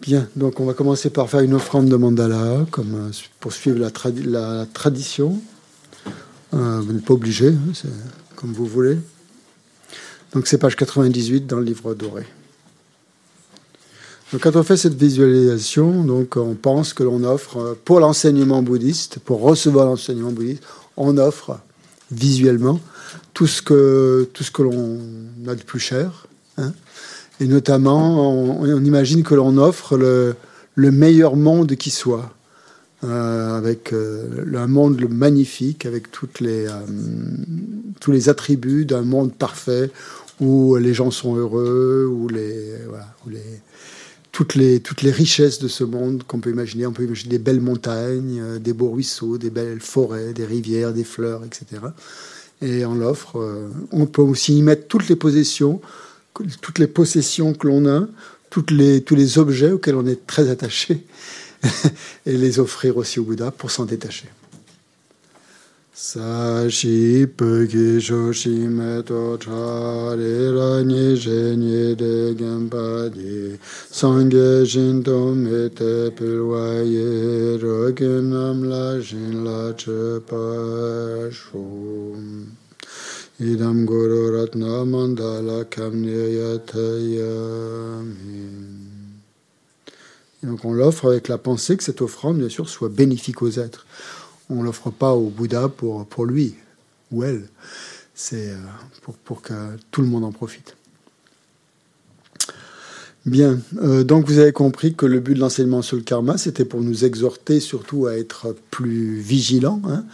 Bien, 0.00 0.28
donc 0.36 0.60
on 0.60 0.66
va 0.66 0.74
commencer 0.74 1.10
par 1.10 1.30
faire 1.30 1.40
une 1.40 1.54
offrande 1.54 1.88
de 1.88 1.96
mandala, 1.96 2.66
comme 2.70 2.94
euh, 2.94 3.10
pour 3.40 3.52
suivre 3.52 3.78
la, 3.78 3.90
la 4.26 4.66
tradition. 4.66 5.40
Euh, 6.52 6.80
vous 6.80 6.92
n'êtes 6.92 7.04
pas 7.04 7.14
obligé, 7.14 7.48
hein, 7.48 7.72
c'est 7.72 7.88
comme 8.36 8.52
vous 8.52 8.66
voulez. 8.66 8.98
Donc 10.34 10.46
c'est 10.46 10.58
page 10.58 10.76
98 10.76 11.46
dans 11.46 11.56
le 11.56 11.64
livre 11.64 11.94
doré. 11.94 12.26
Donc 14.32 14.42
quand 14.42 14.56
on 14.56 14.62
fait 14.62 14.76
cette 14.76 14.94
visualisation, 14.94 16.04
donc 16.04 16.36
on 16.36 16.54
pense 16.54 16.92
que 16.92 17.02
l'on 17.02 17.22
offre 17.24 17.56
euh, 17.58 17.80
pour 17.84 18.00
l'enseignement 18.00 18.62
bouddhiste, 18.62 19.20
pour 19.20 19.40
recevoir 19.40 19.86
l'enseignement 19.86 20.32
bouddhiste, 20.32 20.62
on 20.96 21.16
offre 21.18 21.60
visuellement 22.10 22.80
tout 23.32 23.46
ce 23.46 23.62
que 23.62 24.28
tout 24.32 24.44
ce 24.44 24.50
que 24.50 24.62
l'on 24.62 24.98
a 25.46 25.54
de 25.54 25.62
plus 25.62 25.80
cher. 25.80 26.26
Hein. 26.58 26.72
Et 27.40 27.46
notamment, 27.46 28.60
on, 28.60 28.84
imagine 28.84 29.22
que 29.22 29.34
l'on 29.34 29.58
offre 29.58 29.96
le, 29.96 30.36
le, 30.74 30.90
meilleur 30.90 31.36
monde 31.36 31.74
qui 31.74 31.90
soit, 31.90 32.32
euh, 33.02 33.58
avec 33.58 33.92
euh, 33.92 34.44
un 34.54 34.66
monde 34.66 35.04
magnifique, 35.10 35.84
avec 35.84 36.04
les, 36.40 36.66
tous 38.00 38.12
les 38.12 38.28
attributs 38.28 38.84
d'un 38.84 39.02
monde 39.02 39.34
parfait, 39.34 39.90
où 40.40 40.76
les 40.76 40.94
gens 40.94 41.10
sont 41.10 41.36
heureux, 41.36 42.06
où 42.10 42.28
les, 42.28 42.76
toutes 44.34 44.56
les, 44.56 45.10
richesses 45.12 45.60
de 45.60 45.68
ce 45.68 45.84
monde 45.84 46.24
qu'on 46.26 46.40
peut 46.40 46.50
imaginer. 46.50 46.86
On 46.86 46.92
peut 46.92 47.04
imaginer 47.04 47.30
des 47.30 47.38
belles 47.38 47.60
montagnes, 47.60 48.40
euh, 48.40 48.58
des 48.58 48.72
beaux 48.72 48.90
ruisseaux, 48.90 49.38
des 49.38 49.50
belles 49.50 49.80
forêts, 49.80 50.32
des 50.32 50.44
rivières, 50.44 50.92
des 50.92 51.04
fleurs, 51.04 51.42
etc. 51.44 51.82
Et 52.60 52.84
on 52.84 52.94
l'offre. 52.94 53.38
Euh, 53.38 53.68
on 53.92 54.06
peut 54.06 54.22
aussi 54.22 54.58
y 54.58 54.62
mettre 54.62 54.88
toutes 54.88 55.08
les 55.08 55.14
possessions, 55.14 55.80
toutes 56.60 56.78
les 56.78 56.86
possessions 56.86 57.54
que 57.54 57.66
l'on 57.66 57.86
a, 57.86 58.06
toutes 58.50 58.70
les, 58.70 59.02
tous 59.02 59.14
les 59.14 59.38
objets 59.38 59.72
auxquels 59.72 59.96
on 59.96 60.06
est 60.06 60.26
très 60.26 60.48
attaché, 60.48 61.04
et 62.26 62.36
les 62.36 62.58
offrir 62.58 62.96
aussi 62.96 63.20
au 63.20 63.24
Bouddha 63.24 63.50
pour 63.50 63.70
s'en 63.70 63.84
détacher. 63.84 64.28
Sashi 65.96 67.24
pöki 67.24 68.00
shoshi 68.00 68.66
me 68.66 69.00
to 69.02 69.38
chari 69.38 70.50
ra 70.50 70.82
ni 70.82 71.14
je 71.14 71.54
ni 71.54 71.94
de 71.94 72.34
genpa 72.34 73.08
di 73.14 73.56
sangye 73.92 74.66
shinto 74.66 75.32
me 75.36 75.68
te 75.70 76.10
pilwa 76.10 76.82
ye 76.82 77.56
roki 77.58 78.10
nam 78.22 78.64
la 78.64 79.00
shin 79.00 79.44
la 79.44 79.72
che 79.74 80.18
idam 83.40 83.84
guru 83.84 84.36
ratna 84.36 84.84
mandala 84.84 85.64
Donc 90.42 90.64
on 90.64 90.72
l'offre 90.72 91.08
avec 91.08 91.28
la 91.28 91.38
pensée 91.38 91.76
que 91.76 91.82
cette 91.82 92.02
offrande, 92.02 92.38
bien 92.38 92.48
sûr, 92.48 92.68
soit 92.68 92.88
bénéfique 92.88 93.42
aux 93.42 93.50
êtres 93.50 93.86
on 94.50 94.62
l'offre 94.62 94.90
pas 94.90 95.12
au 95.12 95.30
Bouddha 95.30 95.68
pour, 95.68 96.06
pour 96.06 96.26
lui 96.26 96.54
ou 97.10 97.24
elle. 97.24 97.48
C'est 98.14 98.50
euh, 98.50 98.56
pour, 99.02 99.14
pour, 99.16 99.42
que 99.42 99.52
tout 99.90 100.02
le 100.02 100.08
monde 100.08 100.24
en 100.24 100.32
profite. 100.32 100.76
Bien, 103.26 103.58
euh, 103.82 104.04
donc 104.04 104.26
vous 104.26 104.38
avez 104.38 104.52
compris 104.52 104.94
que 104.94 105.06
le 105.06 105.20
but 105.20 105.34
de 105.34 105.40
l'enseignement 105.40 105.82
sur 105.82 105.96
le 105.96 106.02
karma, 106.02 106.36
c'était 106.36 106.66
pour 106.66 106.82
nous 106.82 107.04
exhorter 107.04 107.58
surtout 107.58 108.06
à 108.06 108.16
être 108.16 108.54
plus 108.70 109.18
vigilants 109.18 109.80
hein, 109.86 110.04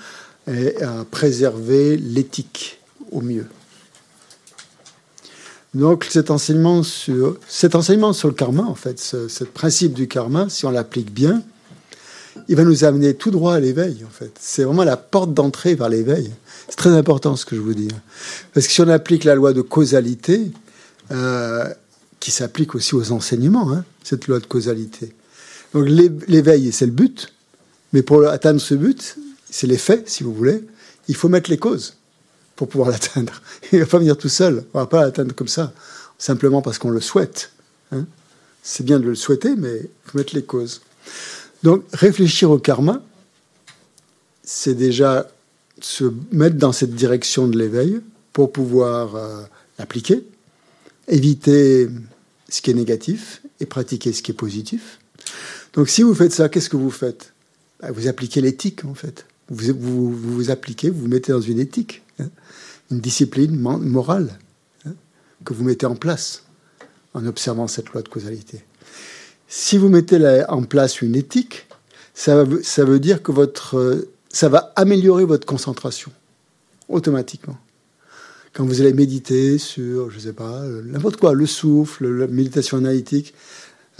et 0.46 0.80
à 0.82 1.04
préserver 1.04 1.96
l'éthique 1.96 2.79
au 3.10 3.20
mieux. 3.20 3.46
Donc 5.74 6.06
cet 6.10 6.30
enseignement 6.30 6.82
sur, 6.82 7.38
cet 7.46 7.74
enseignement 7.74 8.12
sur 8.12 8.28
le 8.28 8.34
karma, 8.34 8.62
en 8.62 8.74
fait, 8.74 8.98
ce, 8.98 9.44
principe 9.44 9.92
du 9.92 10.08
karma, 10.08 10.48
si 10.48 10.66
on 10.66 10.70
l'applique 10.70 11.12
bien, 11.12 11.42
il 12.48 12.56
va 12.56 12.64
nous 12.64 12.84
amener 12.84 13.14
tout 13.14 13.30
droit 13.30 13.54
à 13.54 13.60
l'éveil, 13.60 14.04
en 14.04 14.10
fait. 14.10 14.32
C'est 14.40 14.64
vraiment 14.64 14.82
la 14.82 14.96
porte 14.96 15.32
d'entrée 15.32 15.74
vers 15.74 15.88
l'éveil. 15.88 16.30
C'est 16.68 16.76
très 16.76 16.90
important 16.90 17.36
ce 17.36 17.44
que 17.44 17.54
je 17.54 17.60
vous 17.60 17.74
dis. 17.74 17.88
Parce 18.52 18.66
que 18.66 18.72
si 18.72 18.80
on 18.80 18.88
applique 18.88 19.24
la 19.24 19.36
loi 19.36 19.52
de 19.52 19.62
causalité, 19.62 20.50
euh, 21.12 21.64
qui 22.18 22.30
s'applique 22.30 22.74
aussi 22.74 22.94
aux 22.94 23.12
enseignements, 23.12 23.72
hein, 23.72 23.84
cette 24.02 24.26
loi 24.26 24.40
de 24.40 24.46
causalité. 24.46 25.14
Donc 25.72 25.88
l'éveil, 25.88 26.70
c'est 26.72 26.86
le 26.86 26.92
but, 26.92 27.32
mais 27.92 28.02
pour 28.02 28.26
atteindre 28.26 28.60
ce 28.60 28.74
but, 28.74 29.16
c'est 29.48 29.66
l'effet, 29.66 30.02
si 30.06 30.22
vous 30.22 30.34
voulez, 30.34 30.62
il 31.08 31.14
faut 31.14 31.28
mettre 31.28 31.50
les 31.50 31.58
causes 31.58 31.94
pour 32.60 32.68
pouvoir 32.68 32.90
l'atteindre. 32.94 33.40
Il 33.72 33.78
ne 33.78 33.84
va 33.84 33.90
pas 33.90 33.98
venir 33.98 34.18
tout 34.18 34.28
seul, 34.28 34.64
on 34.74 34.78
ne 34.78 34.82
va 34.82 34.86
pas 34.86 35.00
l'atteindre 35.00 35.34
comme 35.34 35.48
ça, 35.48 35.72
simplement 36.18 36.60
parce 36.60 36.76
qu'on 36.76 36.90
le 36.90 37.00
souhaite. 37.00 37.52
Hein. 37.90 38.04
C'est 38.62 38.84
bien 38.84 39.00
de 39.00 39.06
le 39.06 39.14
souhaiter, 39.14 39.56
mais 39.56 39.78
il 39.78 40.10
faut 40.10 40.18
mettre 40.18 40.34
les 40.34 40.42
causes. 40.42 40.82
Donc 41.62 41.84
réfléchir 41.94 42.50
au 42.50 42.58
karma, 42.58 43.02
c'est 44.44 44.74
déjà 44.74 45.30
se 45.80 46.04
mettre 46.32 46.56
dans 46.56 46.72
cette 46.72 46.94
direction 46.94 47.48
de 47.48 47.56
l'éveil 47.56 48.02
pour 48.34 48.52
pouvoir 48.52 49.16
euh, 49.16 49.42
l'appliquer, 49.78 50.22
éviter 51.08 51.88
ce 52.50 52.60
qui 52.60 52.70
est 52.70 52.74
négatif 52.74 53.40
et 53.60 53.64
pratiquer 53.64 54.12
ce 54.12 54.20
qui 54.20 54.32
est 54.32 54.34
positif. 54.34 54.98
Donc 55.72 55.88
si 55.88 56.02
vous 56.02 56.14
faites 56.14 56.34
ça, 56.34 56.50
qu'est-ce 56.50 56.68
que 56.68 56.76
vous 56.76 56.90
faites? 56.90 57.32
Bah, 57.80 57.90
Vous 57.90 58.06
appliquez 58.06 58.42
l'éthique 58.42 58.84
en 58.84 58.94
fait. 58.94 59.24
Vous 59.48 60.12
vous, 60.12 60.50
appliquez, 60.50 60.90
vous 60.90 61.00
vous 61.00 61.08
mettez 61.08 61.32
dans 61.32 61.40
une 61.40 61.58
éthique, 61.58 62.02
une 62.90 63.00
discipline 63.00 63.56
morale 63.56 64.38
hein, 64.86 64.92
que 65.44 65.54
vous 65.54 65.64
mettez 65.64 65.86
en 65.86 65.96
place 65.96 66.44
en 67.14 67.26
observant 67.26 67.66
cette 67.66 67.88
loi 67.90 68.02
de 68.02 68.08
causalité. 68.08 68.64
Si 69.48 69.78
vous 69.78 69.88
mettez 69.88 70.44
en 70.48 70.62
place 70.62 71.02
une 71.02 71.16
éthique, 71.16 71.66
ça, 72.14 72.44
veut 72.44 73.00
dire 73.00 73.22
que 73.22 73.32
votre, 73.32 74.06
ça 74.28 74.48
va 74.48 74.72
améliorer 74.76 75.24
votre 75.24 75.46
concentration 75.46 76.12
automatiquement. 76.88 77.58
Quand 78.52 78.64
vous 78.64 78.80
allez 78.80 78.92
méditer 78.92 79.58
sur, 79.58 80.10
je 80.10 80.16
ne 80.16 80.20
sais 80.20 80.32
pas, 80.32 80.62
n'importe 80.84 81.16
quoi, 81.16 81.34
le 81.34 81.46
souffle, 81.46 82.08
la 82.08 82.26
méditation 82.26 82.78
analytique, 82.78 83.34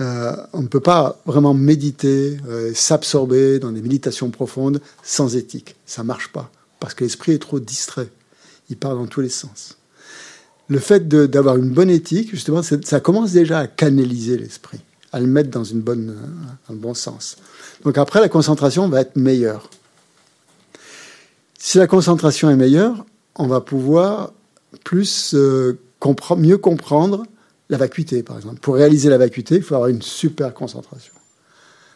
euh, 0.01 0.35
on 0.53 0.63
ne 0.63 0.67
peut 0.67 0.81
pas 0.81 1.21
vraiment 1.27 1.55
méditer, 1.55 2.39
euh, 2.49 2.73
s'absorber 2.75 3.59
dans 3.59 3.71
des 3.71 3.83
méditations 3.83 4.31
profondes 4.31 4.81
sans 5.03 5.37
éthique. 5.37 5.77
Ça 5.87 6.03
ne 6.03 6.07
marche 6.07 6.33
pas, 6.33 6.51
parce 6.81 6.95
que 6.95 7.05
l'esprit 7.05 7.33
est 7.33 7.39
trop 7.39 7.61
distrait. 7.61 8.09
Il 8.71 8.77
part 8.77 8.95
dans 8.95 9.07
tous 9.07 9.21
les 9.21 9.29
sens. 9.29 9.77
Le 10.69 10.79
fait 10.79 11.09
d'avoir 11.09 11.57
une 11.57 11.71
bonne 11.71 11.91
éthique, 11.91 12.31
justement, 12.31 12.63
ça 12.63 13.01
commence 13.01 13.33
déjà 13.33 13.59
à 13.59 13.67
canaliser 13.67 14.39
l'esprit 14.39 14.81
à 15.13 15.21
le 15.21 15.27
mettre 15.27 15.51
dans, 15.51 15.65
une 15.65 15.81
bonne, 15.81 16.17
un 16.69 16.75
bon 16.75 16.95
sens. 16.95 17.37
Donc 17.85 17.99
après, 17.99 18.21
la 18.21 18.29
concentration 18.29 18.89
va 18.89 19.01
être 19.01 19.17
meilleure. 19.17 19.71
Si 21.59 21.79
la 21.79 21.87
concentration 21.87 22.49
est 22.51 22.57
meilleure, 22.57 23.05
on 23.35 23.47
va 23.47 23.61
pouvoir 23.61 24.33
plus 24.85 25.35
euh, 25.35 25.79
mieux 26.37 26.59
comprendre 26.59 27.25
la 27.69 27.77
vacuité, 27.77 28.23
par 28.23 28.37
exemple. 28.37 28.61
Pour 28.61 28.77
réaliser 28.77 29.11
la 29.11 29.19
vacuité, 29.19 29.57
il 29.57 29.63
faut 29.63 29.75
avoir 29.75 29.91
une 29.91 30.03
super 30.03 30.55
concentration. 30.55 31.13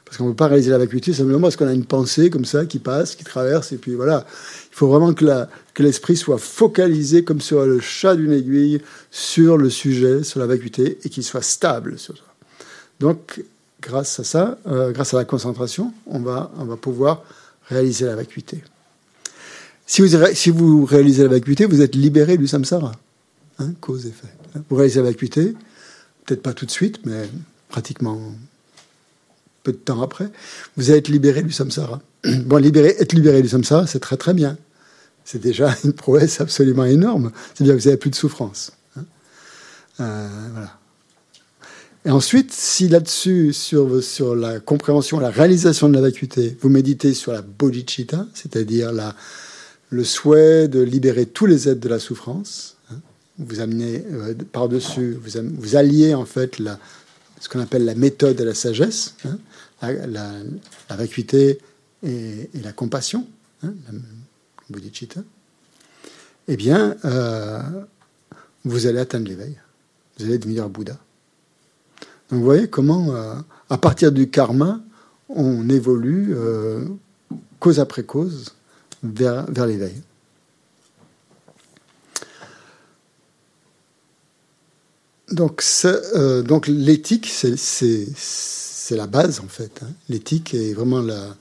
Parce 0.05 0.19
qu'on 0.19 0.25
ne 0.25 0.31
peut 0.31 0.37
pas 0.37 0.49
réaliser 0.49 0.71
la 0.71 0.79
vacuité 0.79 1.13
simplement 1.13 1.41
parce 1.41 1.57
qu'on 1.57 1.67
a 1.67 1.73
une 1.73 1.87
pensée 1.87 2.31
comme 2.31 2.45
ça 2.45 2.67
qui 2.67 2.79
passe, 2.79 3.17
qui 3.17 3.25
traverse, 3.25 3.73
et 3.73 3.79
puis 3.79 3.95
voilà. 3.95 4.27
Il 4.71 4.77
faut 4.77 4.89
vraiment 4.89 5.13
que 5.13 5.83
l'esprit 5.83 6.17
soit 6.17 6.39
focalisé 6.39 7.25
comme 7.25 7.41
sur 7.41 7.65
le 7.65 7.81
chat 7.81 8.15
d'une 8.15 8.33
aiguille 8.33 8.81
sur 9.11 9.57
le 9.57 9.71
sujet, 9.71 10.23
sur 10.23 10.41
la 10.41 10.47
vacuité, 10.47 10.99
et 11.05 11.09
qu'il 11.09 11.25
soit 11.25 11.43
stable 11.43 11.99
sur 11.99 12.17
ça. 12.17 12.23
Donc, 13.01 13.43
grâce 13.81 14.21
à 14.21 14.25
ça, 14.25 14.59
euh, 14.67 14.93
grâce 14.93 15.15
à 15.15 15.19
la 15.19 15.25
concentration, 15.25 15.93
on 16.07 16.21
va, 16.21 16.51
pouvoir 16.81 17.23
réaliser 17.69 18.05
la 18.05 18.17
vacuité. 18.17 18.63
Si 19.87 20.01
vous, 20.03 20.17
si 20.35 20.51
vous 20.51 20.85
réalisez 20.85 21.23
la 21.23 21.29
vacuité, 21.29 21.67
vous 21.67 21.83
êtes 21.83 21.95
libéré 21.95 22.37
du 22.37 22.47
samsara. 22.47 22.93
Hein, 23.59 23.73
cause-effet. 23.81 24.29
Vous 24.69 24.77
réalisez 24.77 25.01
la 25.01 25.07
vacuité, 25.07 25.55
peut-être 26.25 26.43
pas 26.43 26.53
tout 26.53 26.67
de 26.67 26.71
suite, 26.71 27.05
mais 27.05 27.29
pratiquement 27.69 28.33
peu 29.65 29.73
de 29.73 29.79
temps 29.79 30.01
après, 30.03 30.29
vous 30.77 30.91
allez 30.91 31.01
être 31.01 31.09
libéré 31.09 31.43
du 31.43 31.53
samsara. 31.53 32.01
Bon, 32.47 32.59
libéré, 32.59 32.95
être 33.01 33.13
libéré 33.13 33.43
du 33.43 33.49
samsara, 33.49 33.89
c'est 33.89 33.99
très 33.99 34.17
très 34.17 34.35
bien. 34.35 34.57
C'est 35.25 35.41
déjà 35.41 35.75
une 35.85 35.93
prouesse 35.93 36.41
absolument 36.41 36.85
énorme. 36.85 37.33
C'est-à-dire 37.55 37.75
que 37.75 37.81
vous 37.81 37.89
n'avez 37.89 37.99
plus 37.99 38.11
de 38.11 38.15
souffrance. 38.15 38.73
Hein. 38.97 39.05
Euh, 40.01 40.29
voilà. 40.53 40.79
Et 42.07 42.11
ensuite, 42.11 42.53
si 42.53 42.89
là-dessus, 42.89 43.55
sur, 43.55 44.03
sur 44.03 44.37
la 44.37 44.61
compréhension, 44.61 45.19
la 45.19 45.31
réalisation 45.31 45.89
de 45.89 45.95
la 45.95 46.03
vacuité, 46.03 46.57
vous 46.61 46.69
méditez 46.69 47.15
sur 47.15 47.33
la 47.33 47.41
bodhicitta, 47.41 48.27
c'est-à-dire 48.35 48.93
la, 48.93 49.15
le 49.89 50.05
souhait 50.05 50.69
de 50.69 50.81
libérer 50.81 51.25
tous 51.25 51.47
les 51.47 51.67
êtres 51.67 51.81
de 51.81 51.89
la 51.89 51.99
souffrance, 51.99 52.77
hein, 52.93 52.97
vous 53.39 53.61
amenez 53.61 54.05
euh, 54.13 54.35
par-dessus, 54.53 55.17
vous, 55.19 55.41
vous, 55.59 55.77
alliez 55.77 56.15
en 56.15 56.27
fait 56.27 56.59
la, 56.59 56.79
ce 57.45 57.49
qu'on 57.51 57.61
appelle 57.61 57.85
la 57.85 57.95
méthode 57.95 58.37
de 58.37 58.45
la 58.45 58.55
sagesse, 58.55 59.17
hein, 59.27 59.37
la, 59.83 60.97
vacuité 60.97 61.59
et, 62.03 62.49
la 62.55 62.73
compassion, 62.73 63.27
hein, 63.63 63.75
bodhicitta, 64.71 65.21
eh 66.49 66.57
bien, 66.57 66.97
euh, 67.05 67.61
vous 68.65 68.87
allez 68.87 68.99
atteindre 68.99 69.29
l'éveil. 69.29 69.59
Vous 70.17 70.25
allez 70.25 70.39
devenir 70.39 70.71
Bouddha. 70.71 70.95
Donc 72.31 72.39
vous 72.39 72.45
voyez 72.45 72.67
comment, 72.67 73.13
à 73.69 73.77
partir 73.77 74.11
du 74.11 74.31
karma, 74.31 74.81
on 75.29 75.69
évolue 75.69 76.35
cause 77.59 77.79
après 77.79 78.05
cause 78.05 78.55
vers 79.03 79.67
l'éveil. 79.67 80.01
Donc, 85.31 85.65
donc 86.45 86.67
l'éthique, 86.67 87.27
c'est 87.27 88.97
la 88.97 89.07
base 89.07 89.41
en 89.41 89.49
fait. 89.49 89.81
Hein. 89.83 89.89
L'éthique 90.09 90.55
est 90.55 90.75
vraiment 90.75 91.01
la, 91.01 91.37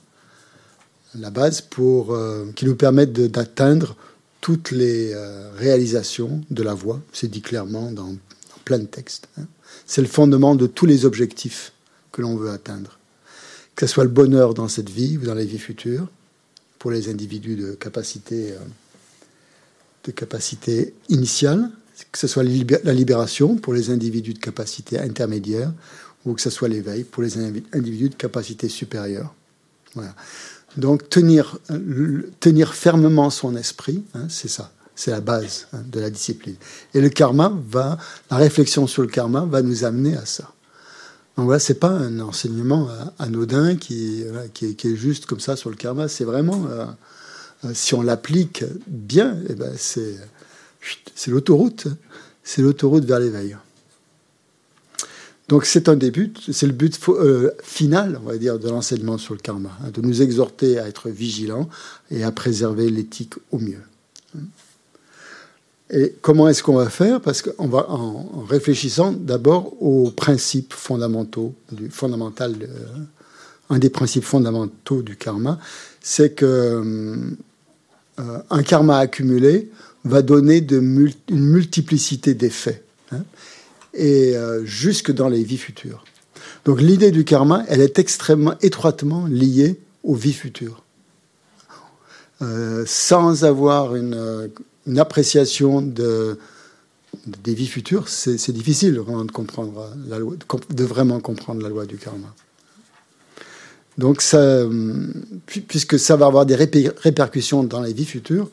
la 1.14 1.30
base 1.30 1.60
pour, 1.60 2.16
qui 2.54 2.64
nous 2.64 2.76
permet 2.76 3.06
d'atteindre 3.06 3.96
toutes 4.44 4.72
les 4.72 5.14
euh, 5.14 5.50
réalisations 5.56 6.42
de 6.50 6.62
la 6.62 6.74
voix. 6.74 7.00
C'est 7.14 7.28
dit 7.28 7.40
clairement 7.40 7.90
dans, 7.90 8.14
plein 8.66 8.78
de 8.78 8.84
textes. 8.84 9.26
Hein. 9.38 9.46
C'est 9.86 10.02
le 10.02 10.06
fondement 10.06 10.54
de 10.54 10.66
tous 10.66 10.84
les 10.84 11.06
objectifs 11.06 11.72
que 12.12 12.20
l'on 12.20 12.36
veut 12.36 12.50
atteindre. 12.50 12.98
Que 13.74 13.86
ce 13.86 13.94
soit 13.94 14.04
le 14.04 14.10
bonheur 14.10 14.52
dans 14.52 14.68
cette 14.68 14.90
vie 14.90 15.16
ou 15.16 15.22
dans 15.22 15.32
les 15.32 15.46
vies 15.46 15.58
futures, 15.58 16.08
pour 16.78 16.90
les 16.90 17.08
individus 17.08 17.56
de 17.56 17.72
capacité, 17.72 18.52
euh, 18.52 18.58
de 20.04 20.12
capacité 20.12 20.92
initiale, 21.08 21.70
que 22.12 22.18
ce 22.18 22.26
soit 22.26 22.44
la 22.44 22.92
libération 22.92 23.56
pour 23.56 23.74
les 23.74 23.90
individus 23.90 24.34
de 24.34 24.38
capacité 24.38 24.98
intermédiaire, 24.98 25.72
ou 26.24 26.34
que 26.34 26.40
ce 26.40 26.50
soit 26.50 26.68
l'éveil 26.68 27.04
pour 27.04 27.22
les 27.22 27.38
individus 27.38 28.08
de 28.08 28.14
capacité 28.14 28.68
supérieure. 28.68 29.34
Voilà. 29.94 30.14
Donc 30.76 31.08
tenir, 31.08 31.58
tenir 32.40 32.74
fermement 32.74 33.30
son 33.30 33.56
esprit, 33.56 34.02
hein, 34.14 34.26
c'est 34.28 34.48
ça, 34.48 34.72
c'est 34.96 35.10
la 35.10 35.20
base 35.20 35.68
hein, 35.72 35.78
de 35.86 36.00
la 36.00 36.10
discipline. 36.10 36.56
Et 36.94 37.00
le 37.00 37.08
karma 37.08 37.52
va, 37.68 37.98
la 38.30 38.36
réflexion 38.36 38.86
sur 38.86 39.02
le 39.02 39.08
karma 39.08 39.44
va 39.44 39.62
nous 39.62 39.84
amener 39.84 40.16
à 40.16 40.24
ça. 40.24 40.50
Donc 41.36 41.46
voilà, 41.46 41.58
c'est 41.58 41.80
pas 41.80 41.88
un 41.88 42.20
enseignement 42.20 42.88
euh, 42.88 43.04
anodin 43.18 43.76
qui, 43.76 44.24
qui, 44.52 44.66
est, 44.66 44.96
juste 44.96 45.26
comme 45.26 45.40
ça 45.40 45.56
sur 45.56 45.70
le 45.70 45.76
karma. 45.76 46.06
C'est 46.06 46.24
vraiment, 46.24 46.66
euh, 46.70 46.86
euh, 47.64 47.70
si 47.74 47.94
on 47.94 48.02
l'applique 48.02 48.64
bien, 48.86 49.36
eh 49.48 49.54
ben 49.54 49.72
c'est, 49.76 50.16
c'est 51.14 51.30
l'autoroute, 51.30 51.88
c'est 52.42 52.62
l'autoroute 52.62 53.04
vers 53.04 53.20
l'éveil. 53.20 53.56
Donc 55.48 55.66
c'est 55.66 55.88
un 55.88 55.96
début, 55.96 56.32
c'est 56.50 56.66
le 56.66 56.72
but 56.72 56.98
euh, 57.08 57.50
final, 57.62 58.18
on 58.22 58.28
va 58.28 58.38
dire, 58.38 58.58
de 58.58 58.68
l'enseignement 58.68 59.18
sur 59.18 59.34
le 59.34 59.40
karma, 59.40 59.70
hein, 59.84 59.90
de 59.92 60.00
nous 60.00 60.22
exhorter 60.22 60.78
à 60.78 60.88
être 60.88 61.10
vigilants 61.10 61.68
et 62.10 62.24
à 62.24 62.32
préserver 62.32 62.88
l'éthique 62.88 63.34
au 63.50 63.58
mieux. 63.58 63.82
Et 65.90 66.14
comment 66.22 66.48
est-ce 66.48 66.62
qu'on 66.62 66.76
va 66.76 66.88
faire? 66.88 67.20
Parce 67.20 67.42
qu'on 67.42 67.68
va 67.68 67.90
en, 67.90 68.44
réfléchissant 68.48 69.12
d'abord 69.12 69.80
aux 69.82 70.10
principes 70.10 70.72
fondamentaux, 70.72 71.54
fondamental, 71.90 72.54
euh, 72.62 72.66
un 73.68 73.78
des 73.78 73.90
principes 73.90 74.24
fondamentaux 74.24 75.02
du 75.02 75.16
karma, 75.16 75.58
c'est 76.00 76.34
que 76.34 76.46
euh, 78.18 78.38
un 78.48 78.62
karma 78.62 78.98
accumulé 78.98 79.70
va 80.04 80.22
donner 80.22 80.58
une 80.58 81.10
multiplicité 81.30 82.34
d'effets. 82.34 82.82
Hein 83.12 83.24
et 83.94 84.36
euh, 84.36 84.64
jusque 84.64 85.12
dans 85.12 85.28
les 85.28 85.42
vies 85.42 85.58
futures. 85.58 86.04
Donc 86.64 86.80
l'idée 86.80 87.10
du 87.10 87.24
karma, 87.24 87.64
elle 87.68 87.80
est 87.80 87.98
extrêmement 87.98 88.54
étroitement 88.60 89.26
liée 89.26 89.80
aux 90.02 90.14
vies 90.14 90.32
futures. 90.32 90.82
Euh, 92.42 92.84
sans 92.86 93.44
avoir 93.44 93.94
une, 93.94 94.14
euh, 94.14 94.48
appréciation 94.96 95.80
de, 95.80 96.38
des 97.26 97.54
vies 97.54 97.68
futures, 97.68 98.08
c'est 98.08 98.52
difficile 98.52 98.94
de 98.94 99.00
comprendre 99.00 99.90
de 100.70 100.84
vraiment 100.84 101.20
comprendre 101.20 101.62
la 101.62 101.68
loi 101.68 101.86
du 101.86 101.96
karma. 101.96 102.34
Donc, 103.96 104.20
ça, 104.20 104.66
puisque 105.46 106.00
ça 106.00 106.16
va 106.16 106.26
avoir 106.26 106.44
des 106.44 106.56
répercussions 106.56 107.62
dans 107.62 107.80
les 107.80 107.92
vies 107.92 108.04
futures, 108.04 108.50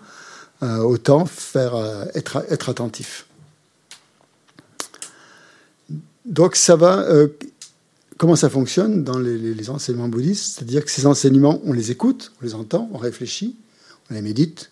autant 0.61 1.25
faire 1.25 1.75
être, 2.13 2.45
être 2.49 2.69
attentif. 2.69 3.25
Donc 6.25 6.55
ça 6.55 6.75
va. 6.75 6.99
Euh, 7.01 7.27
comment 8.17 8.35
ça 8.35 8.49
fonctionne 8.49 9.03
dans 9.03 9.19
les, 9.19 9.69
enseignements 9.69 10.07
bouddhistes? 10.07 10.55
C'est-à-dire 10.55 10.85
que 10.85 10.91
ces 10.91 11.05
enseignements, 11.05 11.61
on 11.65 11.73
les 11.73 11.91
écoute, 11.91 12.31
on 12.41 12.45
les 12.45 12.55
entend, 12.55 12.89
on 12.93 12.97
réfléchit, 12.97 13.55
on 14.09 14.13
les 14.13 14.21
médite. 14.21 14.71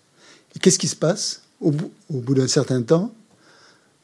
Et 0.55 0.59
qu'est-ce 0.59 0.79
qui 0.79 0.87
se 0.87 0.95
passe? 0.95 1.41
Au 1.61 1.71
bout, 1.71 2.33
d'un 2.33 2.47
certain 2.47 2.81
temps 2.81 3.13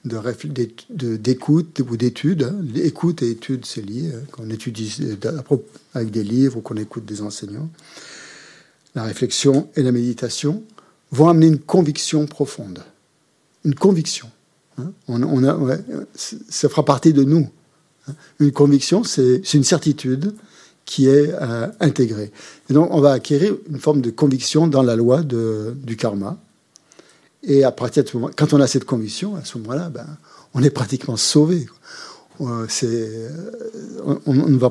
d'écoute 0.04 1.80
ou 1.80 1.96
d'études 1.96 2.44
hein, 2.44 2.56
Écoute 2.76 3.24
et 3.24 3.32
étude, 3.32 3.66
c'est 3.66 3.82
lié. 3.82 4.12
Qu'on 4.32 4.50
étudie 4.50 4.98
euh, 5.02 5.58
avec 5.94 6.12
des 6.12 6.24
livres 6.24 6.58
ou 6.58 6.62
qu'on 6.62 6.76
écoute 6.76 7.06
des 7.06 7.22
enseignants. 7.22 7.70
La 8.94 9.04
réflexion 9.04 9.70
et 9.76 9.84
la 9.84 9.92
méditation 9.92 10.64
vont 11.12 11.30
amener 11.30 11.48
une 11.48 11.60
conviction 11.60 12.26
profonde. 12.26 12.84
Une 13.64 13.76
conviction. 13.76 14.30
Hein, 14.78 14.92
ça 16.16 16.70
fera 16.70 16.84
partie 16.84 17.14
de 17.14 17.24
nous. 17.24 17.50
Hein. 18.08 18.14
Une 18.40 18.52
conviction, 18.52 19.04
c'est 19.04 19.54
une 19.54 19.64
certitude 19.64 20.34
qui 20.86 21.08
est 21.08 21.34
euh, 21.34 21.68
intégrée. 21.80 22.32
Et 22.70 22.74
donc, 22.74 22.90
on 22.92 23.02
va 23.02 23.14
acquérir 23.14 23.56
une 23.70 23.80
forme 23.80 24.02
de 24.02 24.12
conviction 24.12 24.68
dans 24.68 24.84
la 24.84 24.96
loi 24.96 25.24
du 25.24 25.98
karma. 25.98 26.38
Et 27.44 27.64
à 27.64 27.72
partir 27.72 28.04
de 28.04 28.10
ce 28.10 28.18
moment, 28.18 28.32
quand 28.36 28.54
on 28.54 28.62
a 28.62 28.68
cette 28.68 28.86
conviction, 28.86 29.36
à 29.36 29.44
ce 29.44 29.58
moment-là, 29.60 29.90
ben, 29.90 30.06
on 30.54 30.64
est 30.64 30.70
pratiquement 30.70 31.18
sauvé. 31.18 31.68
Euh, 32.42 32.68
on, 34.26 34.70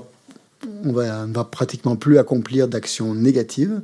on 0.85 0.93
va 0.93 1.45
pratiquement 1.45 1.97
plus 1.97 2.19
accomplir 2.19 2.69
d'actions 2.69 3.15
négatives 3.15 3.81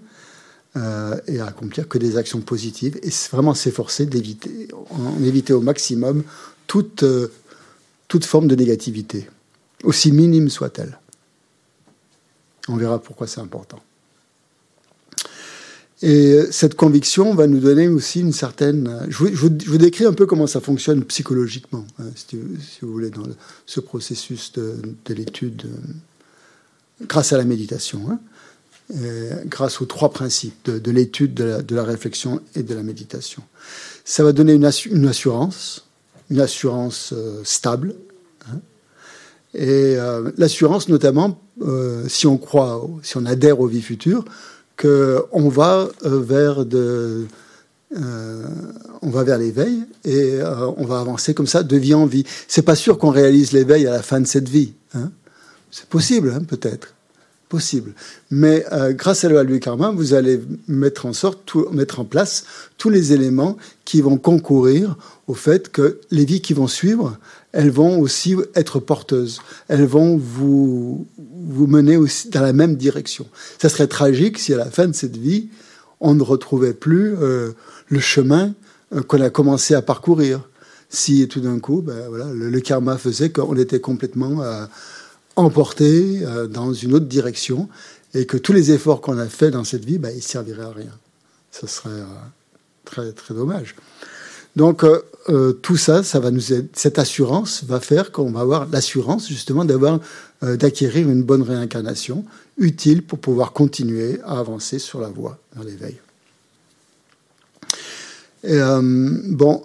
euh, 0.76 1.18
et 1.26 1.40
à 1.40 1.46
accomplir 1.46 1.88
que 1.88 1.98
des 1.98 2.16
actions 2.16 2.40
positives 2.40 2.96
et 3.02 3.10
vraiment 3.32 3.54
s'efforcer 3.54 4.06
d'éviter, 4.06 4.68
en 4.90 5.20
éviter 5.24 5.52
au 5.52 5.60
maximum 5.60 6.22
toute, 6.68 7.02
euh, 7.02 7.32
toute 8.06 8.24
forme 8.24 8.46
de 8.46 8.54
négativité, 8.54 9.28
aussi 9.82 10.12
minime 10.12 10.48
soit-elle. 10.48 11.00
On 12.68 12.76
verra 12.76 13.02
pourquoi 13.02 13.26
c'est 13.26 13.40
important. 13.40 13.80
Et 16.02 16.34
euh, 16.34 16.52
cette 16.52 16.76
conviction 16.76 17.34
va 17.34 17.48
nous 17.48 17.58
donner 17.58 17.88
aussi 17.88 18.20
une 18.20 18.32
certaine. 18.32 19.08
Je 19.08 19.24
vous, 19.24 19.48
décris 19.48 20.04
un 20.04 20.12
peu 20.12 20.24
comment 20.24 20.46
ça 20.46 20.60
fonctionne 20.60 21.02
psychologiquement, 21.04 21.84
hein, 21.98 22.04
si, 22.14 22.38
vous 22.80 22.92
voulez, 22.92 23.10
dans 23.10 23.26
ce 23.66 23.80
processus 23.80 24.52
de, 24.52 24.76
de 25.04 25.14
l'étude 25.14 25.66
grâce 27.02 27.32
à 27.32 27.38
la 27.38 27.44
méditation. 27.44 28.08
Hein. 28.08 28.20
Euh, 28.96 29.42
grâce 29.46 29.80
aux 29.80 29.84
trois 29.84 30.10
principes 30.10 30.68
de, 30.68 30.90
l'étude, 30.90 31.34
de, 31.34 31.74
la, 31.76 31.84
réflexion 31.84 32.40
et 32.56 32.64
de 32.64 32.74
la 32.74 32.82
méditation. 32.82 33.42
Ça 34.04 34.24
va 34.24 34.32
donner 34.32 34.52
une, 34.54 34.64
assurance, 34.64 35.86
une 36.28 36.40
assurance 36.40 37.12
euh, 37.12 37.40
stable. 37.44 37.94
Hein. 38.48 38.58
et 39.54 39.96
euh, 39.96 40.32
l'assurance, 40.38 40.88
notamment, 40.88 41.40
si 42.08 42.26
on 42.26 42.36
croit, 42.36 42.84
si 43.02 43.16
on 43.16 43.26
adhère 43.26 43.60
aux 43.60 43.68
vies 43.68 43.82
futures, 43.82 44.24
qu'on 44.76 45.48
va 45.48 45.88
vers 46.02 46.64
on 49.02 49.10
va 49.10 49.24
vers 49.24 49.38
l'éveil 49.38 49.84
et 50.04 50.40
on 50.78 50.84
va 50.84 51.00
avancer 51.00 51.34
comme 51.34 51.46
ça 51.46 51.62
de 51.62 51.76
vie 51.76 51.94
en 51.94 52.06
vie. 52.06 52.24
C'est 52.48 52.62
pas 52.62 52.76
sûr 52.76 52.98
qu'on 52.98 53.10
réalise 53.10 53.52
l'éveil 53.52 53.86
à 53.86 53.92
la 53.92 54.02
fin 54.02 54.20
de 54.20 54.26
cette 54.26 54.48
vie. 54.48 54.72
Hein. 54.94 55.12
C'est 55.70 55.86
possible, 55.86 56.32
hein, 56.34 56.42
peut-être 56.42 56.94
possible. 57.50 57.92
Mais 58.30 58.64
euh, 58.72 58.94
grâce 58.94 59.24
à 59.24 59.28
la 59.28 59.34
loi 59.34 59.44
du 59.44 59.60
karma, 59.60 59.90
vous 59.90 60.14
allez 60.14 60.40
mettre 60.68 61.04
en 61.04 61.12
sorte, 61.12 61.40
tout, 61.44 61.68
mettre 61.72 62.00
en 62.00 62.04
place 62.04 62.44
tous 62.78 62.88
les 62.88 63.12
éléments 63.12 63.58
qui 63.84 64.00
vont 64.00 64.16
concourir 64.16 64.96
au 65.26 65.34
fait 65.34 65.70
que 65.70 66.00
les 66.10 66.24
vies 66.24 66.40
qui 66.40 66.54
vont 66.54 66.68
suivre, 66.68 67.18
elles 67.52 67.70
vont 67.70 68.00
aussi 68.00 68.36
être 68.54 68.78
porteuses. 68.78 69.40
Elles 69.68 69.84
vont 69.84 70.16
vous, 70.16 71.06
vous 71.18 71.66
mener 71.66 71.96
aussi 71.98 72.30
dans 72.30 72.40
la 72.40 72.54
même 72.54 72.76
direction. 72.76 73.26
Ça 73.60 73.68
serait 73.68 73.88
tragique 73.88 74.38
si 74.38 74.54
à 74.54 74.56
la 74.56 74.70
fin 74.70 74.86
de 74.86 74.94
cette 74.94 75.16
vie, 75.16 75.48
on 76.00 76.14
ne 76.14 76.22
retrouvait 76.22 76.72
plus 76.72 77.16
euh, 77.20 77.50
le 77.88 78.00
chemin 78.00 78.54
euh, 78.94 79.02
qu'on 79.02 79.20
a 79.20 79.28
commencé 79.28 79.74
à 79.74 79.82
parcourir. 79.82 80.40
Si 80.88 81.26
tout 81.28 81.40
d'un 81.40 81.58
coup, 81.58 81.82
ben, 81.82 82.08
voilà, 82.08 82.26
le, 82.32 82.60
karma 82.60 82.96
faisait 82.96 83.30
qu'on 83.30 83.56
était 83.56 83.80
complètement 83.80 84.42
emporté 85.36 86.20
euh, 86.22 86.46
dans 86.46 86.72
une 86.72 86.94
autre 86.94 87.06
direction 87.06 87.68
et 88.14 88.26
que 88.26 88.36
tous 88.36 88.52
les 88.52 88.72
efforts 88.72 89.00
qu'on 89.00 89.18
a 89.18 89.26
faits 89.26 89.52
dans 89.52 89.64
cette 89.64 89.84
vie, 89.84 89.98
bah, 89.98 90.10
ils 90.10 90.22
serviraient 90.22 90.64
à 90.64 90.72
rien. 90.72 90.92
Ce 91.52 91.66
serait 91.66 91.90
euh, 91.90 92.04
très, 92.84 93.12
très 93.12 93.34
dommage. 93.34 93.74
Donc 94.56 94.84
euh, 94.84 95.52
tout 95.52 95.76
ça, 95.76 96.02
ça 96.02 96.18
va 96.18 96.32
nous 96.32 96.40
cette 96.40 96.98
assurance 96.98 97.62
va 97.64 97.78
faire 97.78 98.10
qu'on 98.10 98.32
va 98.32 98.40
avoir 98.40 98.68
l'assurance 98.68 99.28
justement 99.28 99.64
d'avoir 99.64 100.00
d'acquérir 100.42 101.08
une 101.08 101.22
bonne 101.22 101.42
réincarnation 101.42 102.24
utile 102.58 103.02
pour 103.04 103.20
pouvoir 103.20 103.52
continuer 103.52 104.18
à 104.24 104.40
avancer 104.40 104.80
sur 104.80 105.00
la 105.00 105.08
voie 105.08 105.38
vers 105.54 105.64
l'éveil. 105.64 106.00
bon, 108.42 109.62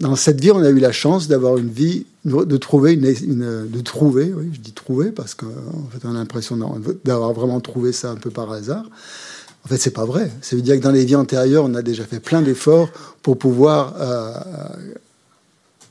dans 0.00 0.16
cette 0.16 0.40
vie, 0.40 0.50
on 0.50 0.62
a 0.62 0.70
eu 0.70 0.78
la 0.78 0.92
chance 0.92 1.28
d'avoir 1.28 1.56
une 1.56 1.70
vie 1.70 2.06
de 2.26 2.56
trouver, 2.56 2.94
une, 2.94 3.68
de 3.68 3.80
trouver, 3.80 4.32
oui, 4.34 4.50
je 4.52 4.60
dis 4.60 4.72
trouver 4.72 5.12
parce 5.12 5.34
qu'en 5.34 5.46
fait, 5.92 6.04
on 6.04 6.10
a 6.10 6.14
l'impression 6.14 6.58
d'avoir 7.04 7.32
vraiment 7.32 7.60
trouvé 7.60 7.92
ça 7.92 8.10
un 8.10 8.16
peu 8.16 8.30
par 8.30 8.50
hasard. 8.50 8.84
En 9.64 9.68
fait, 9.68 9.78
c'est 9.78 9.90
pas 9.90 10.04
vrai. 10.04 10.30
Ça 10.42 10.56
veut 10.56 10.62
dire 10.62 10.76
que 10.76 10.82
dans 10.82 10.92
les 10.92 11.04
vies 11.04 11.16
antérieures, 11.16 11.64
on 11.64 11.74
a 11.74 11.82
déjà 11.82 12.04
fait 12.04 12.20
plein 12.20 12.42
d'efforts 12.42 12.88
pour 13.22 13.38
pouvoir 13.38 13.94
euh, 14.00 14.32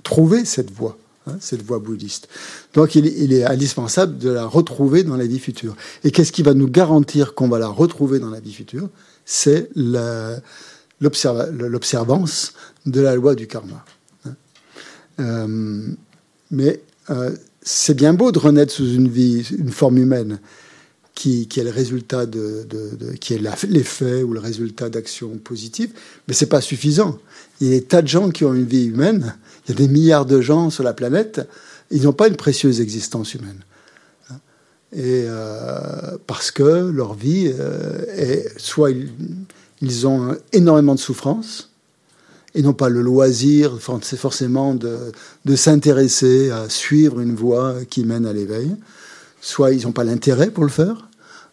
trouver 0.04 0.46
cette 0.46 0.72
voie, 0.72 0.98
hein, 1.28 1.36
cette 1.40 1.62
voie 1.62 1.80
bouddhiste. 1.80 2.28
Donc, 2.74 2.96
il, 2.96 3.06
il, 3.06 3.34
est 3.34 3.44
indispensable 3.44 4.18
de 4.18 4.30
la 4.30 4.46
retrouver 4.46 5.04
dans 5.04 5.18
la 5.18 5.26
vie 5.26 5.40
future. 5.40 5.76
Et 6.04 6.12
qu'est-ce 6.12 6.32
qui 6.32 6.44
va 6.44 6.54
nous 6.54 6.70
garantir 6.70 7.34
qu'on 7.34 7.50
va 7.50 7.60
la 7.60 7.68
retrouver 7.68 8.20
dans 8.20 8.30
la 8.30 8.40
vie 8.40 8.54
future? 8.54 8.90
C'est 9.26 9.70
l'observance 11.02 12.54
de 12.86 13.02
la 13.02 13.16
loi 13.16 13.36
du 13.36 13.48
karma. 13.48 13.84
Hein. 14.26 14.36
Euh, 15.20 15.88
mais 16.56 16.82
euh, 17.10 17.36
c'est 17.62 17.94
bien 17.94 18.14
beau 18.14 18.32
de 18.32 18.40
renaître 18.40 18.72
sous 18.72 18.94
une 18.94 19.10
vie, 19.10 19.46
une 19.58 19.72
forme 19.72 19.98
humaine 19.98 20.40
qui, 21.14 21.48
est 21.56 21.64
le 21.64 21.70
résultat 21.70 22.26
de, 22.26 22.68
qui 23.22 23.34
est 23.34 23.42
l'effet 23.70 24.22
ou 24.22 24.34
le 24.34 24.40
résultat 24.40 24.90
d'actions 24.90 25.38
positives, 25.38 25.92
mais 26.28 26.34
c'est 26.34 26.46
pas 26.46 26.62
suffisant. 26.62 27.18
Il 27.60 27.68
y 27.68 27.72
a 27.72 27.80
des 27.80 27.86
tas 27.86 28.02
de 28.02 28.08
gens 28.08 28.30
qui 28.30 28.44
ont 28.44 28.54
une 28.54 28.66
vie 28.66 28.86
humaine. 28.86 29.36
Il 29.66 29.72
y 29.72 29.74
a 29.74 29.78
des 29.78 29.88
milliards 29.88 30.26
de 30.26 30.42
gens 30.42 30.70
sur 30.70 30.84
la 30.84 30.94
planète. 30.94 31.48
Ils 31.90 32.04
n'ont 32.04 32.14
pas 32.14 32.28
une 32.28 32.36
précieuse 32.36 32.82
existence 32.82 33.34
humaine. 33.34 33.60
Et 34.92 35.26
euh, 35.28 36.18
parce 36.28 36.52
que 36.52 36.90
leur 36.90 37.14
vie 37.14 37.52
euh, 37.58 38.06
est 38.16 38.60
soit 38.60 38.92
ils, 38.92 39.10
ils 39.82 40.08
ont 40.08 40.38
énormément 40.52 40.96
de 40.96 41.00
souffrance, 41.00 41.70
et 42.56 42.62
non 42.62 42.74
pas 42.74 42.88
le 42.88 43.02
loisir, 43.02 43.78
c'est 44.02 44.18
forcément 44.18 44.74
de, 44.74 45.12
s'intéresser 45.56 46.50
à 46.52 46.70
suivre 46.70 47.20
une 47.20 47.36
voie 47.36 47.76
qui 47.90 48.06
mène 48.06 48.26
à 48.26 48.32
l'éveil. 48.32 48.76
Soit 49.42 49.74
ils 49.74 49.84
n'ont 49.84 49.92
pas 49.92 50.06
l'intérêt 50.06 50.50
pour 50.50 50.64
le 50.64 50.70
faire, 50.70 51.10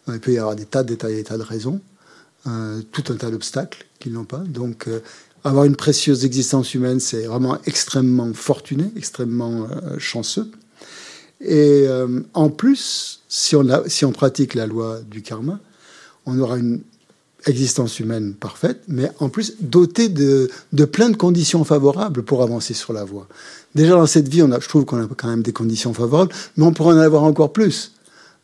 il 0.09 0.21
peut 0.21 0.33
y 0.33 0.39
avoir 0.39 0.55
des 0.55 0.65
tas, 0.65 0.85
des 0.85 0.97
tas, 0.97 1.09
des 1.09 1.25
tas 1.25 1.37
de 1.37 1.43
raisons, 1.43 1.81
euh, 2.47 2.81
tout 2.93 3.05
un 3.13 3.17
tas 3.17 3.31
d'obstacles 3.31 3.85
qu'ils 3.99 4.13
n'ont 4.13 4.25
pas. 4.25 4.39
Donc, 4.39 4.87
euh, 4.87 5.01
avoir 5.43 5.65
une 5.65 5.75
précieuse 5.75 6.25
existence 6.25 6.73
humaine, 6.73 7.01
c'est 7.01 7.25
vraiment 7.25 7.59
extrêmement 7.67 8.33
fortuné, 8.33 8.85
extrêmement 8.97 9.67
euh, 9.71 9.99
chanceux. 9.99 10.51
Et 11.45 11.89
en 12.35 12.51
plus, 12.51 13.23
si 13.29 13.57
on 13.57 14.13
pratique 14.13 14.55
la 14.55 14.69
loi 14.69 15.01
du 15.01 15.23
karma, 15.23 15.59
on 16.25 16.39
aura 16.39 16.57
une 16.57 16.83
existence 17.47 18.01
humaine 18.01 18.35
parfaite, 18.35 18.83
mais 18.89 19.11
en 19.19 19.29
plus 19.29 19.55
dotée 19.61 20.09
de, 20.09 20.49
plein 20.85 21.11
de 21.11 21.17
conditions 21.17 21.65
favorables 21.65 22.23
pour 22.23 22.43
avancer 22.43 22.75
sur 22.75 22.93
la 22.93 23.05
voie. 23.05 23.27
Déjà 23.75 23.95
dans 23.95 24.07
cette 24.07 24.29
vie, 24.29 24.41
je 24.61 24.69
trouve 24.69 24.85
qu'on 24.85 25.03
a 25.03 25.09
quand 25.17 25.29
même 25.29 25.43
des 25.43 25.53
conditions 25.53 25.95
favorables, 25.95 26.33
mais 26.57 26.65
on 26.65 26.73
pourrait 26.73 26.95
en 26.95 26.99
avoir 26.99 27.23
encore 27.23 27.53
plus. 27.53 27.93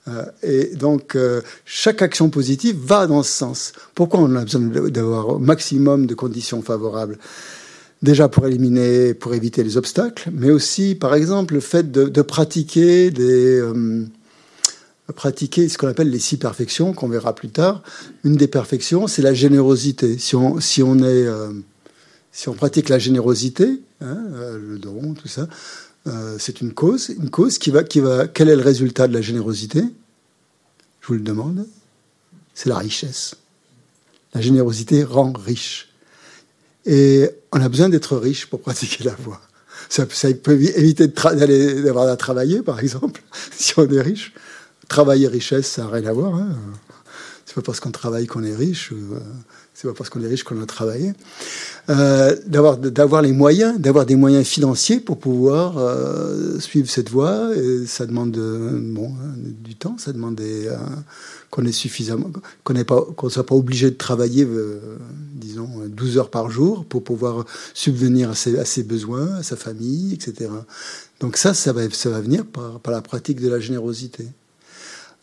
Euh, 0.08 0.24
et 0.42 0.74
donc, 0.74 1.16
euh, 1.16 1.42
chaque 1.64 2.02
action 2.02 2.30
positive 2.30 2.78
va 2.82 3.06
dans 3.06 3.22
ce 3.22 3.30
sens. 3.30 3.72
Pourquoi 3.94 4.20
on 4.20 4.34
a 4.36 4.44
besoin 4.44 4.62
d'avoir 4.88 5.28
au 5.28 5.38
maximum 5.38 6.06
de 6.06 6.14
conditions 6.14 6.62
favorables? 6.62 7.18
Déjà 8.00 8.28
pour 8.28 8.46
éliminer, 8.46 9.12
pour 9.12 9.34
éviter 9.34 9.64
les 9.64 9.76
obstacles, 9.76 10.30
mais 10.32 10.50
aussi, 10.50 10.94
par 10.94 11.14
exemple, 11.14 11.54
le 11.54 11.60
fait 11.60 11.90
de, 11.90 12.04
de 12.04 12.22
pratiquer 12.22 13.10
des, 13.10 13.58
euh, 13.58 14.06
pratiquer 15.14 15.68
ce 15.68 15.78
qu'on 15.78 15.88
appelle 15.88 16.10
les 16.10 16.18
six 16.18 16.36
perfections, 16.36 16.92
qu'on 16.92 17.08
verra 17.08 17.34
plus 17.34 17.48
tard. 17.48 17.82
Une 18.24 18.36
des 18.36 18.48
perfections, 18.48 19.06
c'est 19.06 19.22
la 19.22 19.34
générosité. 19.34 20.18
Si 20.18 20.36
on, 20.36 20.60
si 20.60 20.82
on, 20.82 20.98
est, 20.98 21.26
euh, 21.26 21.52
si 22.32 22.48
on 22.48 22.54
pratique 22.54 22.88
la 22.88 22.98
générosité, 22.98 23.80
hein, 24.00 24.18
euh, 24.32 24.58
le 24.58 24.78
don, 24.78 25.14
tout 25.14 25.28
ça, 25.28 25.48
euh, 26.06 26.36
c'est 26.38 26.60
une 26.60 26.72
cause. 26.72 27.08
Une 27.08 27.30
cause 27.30 27.58
qui 27.58 27.70
va, 27.70 27.84
qui 27.84 28.00
va. 28.00 28.28
Quel 28.28 28.48
est 28.48 28.56
le 28.56 28.62
résultat 28.62 29.08
de 29.08 29.14
la 29.14 29.22
générosité? 29.22 29.82
Je 31.00 31.06
vous 31.06 31.14
le 31.14 31.20
demande. 31.20 31.66
C'est 32.54 32.68
la 32.68 32.78
richesse. 32.78 33.36
La 34.34 34.40
générosité 34.40 35.04
rend 35.04 35.32
riche. 35.32 35.88
Et 36.84 37.30
on 37.52 37.60
a 37.60 37.68
besoin 37.68 37.88
d'être 37.88 38.16
riche 38.16 38.46
pour 38.46 38.60
pratiquer 38.60 39.04
la 39.04 39.14
voie. 39.14 39.40
Ça, 39.88 40.06
ça 40.10 40.32
peut 40.34 40.60
éviter 40.60 41.08
d'avoir 41.08 42.08
à 42.08 42.16
travailler, 42.16 42.62
par 42.62 42.80
exemple, 42.80 43.22
si 43.56 43.72
on 43.78 43.88
est 43.88 44.00
riche. 44.02 44.34
Travail 44.88 45.24
et 45.24 45.28
richesse, 45.28 45.66
ça 45.66 45.82
n'a 45.82 45.90
rien 45.90 46.06
à 46.06 46.12
voir. 46.12 46.34
Hein. 46.34 46.56
C'est 47.48 47.54
pas 47.54 47.62
parce 47.62 47.80
qu'on 47.80 47.90
travaille 47.90 48.26
qu'on 48.26 48.44
est 48.44 48.54
riche. 48.54 48.92
Euh, 48.92 49.20
c'est 49.72 49.88
pas 49.88 49.94
parce 49.94 50.10
qu'on 50.10 50.22
est 50.22 50.26
riche 50.26 50.44
qu'on 50.44 50.60
a 50.60 50.66
travaillé. 50.66 51.14
Euh, 51.88 52.36
d'avoir, 52.44 53.22
les 53.22 53.32
moyens, 53.32 53.80
d'avoir 53.80 54.04
des 54.04 54.16
moyens 54.16 54.46
financiers 54.46 55.00
pour 55.00 55.18
pouvoir 55.18 55.78
euh, 55.78 56.60
suivre 56.60 56.90
cette 56.90 57.08
voie. 57.08 57.48
Ça 57.86 58.04
demande 58.04 58.32
bon, 58.32 59.14
du 59.34 59.76
temps, 59.76 59.96
ça 59.96 60.12
demande 60.12 60.38
qu'on 61.48 61.64
ait 61.64 61.72
suffisamment, 61.72 62.30
qu'on 62.64 62.74
pas, 62.84 63.06
soit 63.30 63.46
pas 63.46 63.54
obligé 63.54 63.90
de 63.90 63.96
travailler, 63.96 64.46
disons, 65.32 65.70
12 65.88 66.18
heures 66.18 66.30
par 66.30 66.50
jour 66.50 66.84
pour 66.84 67.02
pouvoir 67.02 67.46
subvenir 67.72 68.28
à 68.28 68.34
ses, 68.34 68.82
besoins, 68.82 69.36
à 69.36 69.42
sa 69.42 69.56
famille, 69.56 70.12
etc. 70.12 70.50
Donc 71.20 71.38
ça, 71.38 71.54
ça 71.54 71.72
va, 71.72 71.88
ça 71.90 72.10
va 72.10 72.20
venir 72.20 72.44
par 72.44 72.92
la 72.92 73.00
pratique 73.00 73.40
de 73.40 73.48
la 73.48 73.58
générosité. 73.58 74.26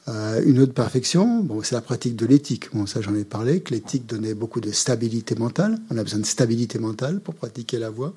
Euh, 0.07 0.41
une 0.45 0.59
autre 0.59 0.73
perfection, 0.73 1.39
bon, 1.39 1.63
c'est 1.63 1.73
la 1.73 1.81
pratique 1.81 2.15
de 2.15 2.25
l'éthique. 2.25 2.69
Bon, 2.73 2.85
ça 2.85 3.01
j'en 3.01 3.15
ai 3.15 3.23
parlé, 3.23 3.61
que 3.61 3.73
l'éthique 3.73 4.05
donnait 4.05 4.35
beaucoup 4.35 4.61
de 4.61 4.71
stabilité 4.71 5.35
mentale. 5.35 5.79
On 5.89 5.97
a 5.97 6.03
besoin 6.03 6.19
de 6.19 6.25
stabilité 6.25 6.77
mentale 6.77 7.19
pour 7.19 7.33
pratiquer 7.33 7.79
la 7.79 7.89
voie. 7.89 8.13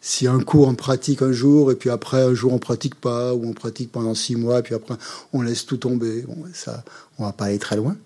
Si 0.00 0.28
un 0.28 0.38
coup 0.38 0.62
on 0.62 0.76
pratique 0.76 1.22
un 1.22 1.32
jour 1.32 1.72
et 1.72 1.74
puis 1.74 1.90
après 1.90 2.22
un 2.22 2.32
jour 2.32 2.52
on 2.52 2.60
pratique 2.60 2.94
pas, 2.94 3.34
ou 3.34 3.44
on 3.46 3.52
pratique 3.52 3.90
pendant 3.90 4.14
six 4.14 4.36
mois 4.36 4.60
et 4.60 4.62
puis 4.62 4.76
après 4.76 4.94
on 5.32 5.42
laisse 5.42 5.66
tout 5.66 5.78
tomber, 5.78 6.22
bon, 6.22 6.36
ça, 6.54 6.84
on 7.18 7.24
va 7.24 7.32
pas 7.32 7.46
aller 7.46 7.58
très 7.58 7.76
loin. 7.76 7.96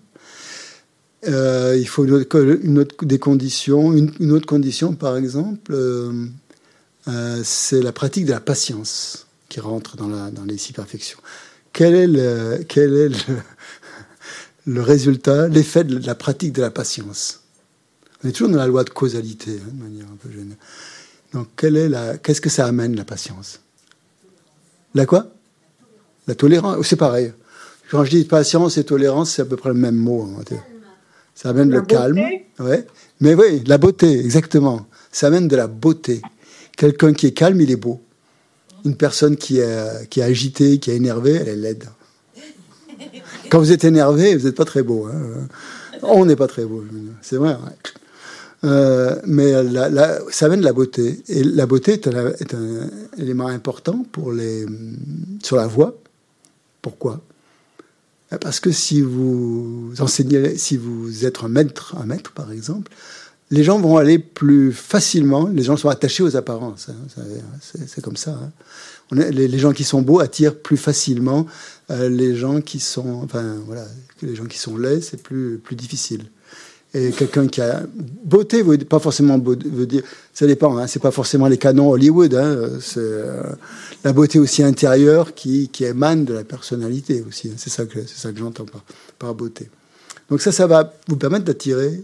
Euh, 1.27 1.77
il 1.79 1.87
faut 1.87 2.05
une 2.05 2.79
autre, 2.79 3.05
des 3.05 3.19
conditions. 3.19 3.93
Une, 3.93 4.31
autre 4.31 4.47
condition, 4.47 4.93
par 4.93 5.17
exemple, 5.17 5.71
euh, 5.71 6.25
c'est 7.43 7.81
la 7.81 7.91
pratique 7.91 8.25
de 8.25 8.31
la 8.31 8.41
patience 8.41 9.27
qui 9.47 9.59
rentre 9.59 9.97
dans, 9.97 10.09
dans 10.31 10.45
les 10.45 10.57
six 10.57 10.73
perfections 10.73 11.19
quel 11.73 11.95
est 11.95 12.07
le, 12.07 12.63
quel 12.67 12.93
est 12.95 13.09
le, 14.67 14.81
résultat, 14.81 15.47
l'effet 15.47 15.83
de 15.83 16.05
la 16.05 16.15
pratique 16.15 16.53
de 16.53 16.61
la 16.61 16.71
patience? 16.71 17.41
On 18.23 18.29
est 18.29 18.31
toujours 18.31 18.49
dans 18.49 18.57
la 18.57 18.67
loi 18.67 18.83
de 18.83 18.91
causalité, 18.91 19.51
hein, 19.51 19.71
de 19.73 19.83
manière 19.83 20.05
un 20.05 20.15
peu 20.15 20.31
gênée. 20.31 20.55
Donc, 21.33 21.47
la, 21.63 22.17
qu'est-ce 22.19 22.39
que 22.39 22.49
ça 22.49 22.67
amène, 22.67 22.95
la 22.95 23.03
patience? 23.03 23.59
La 24.93 25.07
quoi? 25.07 25.27
La 26.27 26.35
tolérance. 26.35 26.85
C'est 26.85 26.95
pareil. 26.95 27.33
Quand 27.89 28.05
je 28.05 28.11
dis 28.11 28.23
patience 28.23 28.77
et 28.77 28.83
tolérance, 28.83 29.31
c'est 29.31 29.41
à 29.41 29.45
peu 29.45 29.57
près 29.57 29.69
le 29.69 29.75
même 29.75 29.95
mot. 29.95 30.29
Hein, 30.39 30.55
ça 31.35 31.49
amène 31.49 31.71
le 31.71 31.81
calme. 31.81 32.21
Ouais. 32.59 32.87
Mais 33.19 33.33
oui, 33.33 33.63
la 33.65 33.79
beauté, 33.79 34.19
exactement. 34.19 34.87
Ça 35.11 35.27
amène 35.27 35.47
de 35.47 35.55
la 35.55 35.67
beauté. 35.67 36.21
Quelqu'un 36.77 37.13
qui 37.13 37.27
est 37.27 37.33
calme, 37.33 37.59
il 37.59 37.71
est 37.71 37.75
beau 37.75 38.01
une 38.85 38.95
personne 38.95 39.37
qui 39.37 39.59
est, 39.59 40.09
qui 40.09 40.19
est 40.19 40.23
agitée, 40.23 40.79
qui 40.79 40.91
est 40.91 40.95
énervée, 40.95 41.33
elle 41.33 41.49
est 41.49 41.55
laide. 41.55 41.85
Quand 43.49 43.59
vous 43.59 43.71
êtes 43.71 43.83
énervé, 43.83 44.35
vous 44.35 44.45
n'êtes 44.45 44.55
pas 44.55 44.65
très 44.65 44.83
beau. 44.83 45.05
Hein. 45.05 45.47
On 46.01 46.25
n'est 46.25 46.35
pas 46.35 46.47
très 46.47 46.65
beau, 46.65 46.83
c'est 47.21 47.37
vrai. 47.37 47.55
Euh, 48.63 49.15
mais 49.25 49.53
ça 50.31 50.45
amène 50.45 50.61
la 50.61 50.73
beauté. 50.73 51.21
Et 51.27 51.43
la 51.43 51.65
beauté 51.65 51.93
est 51.93 52.07
un, 52.07 52.27
est 52.27 52.53
un, 52.53 52.89
élément 53.17 53.47
important 53.47 54.05
pour 54.11 54.31
les, 54.31 54.65
sur 55.43 55.55
la 55.55 55.67
voie. 55.67 55.95
Pourquoi? 56.81 57.21
Parce 58.41 58.59
que 58.59 58.71
si 58.71 59.01
vous 59.01 59.93
enseignez, 59.99 60.57
si 60.57 60.77
vous 60.77 61.25
êtes 61.25 61.43
un 61.43 61.49
maître, 61.49 61.95
un 62.01 62.05
maître 62.05 62.31
par 62.31 62.51
exemple, 62.51 62.91
les 63.53 63.63
gens 63.63 63.79
vont 63.79 63.97
aller 63.97 64.17
plus 64.17 64.71
facilement, 64.71 65.47
les 65.47 65.61
gens 65.61 65.77
sont 65.77 65.89
attachés 65.89 66.23
aux 66.23 66.35
apparences, 66.35 66.89
hein, 66.89 67.23
c'est 67.85 68.01
comme 68.01 68.17
ça. 68.17 68.31
Hein. 68.31 68.51
Les, 69.11 69.59
gens 69.59 69.73
qui 69.73 69.83
sont 69.83 70.01
beaux 70.01 70.21
attirent 70.21 70.57
plus 70.57 70.75
facilement 70.75 71.45
euh, 71.91 72.09
les 72.09 72.35
gens 72.35 72.61
qui 72.61 72.79
sont, 72.79 73.21
enfin 73.23 73.57
voilà, 73.67 73.85
les 74.23 74.33
gens 74.33 74.45
qui 74.45 74.57
sont 74.57 74.75
laids, 74.75 75.01
c'est 75.01 75.21
plus, 75.21 75.61
difficile. 75.73 76.23
Et 76.95 77.11
quelqu'un 77.11 77.47
qui 77.47 77.61
a 77.61 77.83
beauté, 78.25 78.63
pas 78.89 78.97
forcément 78.97 79.37
beau, 79.37 79.55
veut 79.55 79.85
dire, 79.85 80.01
ça 80.33 80.47
dépend, 80.47 80.75
hein, 80.77 80.87
c'est 80.87 81.01
pas 81.01 81.11
forcément 81.11 81.47
les 81.47 81.59
canons 81.59 81.91
Hollywood, 81.91 82.31
c'est 82.81 82.97
euh, 82.97 83.43
la 84.03 84.13
beauté 84.13 84.39
aussi 84.39 84.63
intérieure 84.63 85.35
qui, 85.35 85.69
émane 85.81 86.25
de 86.25 86.33
la 86.33 86.43
personnalité 86.43 87.23
aussi. 87.27 87.51
c'est 87.57 87.69
ça 87.69 87.85
que 87.85 87.99
que 87.99 88.39
j'entends 88.39 88.65
par, 88.65 88.83
par 89.19 89.35
beauté. 89.35 89.69
Donc 90.31 90.41
ça, 90.41 90.51
ça 90.51 90.65
va 90.65 90.91
vous 91.07 91.17
permettre 91.17 91.45
d'attirer 91.45 92.03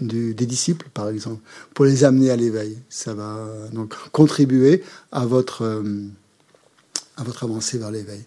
des 0.00 0.46
disciples, 0.46 0.88
par 0.92 1.08
exemple, 1.08 1.40
pour 1.74 1.84
les 1.84 2.04
amener 2.04 2.30
à 2.30 2.36
l'éveil. 2.36 2.78
Ça 2.88 3.14
va 3.14 3.46
donc 3.72 3.94
contribuer 4.12 4.82
à 5.12 5.26
votre, 5.26 5.62
euh, 5.62 6.04
à 7.16 7.22
votre 7.22 7.44
avancée 7.44 7.78
vers 7.78 7.90
l'éveil. 7.90 8.24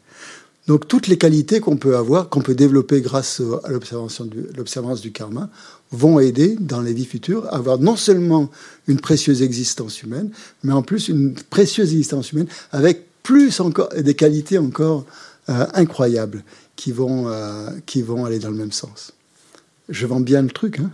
Donc 0.67 0.87
toutes 0.87 1.07
les 1.07 1.17
qualités 1.17 1.59
qu'on 1.61 1.77
peut 1.77 1.97
avoir, 1.97 2.29
qu'on 2.29 2.41
peut 2.41 2.53
développer 2.53 3.01
grâce 3.01 3.41
à 3.63 3.69
l'observance 3.69 5.01
du 5.01 5.11
karma, 5.11 5.49
vont 5.91 6.19
aider 6.19 6.57
dans 6.59 6.81
les 6.81 6.93
vies 6.93 7.05
futures 7.05 7.47
à 7.47 7.55
avoir 7.55 7.79
non 7.79 7.95
seulement 7.95 8.51
une 8.87 8.99
précieuse 8.99 9.41
existence 9.41 10.03
humaine, 10.03 10.29
mais 10.63 10.73
en 10.73 10.83
plus 10.83 11.07
une 11.07 11.33
précieuse 11.33 11.91
existence 11.91 12.31
humaine 12.33 12.45
avec 12.71 13.07
plus 13.23 13.59
encore, 13.59 13.89
des 13.89 14.13
qualités 14.13 14.59
encore 14.59 15.05
euh, 15.49 15.65
incroyables 15.73 16.43
qui 16.75 16.91
vont, 16.91 17.29
euh, 17.29 17.71
qui 17.87 18.03
vont 18.03 18.25
aller 18.25 18.37
dans 18.37 18.51
le 18.51 18.55
même 18.55 18.71
sens. 18.71 19.13
Je 19.89 20.05
vends 20.05 20.19
bien 20.19 20.43
le 20.43 20.49
truc. 20.49 20.79
Hein? 20.79 20.91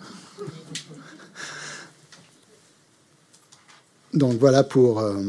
Donc 4.15 4.39
voilà 4.39 4.63
pour. 4.63 4.99
Euh, 4.99 5.21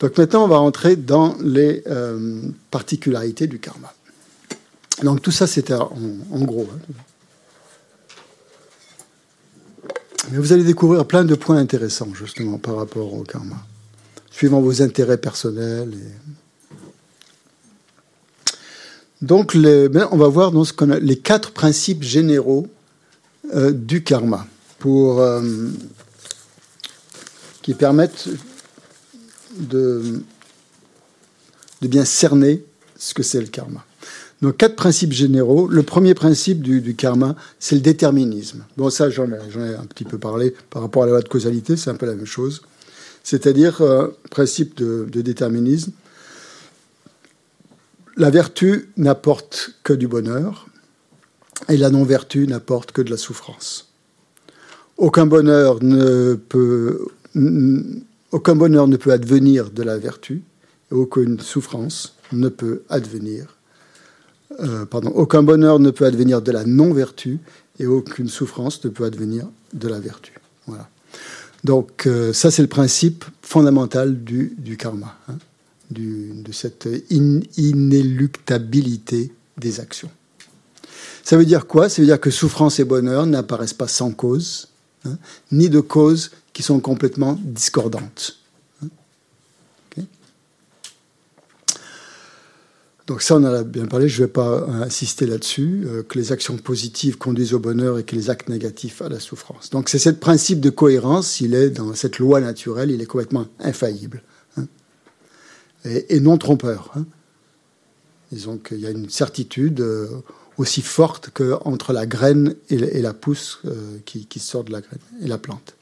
Donc 0.00 0.16
maintenant, 0.16 0.44
on 0.44 0.48
va 0.48 0.58
entrer 0.58 0.96
dans 0.96 1.36
les 1.42 1.84
particularités 2.70 3.46
du 3.46 3.58
karma. 3.58 3.92
Donc 5.02 5.22
tout 5.22 5.30
ça, 5.30 5.46
c'était 5.46 5.74
en, 5.74 5.90
gros. 6.40 6.68
Hein. 6.72 6.94
Mais 10.30 10.38
vous 10.38 10.52
allez 10.52 10.64
découvrir 10.64 11.06
plein 11.06 11.24
de 11.24 11.34
points 11.34 11.56
intéressants, 11.56 12.14
justement, 12.14 12.58
par 12.58 12.76
rapport 12.76 13.12
au 13.14 13.22
karma, 13.22 13.56
suivant 14.30 14.60
vos 14.60 14.82
intérêts 14.82 15.18
personnels. 15.18 15.94
Donc, 19.22 19.54
on 19.54 20.16
va 20.16 20.28
voir 20.28 20.52
les 21.00 21.18
quatre 21.18 21.52
principes 21.52 22.02
généraux 22.02 22.68
euh, 23.54 23.72
du 23.72 24.02
karma, 24.04 24.46
pour, 24.80 25.20
euh, 25.20 25.40
qui 27.62 27.74
permettent 27.74 28.28
de, 29.56 30.22
bien 31.82 32.04
cerner 32.04 32.64
ce 32.98 33.14
que 33.14 33.22
c'est 33.22 33.40
le 33.40 33.46
karma. 33.46 33.84
Donc 34.42 34.56
quatre 34.56 34.74
principes 34.74 35.12
généraux. 35.12 35.68
Le 35.68 35.82
premier 35.82 36.14
principe 36.14 36.62
du, 36.62 36.96
karma, 36.96 37.36
c'est 37.58 37.76
le 37.76 37.82
déterminisme. 37.82 38.64
Bon, 38.76 38.90
ça, 38.90 39.10
j'en 39.10 39.30
ai, 39.30 39.36
ai, 39.36 39.74
un 39.74 39.84
petit 39.84 40.04
peu 40.04 40.18
parlé 40.18 40.54
par 40.70 40.82
rapport 40.82 41.02
à 41.04 41.06
la 41.06 41.12
loi 41.12 41.22
de 41.22 41.28
causalité, 41.28 41.76
c'est 41.76 41.90
un 41.90 41.94
peu 41.94 42.06
la 42.06 42.14
même 42.14 42.26
chose. 42.26 42.62
C'est-à-dire, 43.22 43.82
euh, 43.82 44.08
principe 44.30 44.76
de, 44.76 45.04
déterminisme, 45.20 45.92
la 48.16 48.30
vertu 48.30 48.90
n'apporte 48.96 49.72
que 49.82 49.92
du 49.92 50.08
bonheur 50.08 50.66
et 51.68 51.76
la 51.76 51.90
non-vertu 51.90 52.46
n'apporte 52.46 52.92
que 52.92 53.02
de 53.02 53.10
la 53.10 53.16
souffrance. 53.16 53.89
Aucun 55.00 55.24
bonheur 55.24 55.82
ne 55.82 56.34
peut, 56.34 57.08
advenir 59.10 59.70
de 59.70 59.82
la 59.82 59.96
vertu 59.96 60.42
et 60.90 60.94
aucune 60.94 61.40
souffrance 61.40 62.14
ne 62.32 62.50
peut 62.50 62.82
advenir 62.90 63.56
euh, 64.60 64.84
pardon, 64.84 65.08
aucun 65.10 65.42
bonheur 65.42 65.78
ne 65.78 65.90
peut 65.90 66.04
advenir 66.04 66.42
de 66.42 66.52
la 66.52 66.66
non-vertu 66.66 67.38
et 67.78 67.86
aucune 67.86 68.28
souffrance 68.28 68.84
ne 68.84 68.90
peut 68.90 69.04
advenir 69.04 69.46
de 69.72 69.88
la 69.88 70.00
vertu. 70.00 70.34
Voilà. 70.66 70.86
Donc 71.64 72.06
euh, 72.06 72.34
ça, 72.34 72.50
c'est 72.50 72.60
le 72.60 72.68
principe 72.68 73.24
fondamental 73.40 74.22
du, 74.22 74.76
karma, 74.78 75.16
hein, 75.28 75.38
de 75.90 76.52
cette 76.52 76.86
inéluctabilité 77.56 79.32
des 79.56 79.80
actions. 79.80 80.10
Ça 81.22 81.38
veut 81.38 81.46
dire 81.46 81.66
quoi? 81.66 81.88
Ça 81.88 82.02
veut 82.02 82.06
dire 82.06 82.20
que 82.20 82.30
souffrance 82.30 82.80
et 82.80 82.84
bonheur 82.84 83.24
n'apparaissent 83.24 83.72
pas 83.72 83.88
sans 83.88 84.10
cause, 84.10 84.69
hein, 85.04 85.16
ni 85.52 85.68
de 85.68 85.80
causes 85.80 86.30
qui 86.52 86.62
sont 86.62 86.80
complètement 86.80 87.38
discordantes. 87.42 88.40
Donc 93.10 93.22
ça, 93.22 93.34
on 93.34 93.38
en 93.38 93.52
a 93.52 93.64
bien 93.64 93.86
parlé, 93.86 94.08
je 94.08 94.22
ne 94.22 94.26
vais 94.28 94.32
pas 94.32 94.68
insister 94.68 95.26
là-dessus, 95.26 95.82
euh, 95.84 96.04
que 96.04 96.16
les 96.16 96.30
actions 96.30 96.56
positives 96.56 97.18
conduisent 97.18 97.54
au 97.54 97.58
bonheur 97.58 97.98
et 97.98 98.04
que 98.04 98.14
les 98.14 98.30
actes 98.30 98.48
négatifs 98.48 99.02
à 99.02 99.08
la 99.08 99.18
souffrance. 99.18 99.70
Donc 99.70 99.88
c'est 99.88 99.98
ce 99.98 100.10
principe 100.10 100.60
de 100.60 100.70
cohérence, 100.70 101.40
il 101.40 101.56
est 101.56 101.70
dans 101.70 101.92
cette 101.94 102.20
loi 102.20 102.40
naturelle, 102.40 102.92
il 102.92 103.02
est 103.02 103.06
complètement 103.06 103.48
infaillible 103.58 104.22
hein, 104.56 104.66
et, 105.84 106.20
non 106.20 106.38
trompeur. 106.38 106.92
Hein. 106.94 107.04
Disons 108.30 108.58
qu'il 108.58 108.78
y 108.78 108.86
a 108.86 108.90
une 108.90 109.10
certitude 109.10 109.80
euh, 109.80 110.06
aussi 110.60 110.82
forte 110.82 111.30
qu'entre 111.32 111.94
la 111.94 112.04
graine 112.04 112.54
et, 112.68 113.00
la 113.00 113.14
pousse 113.14 113.60
euh, 113.64 113.96
qui, 114.04 114.38
sort 114.38 114.62
de 114.62 114.72
la 114.72 114.82
graine 114.82 115.00
et 115.22 115.26
la 115.26 115.38
plante. 115.38 115.74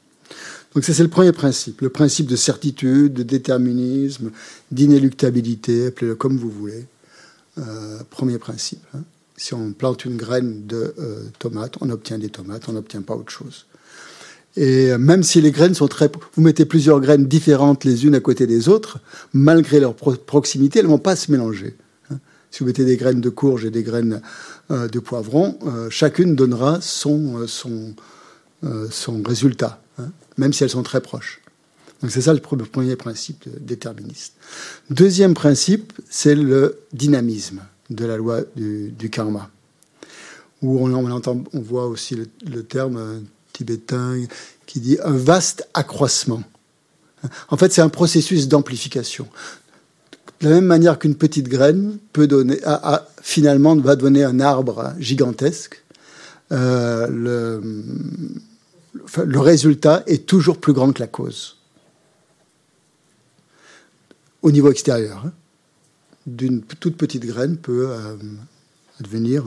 Donc 0.73 0.85
ça 0.85 0.93
c'est 0.93 1.03
le 1.03 1.09
premier 1.09 1.33
principe, 1.33 1.81
le 1.81 1.89
principe 1.89 2.27
de 2.27 2.37
certitude, 2.37 3.13
de 3.13 3.23
déterminisme, 3.23 4.31
d'inéluctabilité, 4.71 5.87
appelez-le 5.87 6.15
comme 6.15 6.37
vous 6.37 6.49
voulez. 6.49 6.85
Euh, 7.57 7.99
premier 8.09 8.37
principe. 8.37 8.79
Hein. 8.95 9.01
Si 9.35 9.53
on 9.53 9.73
plante 9.73 10.05
une 10.05 10.15
graine 10.15 10.65
de 10.65 10.93
euh, 10.97 11.23
tomate, 11.39 11.75
on 11.81 11.89
obtient 11.89 12.17
des 12.17 12.29
tomates, 12.29 12.69
on 12.69 12.73
n'obtient 12.73 13.01
pas 13.01 13.15
autre 13.15 13.31
chose. 13.31 13.65
Et 14.55 14.97
même 14.97 15.23
si 15.23 15.41
les 15.41 15.51
graines 15.51 15.75
sont 15.75 15.87
très... 15.87 16.09
Vous 16.35 16.41
mettez 16.41 16.65
plusieurs 16.65 16.99
graines 17.01 17.25
différentes 17.25 17.83
les 17.83 18.05
unes 18.05 18.15
à 18.15 18.19
côté 18.19 18.47
des 18.47 18.67
autres, 18.67 18.99
malgré 19.33 19.79
leur 19.79 19.93
proximité, 19.93 20.79
elles 20.79 20.85
ne 20.85 20.91
vont 20.91 20.97
pas 20.97 21.15
se 21.15 21.31
mélanger. 21.31 21.75
Si 22.51 22.59
vous 22.59 22.65
mettez 22.65 22.85
des 22.85 22.97
graines 22.97 23.21
de 23.21 23.29
courge 23.29 23.65
et 23.65 23.71
des 23.71 23.83
graines 23.83 24.21
euh, 24.71 24.87
de 24.87 24.99
poivron, 24.99 25.57
chacune 25.89 26.35
donnera 26.35 26.79
son, 26.81 27.47
son, 27.47 27.93
son 28.89 29.23
résultat, 29.23 29.81
hein, 29.97 30.09
même 30.37 30.53
si 30.53 30.63
elles 30.63 30.69
sont 30.69 30.83
très 30.83 31.01
proches. 31.01 31.41
Donc 32.01 32.11
c'est 32.11 32.21
ça 32.21 32.33
le 32.33 32.39
premier 32.39 32.95
principe 32.95 33.45
déterministe. 33.59 34.33
Deuxième 34.89 35.33
principe, 35.33 35.93
c'est 36.09 36.35
le 36.35 36.79
dynamisme 36.93 37.61
de 37.89 38.05
la 38.05 38.17
loi 38.17 38.41
du, 38.55 39.09
karma, 39.11 39.49
où 40.61 40.79
on, 40.85 41.11
entend, 41.11 41.43
on 41.53 41.59
voit 41.59 41.87
aussi 41.87 42.15
le, 42.15 42.63
terme 42.63 42.97
euh, 42.97 43.19
tibétain 43.51 44.23
qui 44.65 44.79
dit 44.79 44.97
un 45.03 45.17
vaste 45.17 45.67
accroissement. 45.73 46.43
En 47.49 47.57
fait, 47.57 47.73
c'est 47.73 47.81
un 47.81 47.89
processus 47.89 48.47
d'amplification. 48.47 49.27
De 50.41 50.47
la 50.47 50.55
même 50.55 50.65
manière 50.65 50.99
qu'une 50.99 51.15
petite 51.15 51.49
graine 51.49 51.97
peut 52.13 52.27
donner, 52.27 52.59
finalement, 53.21 53.75
va 53.75 53.95
donner 53.95 54.23
un 54.23 54.39
arbre 54.39 54.93
gigantesque, 54.99 55.83
euh, 56.51 57.07
le, 57.07 57.61
résultat 59.39 60.03
est 60.07 60.25
toujours 60.25 60.57
plus 60.57 60.73
grand 60.73 60.91
que 60.93 60.99
la 60.99 61.07
cause 61.07 61.57
au 64.41 64.51
niveau 64.51 64.71
extérieur. 64.71 65.23
Hein. 65.25 65.31
D'une 66.25 66.61
toute 66.61 66.97
petite 66.97 67.25
graine 67.25 67.57
peut 67.57 67.89
euh, 67.89 68.15
devenir 68.99 69.45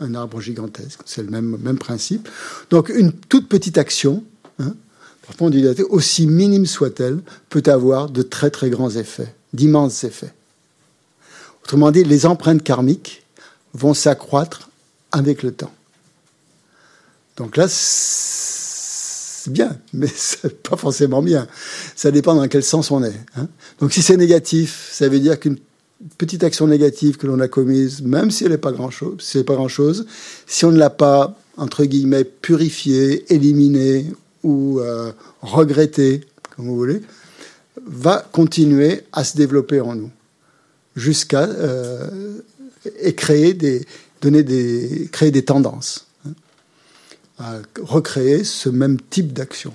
un, 0.00 0.14
arbre 0.14 0.40
gigantesque. 0.40 1.00
C'est 1.04 1.22
le 1.22 1.30
même, 1.30 1.78
principe. 1.78 2.28
Donc 2.70 2.88
une 2.88 3.12
toute 3.12 3.48
petite 3.48 3.78
action, 3.78 4.24
hein, 4.58 4.74
aussi 5.90 6.26
minime 6.26 6.66
soit-elle, 6.66 7.20
peut 7.48 7.62
avoir 7.66 8.10
de 8.10 8.22
très 8.22 8.50
très 8.50 8.70
grands 8.70 8.90
effets, 8.90 9.34
d'immenses 9.52 10.04
effets. 10.04 10.32
Autrement 11.62 11.90
dit, 11.90 12.04
les 12.04 12.26
empreintes 12.26 12.62
karmiques 12.62 13.22
vont 13.74 13.94
s'accroître 13.94 14.70
avec 15.12 15.42
le 15.42 15.52
temps. 15.52 15.72
Donc 17.36 17.56
là, 17.56 17.68
bien, 19.48 19.76
mais 19.92 20.08
c'est 20.14 20.62
pas 20.62 20.76
forcément 20.76 21.22
bien. 21.22 21.46
Ça 21.96 22.10
dépend 22.10 22.34
dans 22.34 22.48
quel 22.48 22.62
sens 22.62 22.90
on 22.90 23.02
est. 23.02 23.20
Hein. 23.36 23.48
Donc 23.80 23.92
si 23.92 24.02
c'est 24.02 24.16
négatif, 24.16 24.88
ça 24.92 25.08
veut 25.08 25.20
dire 25.20 25.38
qu'une 25.38 25.58
petite 26.16 26.44
action 26.44 26.66
négative 26.66 27.16
que 27.16 27.26
l'on 27.26 27.40
a 27.40 27.48
commise, 27.48 28.02
même 28.02 28.30
si 28.30 28.44
elle 28.44 28.52
n'est 28.52 28.58
pas 28.58 28.72
grand-chose, 28.72 29.16
si 29.20 29.42
pas 29.42 29.54
grand-chose, 29.54 30.06
si 30.46 30.64
on 30.64 30.70
ne 30.70 30.78
l'a 30.78 30.90
pas 30.90 31.36
entre 31.56 31.84
guillemets 31.84 32.24
purifiée, 32.24 33.32
éliminée 33.32 34.06
ou 34.44 34.78
euh, 34.78 35.12
regrettée, 35.42 36.20
comme 36.54 36.66
vous 36.66 36.76
voulez, 36.76 37.02
va 37.86 38.26
continuer 38.32 39.04
à 39.12 39.24
se 39.24 39.36
développer 39.36 39.80
en 39.80 39.94
nous 39.94 40.10
jusqu'à 40.96 41.42
euh, 41.42 42.40
et 43.00 43.14
créer 43.14 43.54
des 43.54 43.86
donner 44.20 44.42
des 44.42 45.08
créer 45.12 45.30
des 45.30 45.44
tendances 45.44 46.06
à 47.38 47.58
recréer 47.80 48.44
ce 48.44 48.68
même 48.68 49.00
type 49.00 49.32
d'action. 49.32 49.72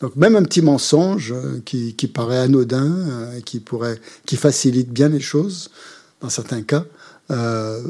Donc 0.00 0.16
même 0.16 0.34
un 0.34 0.42
petit 0.42 0.62
mensonge 0.62 1.32
euh, 1.32 1.60
qui, 1.64 1.92
paraît 2.08 2.38
anodin, 2.38 2.90
euh, 2.90 3.40
qui 3.42 3.60
pourrait, 3.60 4.00
qui 4.24 4.36
facilite 4.36 4.90
bien 4.90 5.10
les 5.10 5.20
choses, 5.20 5.70
dans 6.22 6.30
certains 6.30 6.62
cas, 6.62 6.84
euh, 7.30 7.82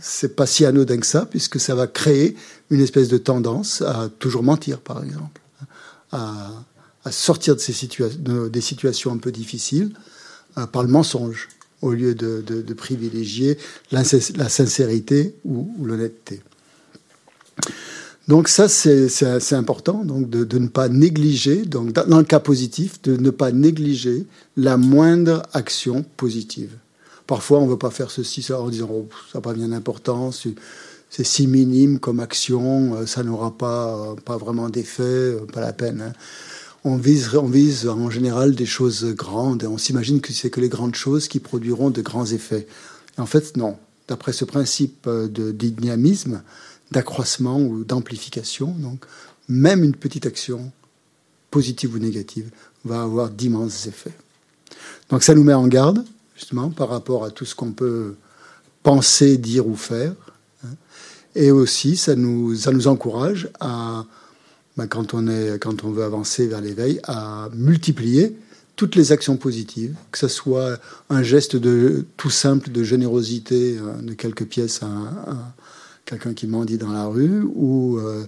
c'est 0.00 0.34
pas 0.34 0.46
si 0.46 0.66
anodin 0.66 0.98
que 0.98 1.06
ça, 1.06 1.24
puisque 1.24 1.60
ça 1.60 1.74
va 1.74 1.86
créer 1.86 2.36
une 2.70 2.80
espèce 2.80 3.08
de 3.08 3.18
tendance 3.18 3.80
à 3.82 4.08
toujours 4.18 4.42
mentir, 4.42 4.80
par 4.80 5.02
exemple, 5.04 5.40
à, 6.10 6.50
sortir 7.10 7.54
de 7.54 7.60
ces 7.60 7.88
des 8.18 8.60
situations 8.60 9.12
un 9.12 9.18
peu 9.18 9.32
difficiles 9.32 9.92
euh, 10.58 10.66
par 10.66 10.82
le 10.82 10.88
mensonge, 10.88 11.48
au 11.82 11.92
lieu 11.92 12.14
de, 12.14 12.72
privilégier 12.72 13.58
la, 13.92 14.04
sincérité 14.04 15.34
ou 15.44 15.68
l'honnêteté. 15.82 16.40
Donc 18.26 18.48
ça, 18.48 18.68
c'est 18.68 19.52
important 19.52 20.02
donc 20.02 20.30
de, 20.30 20.58
ne 20.58 20.68
pas 20.68 20.88
négliger, 20.88 21.56
donc 21.56 21.92
dans 21.92 22.18
le 22.18 22.24
cas 22.24 22.40
positif, 22.40 23.02
de 23.02 23.16
ne 23.16 23.30
pas 23.30 23.52
négliger 23.52 24.26
la 24.56 24.78
moindre 24.78 25.42
action 25.52 26.06
positive. 26.16 26.70
Parfois, 27.26 27.58
on 27.58 27.66
ne 27.66 27.70
veut 27.70 27.78
pas 27.78 27.90
faire 27.90 28.10
ceci, 28.10 28.42
ça, 28.42 28.60
en 28.60 28.68
disant 28.68 28.88
oh, 28.90 29.08
ça 29.30 29.38
n'a 29.38 29.42
pas 29.42 29.52
bien 29.52 29.68
d'importance, 29.68 30.46
c'est 31.10 31.24
si 31.24 31.46
minime 31.46 31.98
comme 31.98 32.20
action, 32.20 32.96
euh, 32.96 33.06
ça 33.06 33.22
n'aura 33.22 33.56
pas, 33.56 34.16
pas 34.24 34.36
vraiment 34.36 34.68
d'effet, 34.68 35.02
euh, 35.02 35.46
pas 35.52 35.60
la 35.60 35.72
peine. 35.72 36.00
Hein. 36.00 36.12
On 36.84 36.96
vise, 36.96 37.88
en 37.88 38.10
général 38.10 38.54
des 38.54 38.66
choses 38.66 39.04
grandes 39.14 39.64
on 39.64 39.78
s'imagine 39.78 40.20
que 40.20 40.32
c'est 40.32 40.50
que 40.50 40.60
les 40.60 40.68
grandes 40.68 40.94
choses 40.94 41.28
qui 41.28 41.40
produiront 41.40 41.90
de 41.90 42.02
grands 42.02 42.26
effets. 42.26 42.66
en 43.18 43.26
fait, 43.26 43.56
non. 43.56 43.76
D'après 44.06 44.34
ce 44.34 44.44
principe 44.44 45.08
de 45.08 45.50
dynamisme, 45.50 46.42
d'accroissement 46.92 47.58
ou 47.58 47.84
d'amplification, 47.84 48.74
donc 48.78 49.06
même 49.48 49.82
une 49.82 49.96
petite 49.96 50.26
action, 50.26 50.72
positive 51.50 51.94
ou 51.94 51.98
négative, 51.98 52.50
va 52.84 53.02
avoir 53.02 53.30
d'immenses 53.30 53.86
effets. 53.86 54.12
Donc 55.08 55.22
ça 55.22 55.34
nous 55.34 55.42
met 55.42 55.54
en 55.54 55.66
garde, 55.68 56.04
justement, 56.36 56.68
par 56.68 56.90
rapport 56.90 57.24
à 57.24 57.30
tout 57.30 57.46
ce 57.46 57.54
qu'on 57.54 57.72
peut 57.72 58.16
penser, 58.82 59.38
dire 59.38 59.66
ou 59.66 59.74
faire. 59.76 60.12
Hein. 60.64 60.74
Et 61.34 61.50
aussi, 61.50 61.96
ça 61.96 62.14
nous 62.14 62.88
encourage 62.88 63.48
à 63.58 64.04
bah, 64.76 64.86
quand, 64.86 65.14
on 65.14 65.28
est, 65.28 65.58
quand 65.60 65.84
on 65.84 65.90
veut 65.90 66.04
avancer 66.04 66.46
vers 66.46 66.60
l'éveil, 66.60 67.00
à 67.04 67.48
multiplier 67.54 68.36
toutes 68.76 68.96
les 68.96 69.12
actions 69.12 69.36
positives, 69.36 69.94
que 70.10 70.18
ce 70.18 70.28
soit 70.28 70.78
un 71.10 71.22
geste 71.22 71.56
tout 72.16 72.30
simple 72.30 72.70
de 72.70 72.82
générosité 72.82 73.78
euh, 73.78 74.02
de 74.02 74.14
quelques 74.14 74.46
pièces 74.46 74.82
à, 74.82 75.54
quelqu'un 76.06 76.34
qui 76.34 76.46
mendie 76.46 76.76
dans 76.76 76.92
la 76.92 77.06
rue, 77.06 77.42
ou 77.54 77.98
euh, 77.98 78.26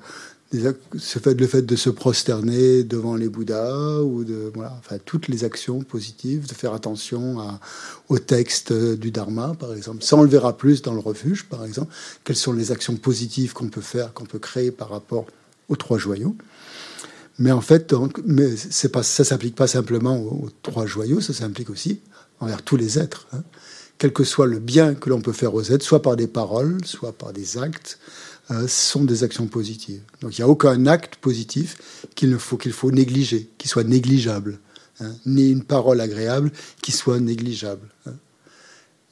le 0.52 1.46
fait 1.46 1.62
de 1.62 1.76
se 1.76 1.90
prosterner 1.90 2.84
devant 2.84 3.16
les 3.16 3.28
Bouddhas, 3.28 4.00
ou 4.02 4.24
de 4.24 4.50
voilà, 4.54 4.74
enfin, 4.78 4.96
toutes 5.04 5.28
les 5.28 5.44
actions 5.44 5.82
positives, 5.82 6.46
de 6.46 6.54
faire 6.54 6.72
attention 6.72 7.38
au 8.08 8.18
texte 8.18 8.72
du 8.72 9.10
Dharma, 9.10 9.54
par 9.58 9.74
exemple. 9.74 10.02
Ça, 10.02 10.16
on 10.16 10.22
le 10.22 10.28
verra 10.28 10.56
plus 10.56 10.80
dans 10.80 10.94
le 10.94 11.00
refuge, 11.00 11.46
par 11.50 11.64
exemple. 11.64 11.92
Quelles 12.24 12.36
sont 12.36 12.52
les 12.52 12.70
actions 12.70 12.96
positives 12.96 13.52
qu'on 13.52 13.68
peut 13.68 13.82
faire, 13.82 14.14
qu'on 14.14 14.24
peut 14.24 14.38
créer 14.38 14.70
par 14.70 14.88
rapport 14.88 15.26
aux 15.68 15.76
trois 15.76 15.98
joyaux. 15.98 16.36
Mais 17.38 17.52
en 17.52 17.60
fait, 17.60 17.94
mais 18.24 18.56
c'est 18.56 18.88
pas, 18.88 19.02
ça 19.02 19.24
s'applique 19.24 19.54
pas 19.54 19.66
simplement 19.66 20.18
aux, 20.18 20.48
trois 20.62 20.86
joyaux, 20.86 21.20
ça 21.20 21.34
s'implique 21.34 21.70
aussi 21.70 22.00
envers 22.40 22.62
tous 22.62 22.76
les 22.76 22.98
êtres. 22.98 23.26
Hein. 23.32 23.42
Quel 23.98 24.12
que 24.12 24.24
soit 24.24 24.46
le 24.46 24.58
bien 24.58 24.94
que 24.94 25.08
l'on 25.10 25.20
peut 25.20 25.32
faire 25.32 25.54
aux 25.54 25.62
êtres, 25.62 25.84
soit 25.84 26.02
par 26.02 26.16
des 26.16 26.26
paroles, 26.26 26.84
soit 26.84 27.12
par 27.12 27.32
des 27.32 27.58
actes, 27.58 27.98
euh, 28.50 28.68
sont 28.68 29.04
des 29.04 29.24
actions 29.24 29.46
positives. 29.46 30.02
Donc 30.20 30.38
il 30.38 30.40
n'y 30.40 30.44
a 30.44 30.48
aucun 30.48 30.86
acte 30.86 31.16
positif 31.16 31.76
qu'il 32.14 32.30
ne 32.30 32.38
faut 32.38 32.56
qu'il 32.56 32.72
faut 32.72 32.90
négliger, 32.90 33.50
qui 33.58 33.68
soit 33.68 33.84
négligeable, 33.84 34.58
hein. 35.00 35.12
ni 35.26 35.50
une 35.50 35.64
parole 35.64 36.00
agréable 36.00 36.52
qui 36.80 36.92
soit 36.92 37.20
négligeable. 37.20 37.88
Hein. 38.06 38.14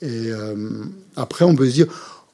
Et 0.03 0.31
euh, 0.31 0.85
après, 1.17 1.45
on 1.45 1.57
peut 1.57 1.67
se 1.67 1.73
dire 1.73 1.87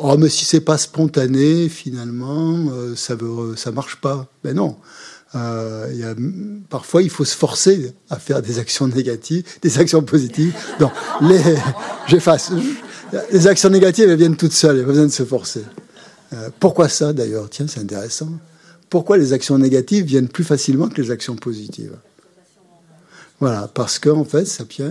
Oh, 0.02 0.16
mais 0.16 0.30
si 0.30 0.46
c'est 0.46 0.60
pas 0.62 0.78
spontané, 0.78 1.68
finalement, 1.68 2.56
euh, 2.72 2.96
ça 2.96 3.16
ça 3.56 3.70
marche 3.70 3.96
pas. 3.96 4.26
Mais 4.44 4.54
non. 4.54 4.76
Euh, 5.34 6.14
parfois, 6.70 7.02
il 7.02 7.10
faut 7.10 7.24
se 7.24 7.36
forcer 7.36 7.92
à 8.08 8.18
faire 8.18 8.40
des 8.40 8.58
actions 8.58 8.88
négatives, 8.88 9.44
des 9.62 9.78
actions 9.78 10.02
positives. 10.02 10.54
Non, 10.80 10.90
les, 11.20 11.40
j'efface. 12.06 12.50
Les 13.30 13.46
actions 13.46 13.68
négatives, 13.68 14.08
elles 14.08 14.18
viennent 14.18 14.36
toutes 14.36 14.52
seules. 14.52 14.76
Il 14.76 14.78
n'y 14.78 14.84
a 14.84 14.86
pas 14.86 14.92
besoin 14.92 15.06
de 15.06 15.12
se 15.12 15.24
forcer. 15.24 15.64
Euh, 16.32 16.48
pourquoi 16.58 16.88
ça, 16.88 17.12
d'ailleurs? 17.12 17.50
Tiens, 17.50 17.66
c'est 17.68 17.80
intéressant. 17.80 18.30
Pourquoi 18.88 19.18
les 19.18 19.32
actions 19.32 19.58
négatives 19.58 20.04
viennent 20.04 20.28
plus 20.28 20.44
facilement 20.44 20.88
que 20.88 21.00
les 21.00 21.10
actions 21.10 21.36
positives? 21.36 21.96
Voilà, 23.38 23.68
parce 23.72 23.98
qu'en 23.98 24.20
en 24.20 24.24
fait, 24.24 24.46
ça 24.46 24.64
vient 24.64 24.88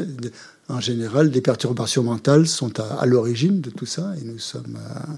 en 0.70 0.80
général, 0.80 1.32
des 1.32 1.42
perturbations 1.42 2.04
mentales 2.04 2.48
sont 2.48 2.80
à, 2.80 3.06
l'origine 3.06 3.60
de 3.60 3.72
tout 3.72 3.88
ça 3.88 4.14
et 4.22 4.26
nous 4.26 4.38
sommes 4.38 4.78
euh, 4.78 5.14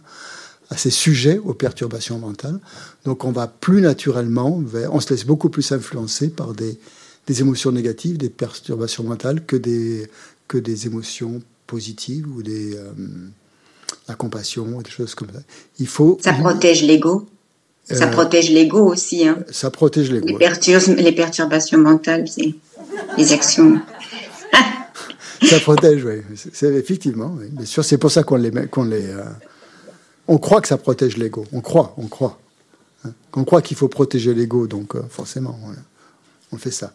assez 0.70 0.90
sujets 0.90 1.38
aux 1.40 1.54
perturbations 1.54 2.18
mentales. 2.18 2.60
Donc 3.06 3.26
on 3.26 3.32
va 3.32 3.48
plus 3.48 3.82
naturellement 3.82 4.60
vers, 4.60 4.94
on 4.94 5.00
se 5.02 5.10
laisse 5.10 5.26
beaucoup 5.26 5.50
plus 5.50 5.72
influencer 5.74 6.30
par 6.30 6.54
des, 6.54 6.80
des 7.28 7.42
émotions 7.42 7.72
négatives, 7.72 8.18
des 8.18 8.30
perturbations 8.30 9.04
mentales 9.04 9.46
que 9.46 9.58
des, 9.58 10.10
que 10.48 10.58
des 10.58 10.88
émotions 10.88 11.42
positives 11.68 12.28
ou 12.34 12.42
des, 12.42 12.76
euh, 12.76 12.92
la 14.08 14.16
compassion, 14.16 14.82
des 14.82 14.90
choses 14.90 15.16
comme 15.16 15.30
ça. 15.34 15.42
Il 15.80 15.88
faut. 15.88 16.18
Ça 16.24 16.34
protège 16.34 16.84
l'ego. 16.84 17.26
Ça 17.84 18.06
euh, 18.06 18.08
protège 18.08 18.50
l'ego 18.52 18.90
aussi. 18.90 19.28
Hein. 19.28 19.40
Ça 19.52 19.70
protège 19.70 20.12
l'ego. 20.12 20.28
Les, 20.28 20.96
les 20.96 21.12
perturbations 21.12 21.78
mentales, 21.78 22.26
c'est 22.28 22.54
les 23.18 23.34
actions 23.34 23.82
ça 25.42 25.60
protège, 25.60 26.04
oui. 26.06 26.22
C'est 26.36 26.74
effectivement, 26.74 27.36
oui. 27.38 27.48
bien 27.52 27.66
sûr. 27.66 27.84
C'est 27.84 27.98
pour 27.98 28.12
ça 28.12 28.24
qu'on 28.24 28.36
les, 28.36 28.52
qu'on 28.68 28.84
les, 28.84 29.06
euh, 29.06 29.24
on 30.28 30.38
croit 30.38 30.62
que 30.62 30.68
ça 30.68 30.78
protège 30.78 31.18
l'ego. 31.18 31.46
On 31.52 31.62
croit, 31.62 31.94
on 31.98 32.08
croit. 32.08 32.40
Hein. 33.06 33.12
On 33.34 33.44
croit 33.44 33.62
qu'il 33.62 33.78
faut 33.78 33.88
protéger 33.88 34.34
l'ego, 34.34 34.68
donc 34.68 34.96
euh, 34.96 35.02
forcément, 35.10 35.60
on, 36.52 36.58
fait 36.58 36.72
ça. 36.72 36.94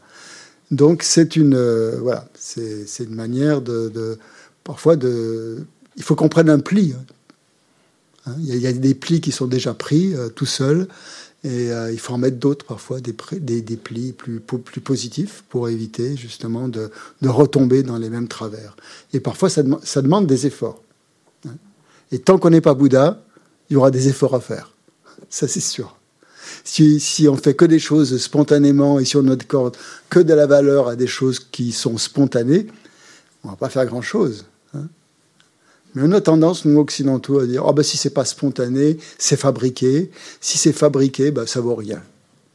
Donc 0.71 1.03
c'est 1.03 1.37
une, 1.37 1.55
euh, 1.55 1.99
voilà, 2.01 2.29
c'est 2.39 2.87
une 3.01 3.15
manière 3.15 3.63
de, 3.63 4.19
parfois 4.65 4.97
de, 4.97 5.65
il 5.97 6.03
faut 6.03 6.15
qu'on 6.15 6.29
prenne 6.29 6.51
un 6.51 6.61
pli. 6.61 6.95
Hein. 6.97 8.35
Il, 8.39 8.57
y 8.57 8.67
a, 8.67 8.73
des 8.73 8.95
plis 8.95 9.21
qui 9.21 9.31
sont 9.31 9.47
déjà 9.47 9.73
pris 9.73 10.15
tout 10.35 10.47
seuls. 10.47 10.89
Et 11.47 11.71
euh, 11.71 11.93
il 11.93 12.01
faut 12.01 12.13
en 12.13 12.19
mettre 12.19 12.39
d'autres 12.39 12.67
parfois, 12.67 12.99
des, 13.01 13.13
plis 13.13 14.13
plus, 14.13 14.41
positifs 14.41 15.45
pour 15.49 15.69
éviter 15.69 16.17
justement 16.17 16.67
de, 16.67 16.91
retomber 17.25 17.85
dans 17.85 17.99
les 17.99 18.11
mêmes 18.11 18.27
travers. 18.27 18.75
Et 19.13 19.21
parfois, 19.21 19.49
ça, 19.49 19.63
ça 19.85 20.03
demande 20.03 20.27
des 20.27 20.47
efforts. 20.47 20.83
Hein. 21.47 21.55
Et 22.11 22.19
tant 22.19 22.39
qu'on 22.39 22.51
n'est 22.51 22.61
pas 22.61 22.75
Bouddha, 22.75 23.23
il 23.71 23.75
y 23.75 23.77
aura 23.77 23.93
des 23.93 24.09
efforts 24.09 24.35
à 24.35 24.41
faire. 24.41 24.73
Ça, 25.31 25.47
c'est 25.47 25.61
sûr. 25.61 25.97
Si, 26.65 26.99
si 26.99 27.29
on 27.29 27.37
fait 27.37 27.55
que 27.55 27.65
des 27.65 27.79
choses 27.79 28.21
spontanément 28.21 28.99
et 28.99 29.05
sur 29.05 29.23
notre 29.23 29.47
corde, 29.47 29.77
que 30.11 30.19
de 30.19 30.35
la 30.35 30.49
valeur 30.49 30.89
à 30.89 30.97
des 30.97 31.07
choses 31.07 31.39
qui 31.39 31.71
sont 31.71 31.97
spontanées, 31.97 32.67
on 33.45 33.51
va 33.51 33.57
pas 33.57 33.69
faire 33.69 33.87
grand-chose. 33.87 34.47
Mais 35.97 36.03
on 36.05 36.13
a 36.13 36.21
tendance, 36.21 36.67
nous 36.67 36.79
occidentaux, 36.79 37.39
à 37.39 37.47
dire 37.47 37.65
oh 37.67 37.73
ben, 37.73 37.83
si 37.83 37.97
c'est 37.97 38.11
pas 38.11 38.27
spontané, 38.27 38.99
c'est 39.17 39.39
fabriqué. 39.39 40.11
Si 40.43 40.59
c'est 40.59 40.75
fabriqué, 40.75 41.31
ben, 41.31 41.47
ça 41.47 41.63
vaut 41.63 41.75
rien. 41.75 42.03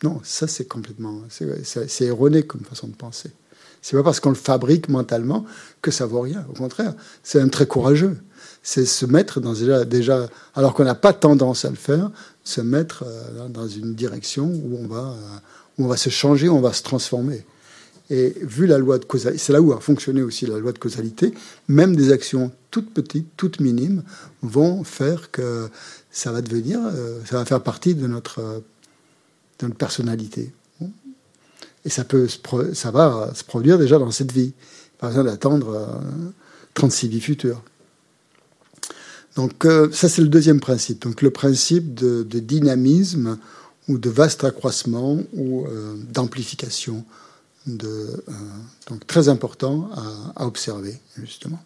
Non, 0.04 0.22
ça 0.24 0.48
c'est 0.48 0.66
complètement. 0.66 1.22
C'est 1.30 2.06
erroné 2.06 2.44
comme 2.44 2.62
façon 2.62 2.88
de 2.88 2.94
penser. 2.94 3.32
C'est 3.82 3.98
pas 3.98 4.04
parce 4.04 4.20
qu'on 4.20 4.30
le 4.30 4.36
fabrique 4.36 4.90
mentalement 4.90 5.44
que 5.82 5.90
ça 5.90 6.06
vaut 6.06 6.22
rien. 6.22 6.46
Au 6.52 6.54
contraire, 6.54 6.94
c'est 7.24 7.40
même 7.40 7.50
très 7.50 7.66
courageux. 7.66 8.16
C'est 8.62 8.86
se 8.86 9.08
mettre 9.08 9.42
dans 9.42 9.54
déjà, 9.86 10.28
alors 10.54 10.76
qu'on 10.76 10.84
n'a 10.84 10.94
pas 10.94 11.14
tendance 11.14 11.66
à 11.66 11.72
le 11.72 11.76
faire, 11.76 12.12
se 12.44 12.62
mettre 12.62 13.06
euh, 13.08 13.48
dans 13.48 13.68
une 13.68 13.96
direction 13.96 14.46
où 14.46 14.78
on 14.80 14.88
va, 14.88 15.16
euh, 15.18 15.38
où 15.80 15.86
on 15.86 15.88
va 15.88 15.98
se 15.98 16.12
changer, 16.12 16.48
où 16.48 16.56
on 16.56 16.62
va 16.62 16.74
se 16.74 16.84
transformer. 16.84 17.44
Et 18.12 18.36
vu 18.42 18.68
la 18.68 18.78
loi 18.78 19.00
de 19.00 19.06
causalité, 19.06 19.42
c'est 19.42 19.54
là 19.54 19.62
où 19.62 19.72
a 19.72 19.80
fonctionné 19.80 20.22
aussi 20.22 20.46
la 20.46 20.60
loi 20.60 20.74
de 20.74 20.78
causalité, 20.78 21.34
même 21.70 21.96
des 21.96 22.12
actions 22.12 22.52
toutes 22.70 22.94
petites, 22.94 23.28
toutes 23.38 23.62
minimes, 23.62 24.04
vont 24.42 24.84
faire 24.84 25.32
que 25.32 25.70
ça 26.12 26.34
va 26.34 26.42
devenir, 26.42 26.82
euh, 26.84 27.20
ça 27.24 27.38
va 27.38 27.46
faire 27.46 27.64
partie 27.64 27.96
de 27.96 28.06
notre, 28.08 28.40
euh, 28.40 28.60
de 29.60 29.68
notre 29.68 29.78
personnalité. 29.78 30.52
Et 31.86 31.90
ça, 31.90 32.04
peut, 32.04 32.28
ça 32.74 32.92
va 32.92 33.32
se 33.34 33.46
produire 33.46 33.80
déjà 33.80 33.98
dans 33.98 34.12
cette 34.12 34.34
vie, 34.34 34.52
pas 35.00 35.08
besoin 35.08 35.24
d'attendre 35.24 36.02
36 36.74 37.06
euh, 37.06 37.10
vies 37.10 37.22
futures. 37.22 37.64
Donc 39.38 39.66
ça, 39.94 40.10
c'est 40.10 40.22
le 40.22 40.28
deuxième 40.28 40.60
principe. 40.60 41.04
Donc 41.04 41.22
le 41.22 41.32
principe 41.32 41.94
de, 41.94 42.24
de 42.24 42.40
dynamisme 42.40 43.38
ou 43.88 43.98
de 43.98 44.10
vaste 44.10 44.44
accroissement 44.44 45.18
ou 45.34 45.66
d'amplification 46.12 47.06
de, 47.68 47.88
euh, 47.88 48.34
donc 48.90 49.06
très 49.08 49.30
important 49.30 49.90
à, 50.36 50.46
observer, 50.46 51.00
justement. 51.18 51.60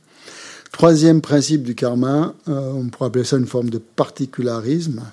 Troisième 0.72 1.22
principe 1.22 1.64
du 1.64 1.76
karma, 1.76 2.36
euh, 2.50 2.72
on 2.74 2.90
pourrait 2.90 3.08
appeler 3.08 3.24
ça 3.24 3.38
une 3.38 3.48
forme 3.48 3.70
de 3.70 3.78
particularisme, 3.78 5.04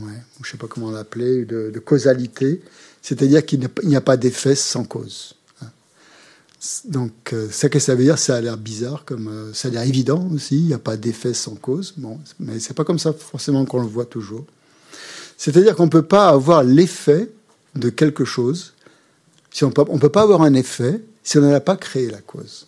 ouais, 0.00 0.12
je 0.42 0.46
ne 0.46 0.50
sais 0.50 0.58
pas 0.58 0.66
comment 0.66 0.90
l'appeler, 0.90 1.44
de, 1.44 1.78
causalité, 1.78 2.62
c'est-à-dire 3.00 3.44
qu'il 3.46 3.66
n'y 3.84 3.96
a 3.96 4.00
pas 4.00 4.16
d'effet 4.16 4.54
sans 4.54 4.84
cause. 4.84 5.34
Donc, 6.86 7.12
euh, 7.32 7.48
ça 7.50 7.68
que 7.68 7.78
ça 7.78 7.94
veut 7.94 8.02
dire, 8.02 8.18
ça 8.18 8.34
a 8.34 8.40
l'air 8.40 8.56
bizarre, 8.56 9.04
comme 9.04 9.52
ça 9.54 9.68
a 9.68 9.70
l'air 9.70 9.82
évident 9.82 10.28
aussi. 10.34 10.56
Il 10.56 10.66
n'y 10.66 10.74
a 10.74 10.78
pas 10.80 10.96
d'effet 10.96 11.32
sans 11.32 11.54
cause. 11.54 11.94
Bon, 11.96 12.18
mais 12.40 12.58
c'est 12.58 12.74
pas 12.74 12.82
comme 12.82 12.98
ça 12.98 13.12
forcément 13.12 13.64
qu'on 13.64 13.80
le 13.80 13.86
voit 13.86 14.06
toujours. 14.06 14.44
C'est-à-dire 15.36 15.76
qu'on 15.76 15.84
ne 15.84 15.90
peut 15.90 16.02
pas 16.02 16.28
avoir 16.28 16.64
l'effet 16.64 17.30
de 17.76 17.90
quelque 17.90 18.24
chose 18.24 18.74
si 19.50 19.64
on 19.64 19.68
ne 19.68 19.98
peut 19.98 20.08
pas 20.08 20.22
avoir 20.22 20.42
un 20.42 20.54
effet 20.54 21.00
si 21.22 21.38
on 21.38 21.42
n'a 21.42 21.60
pas 21.60 21.76
créé 21.76 22.10
la 22.10 22.20
cause. 22.20 22.66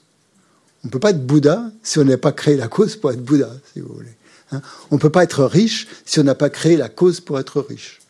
On 0.84 0.88
ne 0.88 0.90
peut 0.90 0.98
pas 0.98 1.10
être 1.10 1.26
Bouddha 1.26 1.70
si 1.82 1.98
on 1.98 2.04
n'a 2.04 2.18
pas 2.18 2.32
créé 2.32 2.56
la 2.56 2.68
cause 2.68 2.96
pour 2.96 3.10
être 3.10 3.22
Bouddha, 3.22 3.50
si 3.72 3.80
vous 3.80 3.94
voulez. 3.94 4.14
Hein. 4.52 4.62
on 4.90 4.96
ne 4.96 5.00
peut 5.00 5.10
pas 5.10 5.22
être 5.22 5.44
riche 5.44 5.86
si 6.04 6.18
on 6.18 6.24
n'a 6.24 6.34
pas 6.34 6.50
créé 6.50 6.76
la 6.76 6.88
cause 6.88 7.20
pour 7.20 7.38
être 7.38 7.60
riche, 7.60 8.00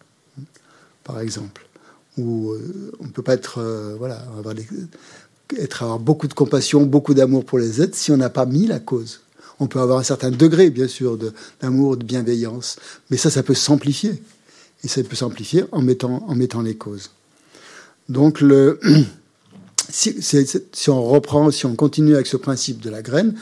par 1.05 1.21
exemple. 1.21 1.67
Ou 2.17 2.53
euh, 2.53 2.93
on 2.99 3.05
ne 3.05 3.11
peut 3.11 3.23
pas 3.23 3.35
être, 3.35 3.59
euh, 3.59 3.95
voilà, 3.99 4.25
avoir 5.81 5.99
beaucoup 5.99 6.29
de 6.29 6.35
compassion, 6.35 6.83
beaucoup 6.83 7.15
d'amour 7.15 7.45
pour 7.45 7.59
les 7.59 7.83
êtres 7.83 7.97
si 7.97 8.11
on 8.11 8.17
n'a 8.17 8.31
pas 8.31 8.47
mis 8.47 8.67
la 8.67 8.81
cause. 8.81 9.21
On 9.59 9.67
peut 9.67 9.81
avoir 9.81 9.99
un 9.99 10.03
certain 10.03 10.31
degré, 10.31 10.71
bien 10.71 10.89
sûr, 10.89 11.19
d'amour, 11.61 11.97
de, 11.97 12.03
de, 12.03 12.07
bienveillance, 12.07 12.77
mais 13.11 13.19
ça, 13.19 13.31
ça 13.31 13.43
peut 13.43 13.55
s'amplifier. 13.55 14.23
Et 14.83 14.89
ça 14.89 15.03
peut 15.03 15.17
s'amplifier 15.17 15.65
en 15.73 15.83
mettant, 15.83 16.25
en 16.27 16.35
mettant 16.35 16.63
les 16.63 16.77
causes. 16.77 17.11
Donc, 18.11 18.42
si, 19.88 20.88
on 20.88 21.03
reprend, 21.03 21.51
si 21.53 21.64
on 21.64 21.77
continue 21.77 22.14
avec 22.14 22.27
ce 22.27 22.37
principe 22.37 22.81
de 22.81 22.90
la 22.90 23.03
graine, 23.03 23.38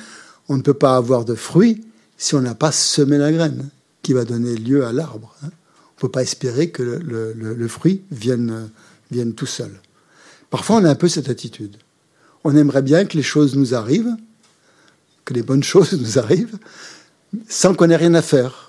on 0.48 0.58
ne 0.58 0.62
peut 0.62 0.74
pas 0.74 0.96
avoir 0.96 1.24
de 1.24 1.34
fruits 1.34 1.84
si 2.18 2.34
on 2.34 2.42
n'a 2.42 2.54
pas 2.54 2.70
semé 2.70 3.16
la 3.16 3.32
graine 3.32 3.70
qui 4.02 4.12
va 4.12 4.24
donner 4.24 4.54
lieu 4.56 4.84
à 4.84 4.92
l'arbre. 4.92 5.34
Hein. 5.42 5.48
On 5.48 5.96
ne 5.96 6.00
peut 6.02 6.10
pas 6.10 6.22
espérer 6.22 6.70
que 6.70 6.82
le, 6.82 7.68
fruit 7.68 8.02
vienne, 8.10 8.70
vienne 9.10 9.32
tout 9.32 9.46
seul. 9.46 9.70
Parfois, 10.50 10.76
on 10.76 10.84
a 10.84 10.90
un 10.90 10.94
peu 10.94 11.08
cette 11.08 11.30
attitude. 11.30 11.76
On 12.44 12.54
aimerait 12.54 12.82
bien 12.82 13.06
que 13.06 13.16
les 13.16 13.22
choses 13.22 13.56
nous 13.56 13.74
arrivent, 13.74 14.16
que 15.24 15.32
les 15.32 15.42
bonnes 15.42 15.62
choses 15.64 15.94
nous 15.94 16.18
arrivent, 16.18 16.58
sans 17.48 17.74
qu'on 17.74 17.88
ait 17.88 17.96
rien 17.96 18.14
à 18.14 18.22
faire. 18.22 18.67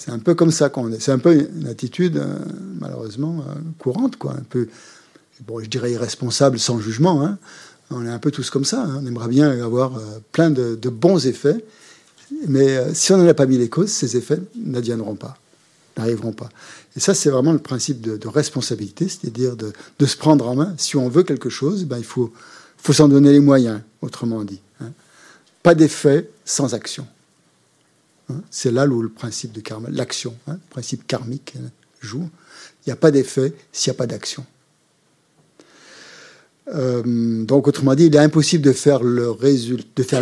C'est 0.00 0.12
un 0.12 0.18
peu 0.18 0.34
comme 0.34 0.50
ça 0.50 0.70
qu'on 0.70 0.90
est. 0.92 0.98
C'est 0.98 1.12
un 1.12 1.18
peu 1.18 1.46
une 1.54 1.66
attitude, 1.66 2.16
euh, 2.16 2.38
malheureusement, 2.80 3.44
euh, 3.46 3.52
courante, 3.78 4.16
quoi. 4.16 4.32
Un 4.32 4.44
peu, 4.48 4.66
bon, 5.46 5.62
je 5.62 5.68
dirais 5.68 5.92
irresponsable, 5.92 6.58
sans 6.58 6.80
jugement. 6.80 7.22
Hein. 7.22 7.36
On 7.90 8.06
est 8.06 8.08
un 8.08 8.18
peu 8.18 8.30
tous 8.30 8.48
comme 8.48 8.64
ça. 8.64 8.82
Hein. 8.82 9.00
On 9.02 9.06
aimerait 9.06 9.28
bien 9.28 9.50
avoir 9.62 9.98
euh, 9.98 10.00
plein 10.32 10.50
de, 10.50 10.74
bons 10.88 11.26
effets, 11.26 11.62
mais 12.48 12.94
si 12.94 13.12
on 13.12 13.18
n'en 13.18 13.28
a 13.28 13.34
pas 13.34 13.44
mis 13.44 13.58
les 13.58 13.68
causes, 13.68 13.90
ces 13.90 14.16
effets 14.16 14.40
n'adviendront 14.56 15.16
pas, 15.16 15.36
n'arriveront 15.98 16.32
pas. 16.32 16.48
Et 16.96 17.00
ça, 17.00 17.12
c'est 17.12 17.28
vraiment 17.28 17.52
le 17.52 17.58
principe 17.58 18.00
de, 18.00 18.26
responsabilité, 18.26 19.06
c'est-à-dire 19.06 19.54
de, 19.54 20.06
se 20.06 20.16
prendre 20.16 20.48
en 20.48 20.54
main. 20.54 20.72
Si 20.78 20.96
on 20.96 21.10
veut 21.10 21.24
quelque 21.24 21.50
chose, 21.50 21.84
ben, 21.84 21.98
il 21.98 22.04
faut, 22.04 22.32
s'en 22.90 23.08
donner 23.08 23.32
les 23.32 23.40
moyens, 23.40 23.82
autrement 24.00 24.44
dit. 24.44 24.62
Hein. 24.80 24.92
Pas 25.62 25.74
d'effet 25.74 26.30
sans 26.46 26.72
action. 26.72 27.06
Hein, 28.30 28.42
c'est 28.50 28.70
là 28.70 28.86
où 28.86 29.02
le 29.02 29.08
principe 29.08 29.52
de 29.52 29.60
karma, 29.60 29.88
l'action, 29.90 30.34
hein, 30.46 30.54
le 30.54 30.70
principe 30.70 31.06
karmique 31.06 31.54
hein, 31.58 31.70
joue. 32.00 32.28
Il 32.80 32.88
n'y 32.88 32.92
a 32.92 32.96
pas 32.96 33.10
d'effet 33.10 33.54
s'il 33.72 33.90
n'y 33.90 33.96
a 33.96 33.98
pas 33.98 34.06
d'action. 34.06 34.44
Euh, 36.74 37.44
donc, 37.44 37.66
autrement 37.66 37.94
dit, 37.94 38.06
il 38.06 38.14
est 38.14 38.18
impossible 38.18 38.64
de 38.64 38.72
faire, 38.72 39.02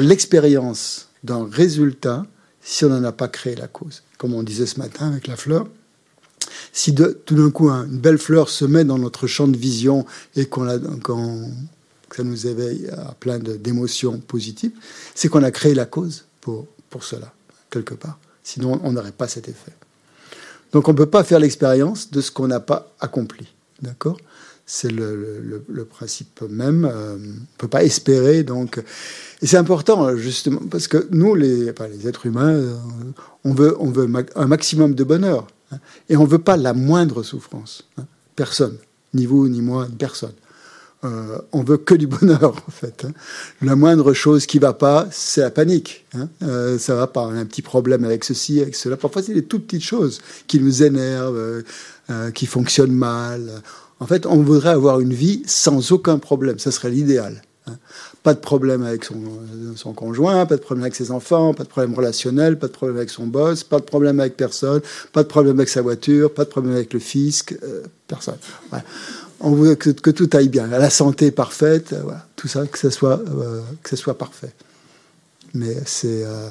l'expérience 0.01 1.09
d'un 1.23 1.49
résultat 1.51 2.27
si 2.62 2.85
on 2.85 2.88
n'en 2.88 3.05
a 3.05 3.12
pas 3.12 3.29
créé 3.29 3.55
la 3.55 3.68
cause. 3.68 4.03
Comme 4.18 4.35
on 4.35 4.42
disait 4.42 4.66
ce 4.66 4.79
matin 4.79 5.09
avec 5.09 5.27
la 5.27 5.37
fleur, 5.37 5.68
si 6.73 6.94
tout 6.94 7.35
d'un 7.35 7.51
coup 7.51 7.71
une 7.71 7.99
belle 7.99 8.18
fleur 8.18 8.49
se 8.49 8.64
met 8.64 8.85
dans 8.85 8.99
notre 8.99 9.27
champ 9.27 9.49
de 9.49 9.57
vision 9.57 10.07
et 10.37 10.47
qu'on 10.47 10.66
que 12.09 12.16
ça 12.16 12.25
nous 12.25 12.47
éveille 12.47 12.88
à 12.88 13.14
plein 13.21 13.38
d'émotions 13.38 14.18
positives, 14.18 14.73
c'est 15.14 15.29
qu'on 15.29 15.42
a 15.42 15.51
créé 15.51 15.75
la 15.75 15.85
cause 15.85 16.25
pour 16.40 17.05
cela 17.05 17.35
quelque 17.70 17.94
part. 17.94 18.18
Sinon, 18.42 18.81
on 18.83 18.92
n'aurait 18.92 19.12
pas 19.12 19.28
cet 19.28 19.48
effet. 19.48 19.72
Donc 20.72 20.88
on 20.88 20.92
ne 20.92 20.96
peut 20.96 21.07
pas 21.07 21.24
faire 21.24 21.40
l'expérience 21.40 22.11
de 22.11 22.20
ce 22.20 22.31
qu'on 22.31 22.48
n'a 22.48 22.61
pas 22.61 22.92
accompli. 23.00 23.46
D'accord? 23.83 24.18
C'est 24.66 24.90
le, 24.90 25.64
principe 25.88 26.42
même. 26.42 26.85
Euh, 26.85 27.14
on 27.14 27.18
ne 27.18 27.57
peut 27.57 27.68
pas 27.68 27.85
espérer. 27.85 28.42
Donc, 28.42 28.78
et 29.40 29.46
c'est 29.46 29.57
important, 29.57 30.14
justement, 30.16 30.61
parce 30.70 30.88
que 30.88 31.09
nous, 31.11 31.35
les, 31.35 31.72
les 31.90 32.07
êtres 32.07 32.26
humains, 32.26 32.52
euh, 32.52 32.76
on 33.44 33.54
veut, 33.54 33.76
on 33.81 33.90
veut 33.90 34.11
un 34.35 34.46
maximum 34.46 34.94
de 34.94 35.04
bonheur. 35.04 35.46
Hein, 35.72 35.78
et 36.11 36.16
on 36.16 36.24
ne 36.24 36.28
veut 36.28 36.38
pas 36.38 36.59
la 36.59 36.74
moindre 36.74 37.22
souffrance. 37.22 37.85
Hein. 37.96 38.04
personne. 38.37 38.76
Ni 39.14 39.24
vous, 39.24 39.48
ni 39.48 39.62
moi, 39.62 39.88
personne. 39.98 40.35
Euh, 41.04 41.38
on 41.52 41.62
veut 41.62 41.76
que 41.76 41.94
du 41.94 42.06
bonheur, 42.06 42.56
en 42.66 42.70
fait. 42.70 43.04
Hein. 43.04 43.12
La 43.62 43.76
moindre 43.76 44.12
chose 44.12 44.46
qui 44.46 44.58
va 44.58 44.72
pas, 44.72 45.06
c'est 45.11 45.42
la 45.42 45.50
panique. 45.50 46.06
Hein. 46.14 46.28
Euh, 46.42 46.78
ça 46.78 46.94
va 46.94 47.11
a 47.14 47.20
un 47.20 47.44
petit 47.44 47.62
problème 47.62 48.04
avec 48.04 48.24
ceci, 48.24 48.61
avec 48.61 48.74
cela. 48.74 48.96
Parfois, 48.96 49.22
c'est 49.22 49.34
des 49.34 49.44
toutes 49.44 49.66
petites 49.66 49.84
choses 49.84 50.20
qui 50.46 50.58
nous 50.58 50.82
énervent, 50.82 51.37
euh, 51.37 51.62
euh, 52.11 52.30
qui 52.32 52.46
fonctionnent 52.46 52.94
mal. 52.94 53.62
En 54.00 54.06
fait, 54.06 54.26
on 54.26 54.42
voudrait 54.42 54.70
avoir 54.70 55.00
une 55.00 55.12
vie 55.12 55.42
sans 55.46 55.92
aucun 55.92 56.18
problème. 56.18 56.58
Ça 56.58 56.72
serait 56.72 56.90
l'idéal. 56.90 57.42
Hein. 57.68 57.76
Pas 58.24 58.34
de 58.34 58.40
problème 58.40 58.82
avec 58.82 59.04
son, 59.04 59.22
son, 59.76 59.92
conjoint, 59.92 60.46
pas 60.46 60.56
de 60.56 60.61
problème 60.61 60.82
avec 60.82 60.96
ses 60.96 61.12
enfants, 61.12 61.54
pas 61.54 61.62
de 61.62 61.68
problème 61.68 61.94
relationnel, 61.94 62.58
pas 62.58 62.66
de 62.66 62.72
problème 62.72 62.96
avec 62.96 63.11
son 63.11 63.26
boss, 63.26 63.62
pas 63.62 63.78
de 63.78 63.84
problème 63.84 64.18
avec 64.18 64.37
personne, 64.37 64.80
pas 65.12 65.22
de 65.22 65.28
problème 65.28 65.58
avec 65.58 65.68
sa 65.68 65.82
voiture, 65.82 66.32
pas 66.34 66.44
de 66.44 66.50
problème 66.50 66.74
avec 66.74 66.92
le 66.92 66.98
fisc, 66.98 67.56
personne. 68.08 68.38
On 69.40 69.53
veut 69.53 69.74
que, 69.74 70.11
tout 70.11 70.29
aille 70.33 70.48
bien, 70.48 70.66
la 70.66 70.90
santé 70.90 71.31
parfaite, 71.31 71.92
euh, 71.92 72.12
tout 72.37 72.48
ça, 72.48 72.66
que 72.66 72.79
ce 72.79 72.90
soit, 72.90 73.20
euh, 73.20 73.61
que 73.83 73.96
soit 73.96 74.18
parfait. 74.18 74.53
Mais 75.55 75.77
c'est. 75.87 76.24
Euh, 76.24 76.51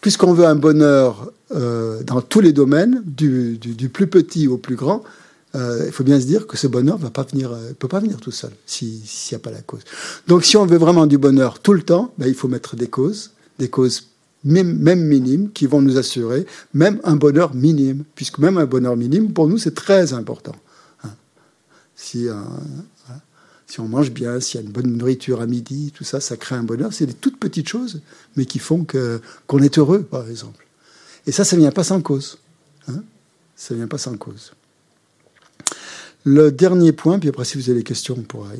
puisqu'on 0.00 0.32
veut 0.32 0.46
un 0.46 0.56
bonheur 0.56 1.32
dans 1.50 2.20
tous 2.20 2.40
les 2.40 2.52
domaines, 2.52 3.00
du, 3.06 3.58
plus 3.92 4.08
petit 4.08 4.48
au 4.48 4.58
plus 4.58 4.74
grand, 4.74 5.02
il 5.54 5.92
faut 5.92 6.04
bien 6.04 6.20
se 6.20 6.26
dire 6.26 6.46
que 6.46 6.58
ce 6.58 6.66
bonheur 6.66 6.98
ne 6.98 7.08
peut 7.08 7.88
pas 7.88 8.00
venir 8.00 8.20
tout 8.20 8.32
seul 8.32 8.50
s'il 8.66 8.98
n'y 8.98 9.36
a 9.36 9.38
pas 9.38 9.52
la 9.52 9.62
cause. 9.62 9.80
Donc 10.26 10.44
si 10.44 10.58
on 10.58 10.66
veut 10.66 10.76
vraiment 10.76 11.06
du 11.06 11.16
bonheur 11.16 11.60
tout 11.60 11.72
le 11.72 11.82
temps, 11.82 12.12
ben, 12.18 12.26
il 12.26 12.34
faut 12.34 12.48
mettre 12.48 12.76
des 12.76 12.88
causes, 12.88 13.30
des 13.58 13.68
causes 13.68 14.08
même, 14.42 14.76
même 14.76 15.00
minimes 15.00 15.50
qui 15.52 15.66
vont 15.66 15.80
nous 15.80 15.96
assurer 15.96 16.44
même 16.74 17.00
un 17.04 17.16
bonheur 17.16 17.54
minime, 17.54 18.04
puisque 18.14 18.38
même 18.38 18.58
un 18.58 18.66
bonheur 18.66 18.96
minime, 18.96 19.32
pour 19.32 19.48
nous, 19.48 19.56
c'est 19.56 19.74
très 19.74 20.12
important 20.12 20.56
si, 21.96 22.28
euh, 22.28 22.34
si 23.66 23.80
on 23.80 23.88
mange 23.88 24.10
bien, 24.10 24.40
s'il 24.40 24.60
y 24.60 24.62
a 24.62 24.66
une 24.66 24.72
bonne 24.72 24.96
nourriture 24.96 25.40
à 25.40 25.46
midi, 25.46 25.92
tout 25.94 26.04
ça, 26.04 26.20
ça 26.20 26.36
crée 26.36 26.56
un 26.56 26.62
bonheur. 26.62 26.92
C'est 26.92 27.06
des 27.06 27.14
toutes 27.14 27.38
petites 27.38 27.68
choses, 27.68 28.00
mais 28.36 28.46
qui 28.46 28.58
font 28.58 28.84
que, 28.84 29.20
qu'on 29.46 29.60
est 29.60 29.78
heureux, 29.78 30.02
par 30.02 30.28
exemple. 30.28 30.66
Et 31.26 31.32
ça, 31.32 31.44
ça 31.44 31.56
ne 31.56 31.62
vient 31.62 31.72
pas 31.72 31.84
sans 31.84 32.00
cause. 32.00 32.38
Hein 32.88 33.02
ça 33.56 33.74
ne 33.74 33.80
vient 33.80 33.88
pas 33.88 33.98
sans 33.98 34.16
cause. 34.16 34.52
Le 36.24 36.50
dernier 36.50 36.92
point, 36.92 37.18
puis 37.18 37.28
après, 37.28 37.44
si 37.44 37.58
vous 37.58 37.68
avez 37.68 37.80
des 37.80 37.84
questions, 37.84 38.16
on 38.18 38.22
pourra 38.22 38.50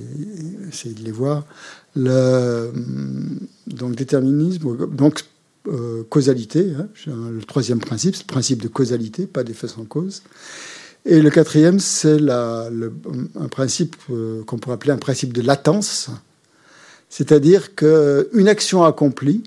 essayer 0.68 0.94
de 0.94 1.02
les 1.02 1.10
voir. 1.10 1.44
Le, 1.96 2.70
donc, 3.66 3.96
déterminisme, 3.96 4.88
donc 4.88 5.24
euh, 5.68 6.04
causalité, 6.10 6.72
hein, 6.78 6.88
le 7.06 7.42
troisième 7.42 7.80
principe, 7.80 8.16
c'est 8.16 8.24
le 8.24 8.32
principe 8.32 8.62
de 8.62 8.68
causalité, 8.68 9.26
pas 9.26 9.44
d'effet 9.44 9.68
sans 9.68 9.84
cause. 9.84 10.22
Et 11.06 11.20
le 11.20 11.30
quatrième, 11.30 11.80
c'est 11.80 12.18
un 12.30 13.48
principe 13.50 13.96
euh, 14.10 14.42
qu'on 14.44 14.56
pourrait 14.56 14.74
appeler 14.74 14.92
un 14.92 14.98
principe 14.98 15.34
de 15.34 15.42
latence, 15.42 16.08
c'est-à-dire 17.10 17.74
qu'une 17.74 18.48
action 18.48 18.84
accomplie 18.84 19.42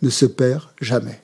ne 0.00 0.08
se 0.08 0.24
perd 0.24 0.62
jamais. 0.80 1.20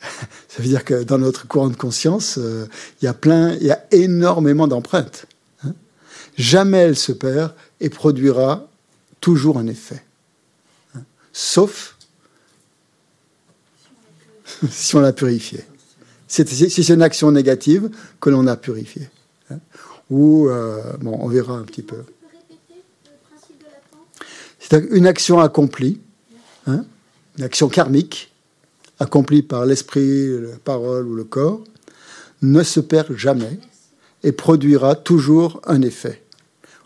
Ça 0.00 0.58
veut 0.58 0.68
dire 0.68 0.84
que 0.84 1.04
dans 1.04 1.18
notre 1.18 1.46
courant 1.46 1.68
de 1.68 1.76
conscience, 1.76 2.36
euh, 2.38 2.66
il 3.00 3.04
y 3.04 3.08
a 3.08 3.14
plein, 3.14 3.54
il 3.54 3.62
y 3.66 3.70
a 3.70 3.86
énormément 3.92 4.66
d'empreintes. 4.66 5.26
Hein. 5.64 5.74
Jamais 6.36 6.78
elle 6.78 6.96
se 6.96 7.12
perd 7.12 7.54
et 7.80 7.90
produira 7.90 8.68
toujours 9.20 9.56
un 9.56 9.68
effet. 9.68 10.02
Hein. 10.96 11.02
Sauf 11.32 11.96
si 14.68 14.96
on 14.96 15.00
l'a 15.00 15.12
purifié 15.12 15.64
si 16.30 16.70
c'est 16.70 16.94
une 16.94 17.02
action 17.02 17.32
négative 17.32 17.90
que 18.20 18.30
l'on 18.30 18.46
a 18.46 18.56
purifiée. 18.56 19.08
Hein. 19.50 19.58
Ou, 20.10 20.48
euh, 20.48 20.80
bon, 21.00 21.18
on 21.20 21.28
verra 21.28 21.54
un 21.54 21.64
petit 21.64 21.82
peu. 21.82 22.04
C'est 24.60 24.84
une 24.90 25.06
action 25.06 25.40
accomplie, 25.40 26.00
hein, 26.66 26.84
une 27.36 27.44
action 27.44 27.68
karmique, 27.68 28.32
accomplie 29.00 29.42
par 29.42 29.66
l'esprit, 29.66 30.40
la 30.40 30.56
parole 30.62 31.06
ou 31.08 31.14
le 31.14 31.24
corps, 31.24 31.64
ne 32.42 32.62
se 32.62 32.78
perd 32.78 33.16
jamais 33.16 33.58
et 34.22 34.32
produira 34.32 34.94
toujours 34.94 35.60
un 35.66 35.82
effet. 35.82 36.22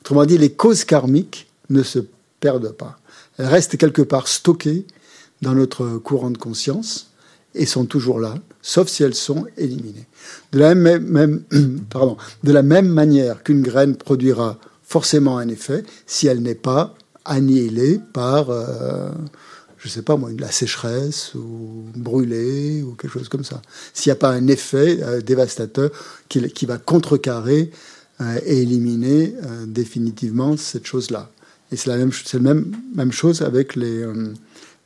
Autrement 0.00 0.24
dit, 0.24 0.38
les 0.38 0.52
causes 0.52 0.85
karmiques 0.85 1.48
ne 1.68 1.83
se 1.83 1.98
perdent 2.40 2.72
pas. 2.72 2.98
Elles 3.38 3.46
restent 3.46 3.76
quelque 3.76 4.02
part 4.02 4.28
stockées 4.28 4.87
dans 5.42 5.54
notre 5.54 5.98
courant 5.98 6.30
de 6.30 6.38
conscience 6.38 7.11
et 7.54 7.66
sont 7.66 7.85
toujours 7.85 8.20
là, 8.20 8.37
sauf 8.64 8.88
si 8.88 9.03
elles 9.03 9.14
sont 9.14 9.44
éliminées. 9.59 10.07
De 10.53 10.59
la 10.59 10.74
même, 10.74 11.42
pardon, 11.90 12.16
de 12.42 12.50
la 12.50 12.62
même 12.62 12.88
manière 12.88 13.42
qu'une 13.42 13.61
graine 13.61 13.94
produira 13.94 14.59
forcément 14.83 15.37
un 15.37 15.48
effet 15.48 15.85
si 16.07 16.27
elle 16.27 16.40
n'est 16.40 16.55
pas 16.55 16.94
annihilée 17.27 18.00
par, 18.14 18.48
euh, 18.48 19.11
je 19.77 19.88
ne 19.88 19.92
sais 19.92 20.00
pas 20.00 20.16
moi, 20.16 20.31
la 20.38 20.50
sécheresse 20.50 21.35
ou 21.35 21.85
brûlée 21.94 22.83
ou 22.83 22.94
quelque 22.94 23.12
chose 23.12 23.29
comme 23.29 23.44
ça. 23.44 23.61
S'il 23.92 24.11
n'y 24.11 24.16
a 24.16 24.20
pas 24.20 24.31
un 24.31 24.46
effet 24.46 24.98
euh, 25.03 25.20
dévastateur 25.20 25.90
qui, 26.31 26.66
va 26.66 26.79
contrecarrer 26.79 27.70
euh, 28.22 28.40
et 28.46 28.62
éliminer 28.62 29.35
définitivement 29.66 30.57
cette 30.57 30.87
chose-là. 30.87 31.31
Et 31.70 31.77
c'est 31.77 31.90
la 31.90 31.98
même, 31.98 32.12
même, 32.40 32.77
même 32.94 33.12
chose 33.12 33.42
avec 33.42 33.77
les 33.77 34.07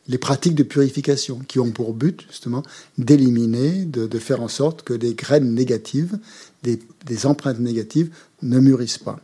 les 0.09 0.19
pratiques 0.19 0.55
de 0.55 0.63
purification 0.63 1.41
qui 1.47 1.61
ont 1.61 1.71
pour 1.71 1.93
but 1.93 2.25
justement 2.29 2.63
d'éliminer, 2.97 3.85
de, 3.85 4.19
faire 4.19 4.41
en 4.41 4.49
sorte 4.49 4.83
que 4.83 4.95
des 4.95 5.15
graines 5.15 5.55
négatives, 5.55 6.19
des, 6.63 7.27
empreintes 7.27 7.61
négatives 7.61 8.11
ne 8.43 8.59
mûrissent 8.59 8.99
pas. 8.99 9.21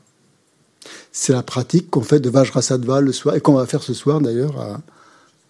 C'est 1.12 1.33
la 1.33 1.42
pratique 1.42 1.90
qu'on 1.90 2.03
fait 2.03 2.20
de 2.20 2.29
Vajrasattva 2.29 3.01
le 3.01 3.12
soir 3.12 3.35
et 3.35 3.40
qu'on 3.40 3.55
va 3.55 3.66
faire 3.66 3.83
ce 3.83 3.94
soir 3.94 4.20
d'ailleurs 4.20 4.61
à, 4.61 4.81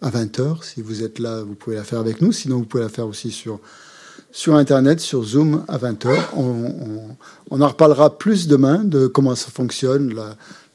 20h. 0.02 0.62
Si 0.62 0.82
vous 0.82 1.02
êtes 1.02 1.18
là, 1.18 1.42
vous 1.42 1.54
pouvez 1.54 1.76
la 1.76 1.84
faire 1.84 1.98
avec 1.98 2.20
nous. 2.20 2.30
Sinon, 2.30 2.58
vous 2.58 2.66
pouvez 2.66 2.82
la 2.82 2.90
faire 2.90 3.06
aussi 3.06 3.30
sur, 3.30 3.58
sur 4.32 4.54
Internet, 4.54 5.00
sur 5.00 5.24
Zoom 5.24 5.64
à 5.66 5.78
20h. 5.78 6.14
On, 6.36 7.60
en 7.60 7.68
reparlera 7.68 8.18
plus 8.18 8.46
demain 8.46 8.84
de 8.84 9.06
comment 9.06 9.34
ça 9.34 9.50
fonctionne, 9.50 10.14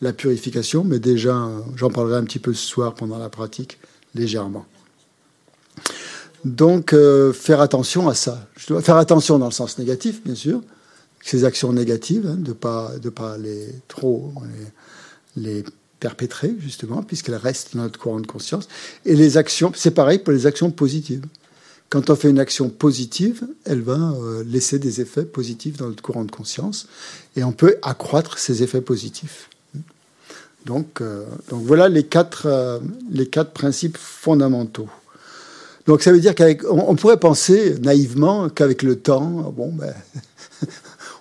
la, 0.01 0.13
purification, 0.13 0.83
mais 0.83 0.97
déjà, 0.97 1.47
j'en 1.75 1.91
parlerai 1.91 2.17
un 2.17 2.23
petit 2.23 2.39
peu 2.39 2.55
ce 2.55 2.65
soir 2.65 2.95
pendant 2.95 3.19
la 3.19 3.29
pratique, 3.29 3.77
légèrement. 4.15 4.65
Donc, 6.45 6.93
euh, 6.93 7.33
faire 7.33 7.61
attention 7.61 8.07
à 8.07 8.15
ça. 8.15 8.47
Je 8.55 8.67
dois 8.67 8.81
faire 8.81 8.97
attention 8.97 9.39
dans 9.39 9.47
le 9.47 9.51
sens 9.51 9.77
négatif, 9.77 10.23
bien 10.23 10.35
sûr, 10.35 10.61
ces 11.21 11.43
actions 11.43 11.73
négatives, 11.73 12.25
hein, 12.27 12.35
de 12.35 12.49
ne 12.49 12.53
pas, 12.53 12.93
de 13.01 13.09
pas 13.09 13.37
les 13.37 13.67
trop 13.87 14.33
les, 15.35 15.63
perpétrer, 15.99 16.55
justement, 16.59 17.03
puisqu'elles 17.03 17.35
restent 17.35 17.75
dans 17.75 17.83
notre 17.83 17.99
courant 17.99 18.21
de 18.21 18.27
conscience. 18.27 18.69
Et 19.05 19.15
les 19.15 19.35
actions, 19.35 19.73
c'est 19.75 19.91
pareil 19.91 20.19
pour 20.19 20.31
les 20.31 20.45
actions 20.45 20.71
positives. 20.71 21.25
Quand 21.89 22.09
on 22.09 22.15
fait 22.15 22.29
une 22.29 22.39
action 22.39 22.69
positive, 22.69 23.45
elle 23.65 23.81
va 23.81 23.97
euh, 23.97 24.43
laisser 24.45 24.79
des 24.79 25.01
effets 25.01 25.25
positifs 25.25 25.75
dans 25.77 25.87
notre 25.87 26.03
courant 26.03 26.23
de 26.23 26.31
conscience 26.31 26.87
et 27.35 27.43
on 27.43 27.51
peut 27.51 27.77
accroître 27.81 28.37
ces 28.37 28.63
effets 28.63 28.81
positifs. 28.81 29.49
Donc, 30.65 31.01
euh, 31.01 31.25
donc 31.49 31.63
voilà 31.63 31.89
les 31.89 32.03
quatre, 32.03 32.45
euh, 32.45 32.79
les 33.11 33.27
quatre 33.27 33.51
principes 33.51 33.97
fondamentaux. 33.97 34.89
Donc 35.87 36.03
ça 36.03 36.11
veut 36.11 36.19
dire 36.19 36.35
qu'on 36.35 36.95
pourrait 36.95 37.19
penser 37.19 37.75
naïvement 37.81 38.49
qu'avec 38.49 38.83
le 38.83 38.97
temps, 38.97 39.53
bon, 39.55 39.71
ben, 39.71 39.93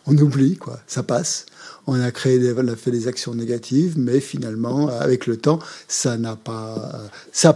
on 0.06 0.16
oublie, 0.18 0.56
quoi, 0.56 0.78
ça 0.86 1.02
passe. 1.02 1.46
On 1.86 1.98
a 1.98 2.10
créé, 2.10 2.38
on 2.54 2.68
a 2.68 2.76
fait 2.76 2.90
des 2.90 3.08
actions 3.08 3.34
négatives, 3.34 3.98
mais 3.98 4.20
finalement, 4.20 4.88
avec 4.88 5.26
le 5.26 5.38
temps, 5.38 5.58
ça 5.86 6.18
n'a 6.18 6.36
pas, 6.36 7.00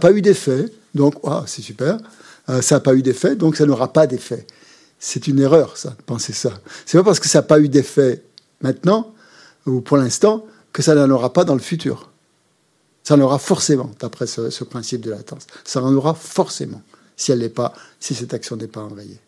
pas 0.01 0.11
eu 0.11 0.23
d'effet. 0.23 0.65
Donc, 0.95 1.15
ah, 1.23 1.43
c'est 1.45 1.61
super. 1.61 1.99
Euh, 2.49 2.61
ça 2.61 2.75
n'a 2.75 2.79
pas 2.79 2.95
eu 2.95 3.03
d'effet, 3.03 3.35
donc 3.35 3.55
ça 3.55 3.65
n'aura 3.65 3.93
pas 3.93 4.07
d'effet. 4.07 4.47
C'est 4.99 5.27
une 5.27 5.39
erreur, 5.39 5.77
ça, 5.77 5.89
de 5.89 6.01
penser 6.03 6.33
ça. 6.33 6.51
C'est 6.85 6.97
pas 6.97 7.03
parce 7.03 7.19
que 7.19 7.27
ça 7.27 7.39
n'a 7.39 7.43
pas 7.43 7.59
eu 7.59 7.69
d'effet 7.69 8.23
maintenant, 8.61 9.13
ou 9.67 9.81
pour 9.81 9.97
l'instant, 9.97 10.45
que 10.73 10.81
ça 10.81 10.95
n'en 10.95 11.09
aura 11.09 11.31
pas 11.31 11.45
dans 11.45 11.53
le 11.53 11.61
futur. 11.61 12.09
Ça 13.03 13.15
en 13.15 13.19
aura 13.21 13.37
forcément, 13.37 13.91
d'après 13.99 14.27
ce, 14.27 14.63
principe 14.63 15.01
de 15.01 15.11
latence. 15.11 15.45
Ça 15.63 15.81
en 15.81 15.93
aura 15.93 16.13
forcément, 16.13 16.81
si, 17.15 17.33
cette 17.99 18.33
action 18.33 18.55
n'est 18.55 18.67
pas 18.67 18.81
enrayée. 18.81 19.19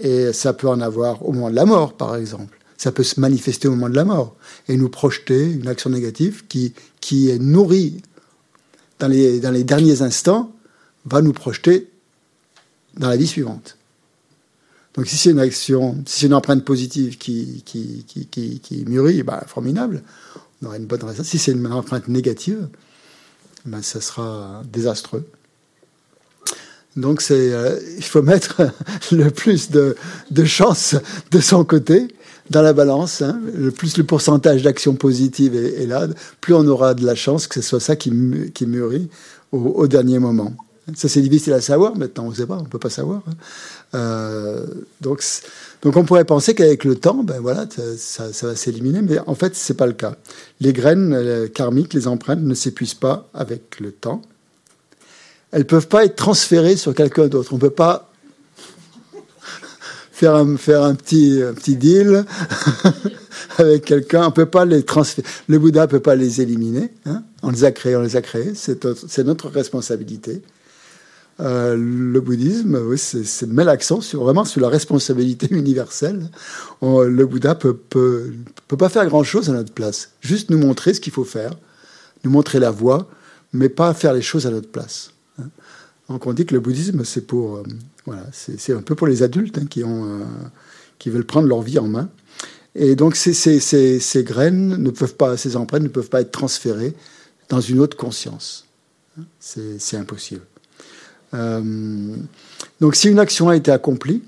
Et 0.00 0.32
ça 0.32 0.52
peut 0.52 0.68
en 0.68 0.80
avoir 0.80 1.26
au 1.26 1.32
moment 1.32 1.50
de 1.50 1.54
la 1.54 1.64
mort, 1.64 1.94
par 1.94 2.16
exemple. 2.16 2.58
Ça 2.76 2.92
peut 2.92 3.02
se 3.02 3.20
manifester 3.20 3.68
au 3.68 3.72
moment 3.72 3.88
de 3.88 3.94
la 3.94 4.04
mort 4.04 4.36
et 4.68 4.76
nous 4.76 4.90
projeter 4.90 5.50
une 5.50 5.68
action 5.68 5.90
négative 5.90 6.44
qui, 6.46 6.74
est 7.30 7.38
nourrie 7.38 8.02
dans 8.98 9.08
les 9.08 9.64
derniers 9.64 10.02
instants 10.02 10.52
va 11.06 11.22
nous 11.22 11.32
projeter 11.32 11.88
dans 12.96 13.08
la 13.08 13.16
vie 13.16 13.26
suivante. 13.26 13.75
Donc 14.96 15.06
si 15.06 15.16
c'est 15.16 15.30
une 15.30 15.38
action, 15.38 15.96
si 16.06 16.20
c'est 16.20 16.26
une 16.26 16.34
empreinte 16.34 16.64
positive 16.64 17.18
qui, 17.18 17.62
qui, 17.66 18.04
qui, 18.06 18.60
qui, 18.60 18.84
mûrit, 18.86 19.22
bah, 19.22 19.44
formidable, 19.46 20.02
on 20.62 20.66
aura 20.66 20.76
une 20.78 20.86
bonne 20.86 21.04
raison. 21.04 21.22
Si 21.22 21.38
c'est 21.38 21.52
une 21.52 21.66
empreinte 21.66 22.08
négative, 22.08 22.68
bah, 23.66 23.82
ça 23.82 24.00
sera 24.00 24.62
désastreux. 24.72 25.28
Donc 26.96 27.20
c'est, 27.20 27.52
euh, 27.52 27.78
il 27.98 28.04
faut 28.04 28.22
mettre 28.22 28.62
le 29.12 29.30
plus 29.30 29.70
de, 29.70 29.96
de 30.30 30.44
chance 30.46 30.96
de 31.30 31.40
son 31.40 31.62
côté 31.64 32.08
dans 32.48 32.62
la 32.62 32.72
balance. 32.72 33.20
Hein. 33.20 33.38
Le 33.54 33.70
plus 33.70 33.98
le 33.98 34.04
pourcentage 34.04 34.62
d'actions 34.62 34.94
positives 34.94 35.54
est, 35.54 35.84
là, 35.86 36.08
plus 36.40 36.54
on 36.54 36.66
aura 36.66 36.94
de 36.94 37.04
la 37.04 37.14
chance 37.14 37.46
que 37.46 37.60
ce 37.60 37.68
soit 37.68 37.80
ça 37.80 37.96
qui, 37.96 38.10
qui 38.54 38.64
mûrit 38.64 39.10
au, 39.52 39.58
au 39.58 39.86
dernier 39.88 40.18
moment. 40.18 40.54
Ça, 40.94 41.08
c'est 41.08 41.20
difficile 41.20 41.52
à 41.52 41.60
savoir 41.60 41.96
maintenant, 41.96 42.26
on 42.26 42.30
ne 42.30 42.34
sait 42.34 42.46
pas, 42.46 42.58
on 42.58 42.62
ne 42.62 42.68
peut 42.68 42.78
pas 42.78 42.90
savoir. 42.90 43.22
Hein. 43.26 43.32
Euh, 43.94 44.64
donc, 45.00 45.20
on 45.84 46.04
pourrait 46.04 46.24
penser 46.24 46.54
qu'avec 46.54 46.84
le 46.84 46.94
temps, 46.94 47.24
ben 47.24 47.40
voilà, 47.40 47.66
ça, 47.98 48.28
va 48.42 48.54
s'éliminer, 48.54 49.02
mais 49.02 49.18
en 49.26 49.34
fait, 49.34 49.56
ce 49.56 49.72
n'est 49.72 49.76
pas 49.76 49.86
le 49.86 49.94
cas. 49.94 50.14
Les 50.60 50.72
graines 50.72 51.48
karmiques, 51.52 51.92
les 51.92 52.06
empreintes, 52.06 52.40
ne 52.40 52.54
s'épuisent 52.54 52.94
pas 52.94 53.28
avec 53.34 53.80
le 53.80 53.90
temps. 53.90 54.22
Elles 55.50 55.60
ne 55.60 55.64
peuvent 55.64 55.88
pas 55.88 56.04
être 56.04 56.14
transférées 56.14 56.76
sur 56.76 56.94
quelqu'un 56.94 57.26
d'autre. 57.26 57.52
On 57.52 57.56
ne 57.56 57.60
peut 57.60 57.70
pas 57.70 58.12
faire 60.12 60.36
un, 60.36 60.54
petit 60.54 61.76
deal 61.76 62.24
avec 63.58 63.84
quelqu'un. 63.86 64.26
On 64.26 64.30
peut 64.30 64.46
pas 64.46 64.64
les 64.64 64.84
transférer. 64.84 65.26
Le 65.48 65.58
Bouddha 65.58 65.82
ne 65.82 65.86
peut 65.86 66.00
pas 66.00 66.14
les 66.14 66.40
éliminer. 66.40 66.92
Hein. 67.06 67.24
On 67.42 67.50
les 67.50 67.64
a 67.64 67.72
créés, 67.72 67.96
on 67.96 68.02
les 68.02 68.14
a 68.14 68.22
créés. 68.22 68.52
C'est 68.54 69.24
notre 69.24 69.48
responsabilité. 69.48 70.42
Euh, 71.40 71.76
le 71.76 72.20
bouddhisme, 72.20 72.80
oui, 72.86 72.96
c'est 72.98 73.46
met 73.46 73.64
l'accent 73.64 74.00
sur 74.00 74.24
vraiment 74.24 74.44
sur 74.44 74.60
la 74.60 74.68
responsabilité 74.68 75.48
universelle. 75.50 76.30
le 76.82 77.24
Bouddha 77.24 77.54
peut, 77.54 77.76
peut, 77.76 78.32
pas 78.78 78.88
faire 78.88 79.06
grand 79.06 79.22
chose 79.22 79.50
à 79.50 79.52
notre 79.52 79.72
place, 79.72 80.12
juste 80.20 80.50
nous 80.50 80.58
montrer 80.58 80.94
ce 80.94 81.00
qu'il 81.00 81.12
faut 81.12 81.24
faire, 81.24 81.52
nous 82.24 82.30
montrer 82.30 82.58
la 82.58 82.70
voie, 82.70 83.08
mais 83.52 83.68
pas 83.68 83.92
faire 83.92 84.14
les 84.14 84.22
choses 84.22 84.46
à 84.46 84.50
notre 84.50 84.70
place. 84.70 85.10
Donc 86.08 86.26
on 86.26 86.32
dit 86.32 86.46
que 86.46 86.54
le 86.54 86.60
bouddhisme, 86.60 87.04
c'est 87.04 87.32
euh, 87.32 87.62
voilà, 88.04 88.22
un 88.70 88.82
peu 88.82 88.94
pour 88.94 89.06
les 89.06 89.22
adultes 89.22 89.58
hein, 89.58 89.66
qui 89.68 89.82
ont, 89.82 90.04
euh, 90.04 90.24
qui 90.98 91.10
veulent 91.10 91.26
prendre 91.26 91.48
leur 91.48 91.62
vie 91.62 91.78
en 91.78 91.88
main. 91.88 92.08
Et 92.74 92.94
donc 92.94 93.16
ces, 93.16 93.32
ces, 93.32 94.24
graines 94.24 94.76
ne 94.76 94.90
peuvent 94.90 95.16
pas, 95.16 95.36
ces 95.36 95.56
empreintes 95.56 95.82
ne 95.82 95.88
peuvent 95.88 96.10
pas 96.10 96.20
être 96.20 96.30
transférées 96.30 96.94
dans 97.48 97.60
une 97.60 97.80
autre 97.80 97.96
conscience. 97.96 98.66
C'est 99.40 99.96
impossible. 99.96 100.42
Euh, 101.34 102.16
donc 102.80 102.96
si 102.96 103.08
une 103.08 103.18
action 103.18 103.48
a 103.48 103.56
été 103.56 103.70
accomplie, 103.70 104.22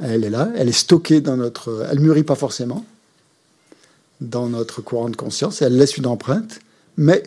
elle 0.00 0.24
est 0.24 0.30
là, 0.30 0.50
elle 0.56 0.68
est 0.68 0.72
stockée 0.72 1.20
dans 1.20 1.36
notre... 1.36 1.86
Elle 1.90 2.00
mûrit 2.00 2.22
pas 2.22 2.36
forcément 2.36 2.84
dans 4.20 4.48
notre 4.48 4.82
courant 4.82 5.08
de 5.08 5.16
conscience, 5.16 5.62
elle 5.62 5.76
laisse 5.76 5.96
une 5.96 6.06
empreinte, 6.06 6.58
mais 6.96 7.22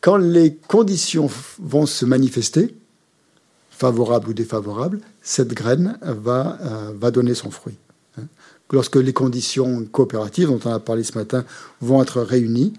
quand 0.00 0.16
les 0.16 0.54
conditions 0.54 1.30
vont 1.60 1.86
se 1.86 2.04
manifester, 2.04 2.74
favorables 3.70 4.30
ou 4.30 4.34
défavorables, 4.34 5.00
cette 5.22 5.52
graine 5.52 5.98
va, 6.02 6.58
euh, 6.62 6.92
va 6.94 7.10
donner 7.10 7.34
son 7.34 7.50
fruit. 7.50 7.76
Hein. 8.18 8.24
Lorsque 8.72 8.96
les 8.96 9.12
conditions 9.12 9.84
coopératives, 9.84 10.48
dont 10.48 10.60
on 10.64 10.72
a 10.72 10.80
parlé 10.80 11.04
ce 11.04 11.16
matin, 11.16 11.44
vont 11.80 12.02
être 12.02 12.20
réunies, 12.20 12.72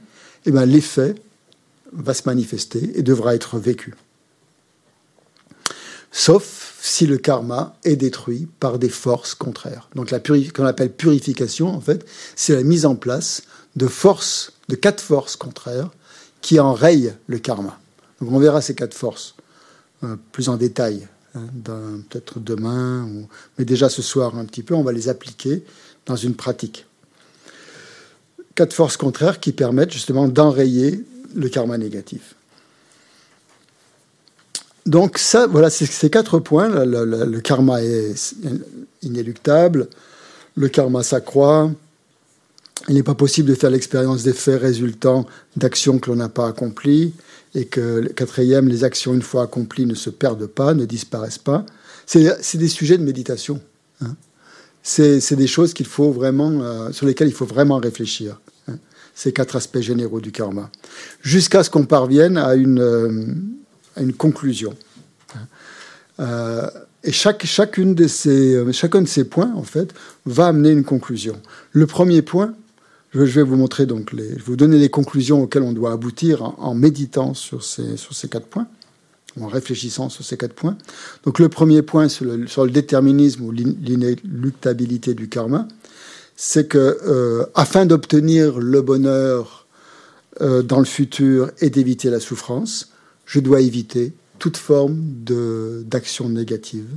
eh 0.46 0.52
ben, 0.52 0.66
l'effet 0.66 1.16
va 1.94 2.14
se 2.14 2.24
manifester 2.26 2.98
et 2.98 3.04
devra 3.04 3.36
être 3.36 3.58
vécu 3.58 3.96
sauf 6.18 6.76
si 6.82 7.06
le 7.06 7.18
karma 7.18 7.78
est 7.84 7.96
détruit 7.96 8.48
par 8.60 8.80
des 8.80 8.90
forces 8.90 9.36
contraires. 9.36 9.88
Donc 9.94 10.10
la 10.10 10.20
qu'on 10.20 10.66
appelle 10.66 10.92
purification, 10.92 11.68
en 11.68 11.80
fait, 11.80 12.06
c'est 12.36 12.56
la 12.56 12.64
mise 12.64 12.88
en 12.88 12.96
place 12.96 13.44
de 13.76 13.86
forces, 13.86 14.54
de 14.68 14.76
quatre 14.76 15.00
forces 15.00 15.36
contraires 15.36 15.92
qui 16.42 16.60
enrayent 16.60 17.14
le 17.28 17.38
karma. 17.38 17.80
Donc 18.20 18.32
on 18.32 18.40
verra 18.40 18.62
ces 18.62 18.74
quatre 18.74 18.96
forces 18.96 19.36
euh, 20.04 20.16
plus 20.32 20.50
en 20.50 20.58
détail, 20.58 21.08
hein, 21.36 21.46
peut-être 22.10 22.40
demain, 22.40 23.08
mais 23.60 23.66
déjà 23.66 23.88
ce 23.88 24.02
soir 24.02 24.36
un 24.40 24.46
petit 24.46 24.64
peu, 24.64 24.74
on 24.74 24.84
va 24.84 24.94
les 24.94 25.10
appliquer 25.10 25.64
dans 26.08 26.16
une 26.16 26.34
pratique. 26.34 26.88
Quatre 28.56 28.74
forces 28.74 28.98
contraires 28.98 29.40
qui 29.40 29.52
permettent 29.52 29.94
justement 29.94 30.28
d'enrayer 30.28 31.06
le 31.36 31.48
karma 31.48 31.78
négatif. 31.78 32.37
Donc 34.88 35.18
ça, 35.18 35.48
voilà, 35.48 35.70
ces 35.70 36.10
quatre 36.10 36.40
points. 36.40 36.70
Le, 36.86 37.40
karma 37.42 37.84
est 37.84 38.36
inéluctable, 39.04 39.90
le 40.56 40.70
karma 40.70 41.04
s'accroît. 41.04 41.70
Il 42.88 42.96
n'est 42.96 43.04
pas 43.04 43.16
possible 43.16 43.50
de 43.50 43.56
faire 43.56 43.70
l'expérience 43.70 44.24
des 44.24 44.34
faits 44.34 44.62
résultant 44.62 45.26
d'actions 45.58 46.00
que 46.00 46.10
l'on 46.10 46.16
n'a 46.16 46.30
pas 46.30 46.48
accomplies. 46.48 47.14
Et 47.54 47.66
que, 47.66 48.08
quatrième, 48.14 48.70
les 48.70 48.84
actions 48.84 49.14
une 49.14 49.22
fois 49.22 49.44
accomplies 49.44 49.86
ne 49.86 49.96
se 49.96 50.10
perdent 50.10 50.48
pas, 50.48 50.74
ne 50.74 50.86
disparaissent 50.86 51.38
pas. 51.38 51.66
C'est 52.06 52.58
des 52.58 52.68
sujets 52.68 52.98
de 52.98 53.04
méditation. 53.04 53.60
Hein. 54.02 54.16
C'est 54.84 55.36
des 55.36 55.48
choses 55.48 55.74
qu'il 55.74 55.88
faut 55.88 56.12
vraiment, 56.12 56.62
euh, 56.62 56.92
sur 56.94 57.06
lesquelles 57.08 57.28
il 57.28 57.34
faut 57.34 57.46
vraiment 57.46 57.78
réfléchir. 57.78 58.40
Hein. 58.70 58.78
Ces 59.16 59.34
quatre 59.34 59.58
aspects 59.58 59.80
généraux 59.80 60.22
du 60.22 60.32
karma. 60.32 60.70
Jusqu'à 61.22 61.64
ce 61.64 61.70
qu'on 61.70 61.86
parvienne 61.86 62.38
à 62.38 62.56
une, 62.56 62.80
euh, 62.80 63.26
une 64.02 64.14
conclusion. 64.14 64.76
Euh, 66.20 66.70
et 67.04 67.12
chaque, 67.12 67.46
chacune 67.46 67.96
de 67.96 68.08
ces, 68.08 68.56
euh, 68.56 68.72
chacun 68.72 69.02
de 69.02 69.08
ces 69.08 69.24
points, 69.24 69.54
en 69.56 69.64
fait, 69.64 69.94
va 70.26 70.48
amener 70.48 70.72
une 70.72 70.84
conclusion. 70.84 71.40
Le 71.72 71.86
premier 71.86 72.22
point, 72.22 72.54
je 73.14 73.22
vais 73.22 73.44
vous 73.44 73.56
montrer 73.56 73.86
donc, 73.86 74.12
les, 74.14 74.36
vous 74.36 74.56
donner 74.56 74.78
les 74.78 74.90
conclusions 74.90 75.44
auxquelles 75.44 75.64
on 75.64 75.74
doit 75.74 75.92
aboutir 75.92 76.42
en, 76.60 76.74
méditant 76.76 77.34
sur 77.34 77.64
ces, 77.64 77.98
sur 77.98 78.14
ces 78.14 78.28
quatre 78.28 78.48
points, 78.48 78.68
en 79.40 79.48
réfléchissant 79.48 80.10
sur 80.10 80.26
ces 80.26 80.38
quatre 80.38 80.54
points. 80.54 80.78
Donc 81.24 81.40
le 81.40 81.50
premier 81.50 81.82
point 81.82 82.10
sur 82.10 82.26
le, 82.26 82.48
sur 82.48 82.66
le 82.66 82.72
déterminisme 82.72 83.44
ou 83.44 83.52
l'inéluctabilité 83.52 85.14
du 85.14 85.30
karma, 85.30 85.68
c'est 86.36 86.68
que 86.68 86.78
euh, 86.78 87.46
afin 87.56 87.86
d'obtenir 87.86 88.60
le 88.60 88.82
bonheur 88.82 89.66
dans 90.40 90.78
le 90.78 90.86
futur 90.86 91.50
et 91.62 91.72
d'éviter 91.72 92.12
la 92.12 92.20
souffrance, 92.20 92.92
je 93.28 93.40
dois 93.40 93.62
éviter 93.62 94.14
toute 94.40 94.58
forme 94.58 95.00
d'action 95.86 96.30
négative 96.30 96.88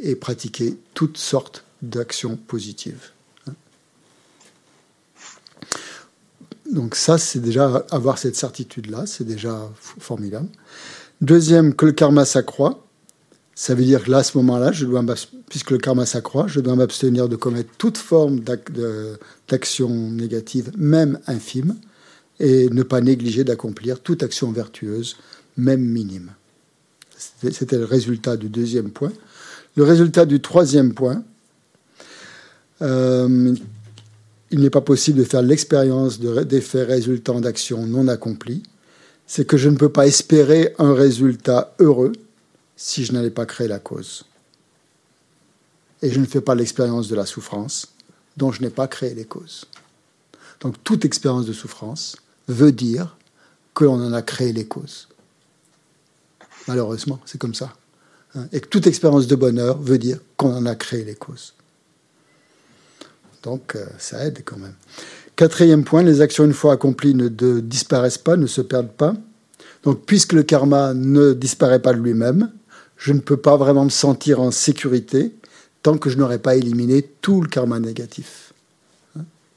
et 0.00 0.16
pratiquer 0.16 0.76
toutes 0.94 1.18
sortes 1.18 1.64
d'actions 1.82 2.36
positives. 2.36 3.10
Donc 6.72 6.96
ça, 6.96 7.18
c'est 7.18 7.38
déjà 7.38 7.86
avoir 7.90 8.18
cette 8.18 8.34
certitude-là, 8.34 9.06
c'est 9.06 9.24
déjà 9.24 9.70
formidable. 9.78 10.48
Deuxième, 11.20 11.74
que 11.74 11.86
le 11.86 11.92
karma 11.92 12.24
s'accroît. 12.24 12.82
Ça 13.54 13.74
veut 13.74 13.84
dire 13.84 14.04
que 14.04 14.10
là, 14.10 14.18
à 14.18 14.22
ce 14.22 14.36
moment-là, 14.38 14.72
je 14.72 14.84
dois, 14.84 15.02
puisque 15.48 15.70
le 15.70 15.78
karma 15.78 16.04
s'accroît, 16.04 16.46
je 16.46 16.60
dois 16.60 16.76
m'abstenir 16.76 17.28
de 17.28 17.36
commettre 17.36 17.70
toute 17.78 17.96
forme 17.96 18.40
d'action 19.48 19.88
négative, 19.88 20.72
même 20.76 21.20
infime, 21.26 21.76
et 22.38 22.68
ne 22.68 22.82
pas 22.82 23.00
négliger 23.00 23.44
d'accomplir 23.44 24.00
toute 24.00 24.22
action 24.22 24.52
vertueuse, 24.52 25.16
même 25.56 25.84
minime. 25.84 26.32
C'était 27.16 27.78
le 27.78 27.84
résultat 27.84 28.36
du 28.36 28.48
deuxième 28.48 28.90
point. 28.90 29.12
Le 29.76 29.84
résultat 29.84 30.26
du 30.26 30.40
troisième 30.40 30.94
point, 30.94 31.22
euh, 32.82 33.54
il 34.50 34.60
n'est 34.60 34.70
pas 34.70 34.80
possible 34.80 35.18
de 35.18 35.24
faire 35.24 35.42
l'expérience 35.42 36.20
d'effets 36.20 36.82
résultant 36.82 37.40
d'actions 37.40 37.86
non 37.86 38.08
accomplies. 38.08 38.62
C'est 39.26 39.46
que 39.46 39.56
je 39.56 39.68
ne 39.68 39.76
peux 39.76 39.88
pas 39.88 40.06
espérer 40.06 40.74
un 40.78 40.94
résultat 40.94 41.74
heureux 41.78 42.12
si 42.76 43.04
je 43.04 43.12
n'allais 43.12 43.30
pas 43.30 43.46
créer 43.46 43.68
la 43.68 43.78
cause. 43.78 44.24
Et 46.02 46.10
je 46.10 46.20
ne 46.20 46.26
fais 46.26 46.42
pas 46.42 46.54
l'expérience 46.54 47.08
de 47.08 47.16
la 47.16 47.26
souffrance 47.26 47.88
dont 48.36 48.52
je 48.52 48.62
n'ai 48.62 48.70
pas 48.70 48.86
créé 48.86 49.14
les 49.14 49.24
causes. 49.24 49.64
Donc 50.60 50.82
toute 50.84 51.04
expérience 51.04 51.46
de 51.46 51.52
souffrance 51.52 52.16
veut 52.48 52.72
dire 52.72 53.16
que 53.74 53.84
l'on 53.84 53.94
en 53.94 54.12
a 54.12 54.22
créé 54.22 54.52
les 54.52 54.66
causes. 54.66 55.08
Malheureusement, 56.68 57.20
c'est 57.24 57.38
comme 57.38 57.54
ça. 57.54 57.72
Hein. 58.34 58.46
Et 58.52 58.60
toute 58.60 58.86
expérience 58.86 59.26
de 59.26 59.36
bonheur 59.36 59.80
veut 59.80 59.98
dire 59.98 60.18
qu'on 60.36 60.54
en 60.54 60.66
a 60.66 60.74
créé 60.74 61.04
les 61.04 61.14
causes. 61.14 61.54
Donc 63.42 63.76
euh, 63.76 63.86
ça 63.98 64.24
aide 64.24 64.42
quand 64.44 64.58
même. 64.58 64.74
Quatrième 65.36 65.84
point, 65.84 66.02
les 66.02 66.20
actions 66.20 66.44
une 66.44 66.54
fois 66.54 66.72
accomplies 66.72 67.14
ne 67.14 67.28
disparaissent 67.60 68.18
pas, 68.18 68.36
ne 68.36 68.46
se 68.46 68.60
perdent 68.60 68.90
pas. 68.90 69.14
Donc 69.84 70.04
puisque 70.06 70.32
le 70.32 70.42
karma 70.42 70.94
ne 70.94 71.32
disparaît 71.32 71.80
pas 71.80 71.92
de 71.92 72.00
lui-même, 72.00 72.50
je 72.96 73.12
ne 73.12 73.20
peux 73.20 73.36
pas 73.36 73.56
vraiment 73.56 73.84
me 73.84 73.90
sentir 73.90 74.40
en 74.40 74.50
sécurité 74.50 75.34
tant 75.82 75.98
que 75.98 76.10
je 76.10 76.16
n'aurai 76.16 76.38
pas 76.38 76.56
éliminé 76.56 77.02
tout 77.20 77.40
le 77.42 77.48
karma 77.48 77.78
négatif 77.78 78.45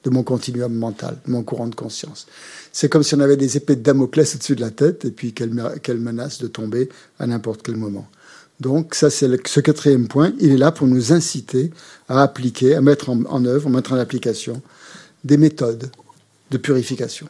de 0.04 0.10
mon 0.10 0.24
continuum 0.24 0.74
mental, 0.74 1.18
de 1.26 1.32
mon 1.32 1.44
courant 1.44 1.68
de 1.68 1.76
conscience. 1.76 2.28
C'est 2.72 2.90
comme 2.90 3.04
si 3.04 3.16
on 3.16 3.20
avait 3.20 3.38
des 3.38 3.58
épées 3.58 3.76
de 3.76 3.82
Damoclès 3.82 4.36
au-dessus 4.36 4.56
de 4.56 4.62
la 4.62 4.72
tête 4.72 5.06
et 5.06 5.12
puis 5.12 5.34
qu'elles 5.34 6.00
menacent 6.00 6.40
de 6.40 6.48
tomber 6.48 6.90
à 7.20 7.28
n'importe 7.28 7.62
quel 7.64 7.76
moment. 7.76 8.08
Donc 8.60 8.96
ça, 8.96 9.10
c'est 9.10 9.30
ce 9.48 9.60
quatrième 9.60 10.08
point. 10.08 10.34
Il 10.40 10.52
est 10.52 10.58
là 10.58 10.72
pour 10.72 10.88
nous 10.88 11.14
inciter 11.14 11.72
à 12.08 12.22
appliquer, 12.22 12.76
à 12.76 12.82
mettre 12.82 13.10
en, 13.10 13.24
en 13.26 13.46
œuvre, 13.46 13.68
à 13.68 13.70
mettre 13.70 13.94
en 13.94 13.98
application 13.98 14.62
des 15.24 15.38
méthodes 15.38 15.90
de 16.52 16.58
purification. 16.58 17.28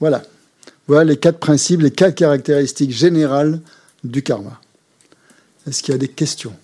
Voilà. 0.00 0.22
Voilà 0.86 1.04
les 1.04 1.16
quatre 1.16 1.38
principes, 1.38 1.82
les 1.82 1.90
quatre 1.90 2.14
caractéristiques 2.14 2.92
générales 2.92 3.60
du 4.04 4.22
karma. 4.22 4.60
Est-ce 5.66 5.82
qu'il 5.82 5.92
y 5.92 5.94
a 5.94 5.98
des 5.98 6.08
questions? 6.08 6.54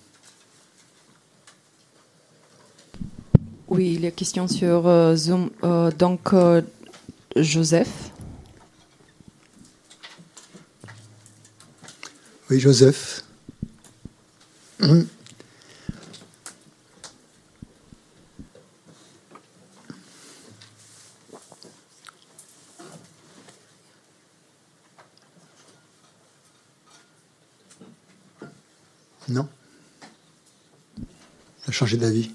Oui, 3.67 3.93
il 3.95 4.01
y 4.01 4.07
a 4.07 4.11
question 4.11 4.47
sur 4.47 4.87
euh, 4.87 5.15
Zoom. 5.15 5.49
Euh, 5.63 5.89
donc, 5.91 6.33
euh, 6.33 6.61
Joseph. 7.35 8.11
Oui, 12.49 12.59
Joseph. 12.59 13.23
Non. 29.27 29.49
A 31.67 31.71
changé 31.71 31.97
d'avis. 31.97 32.29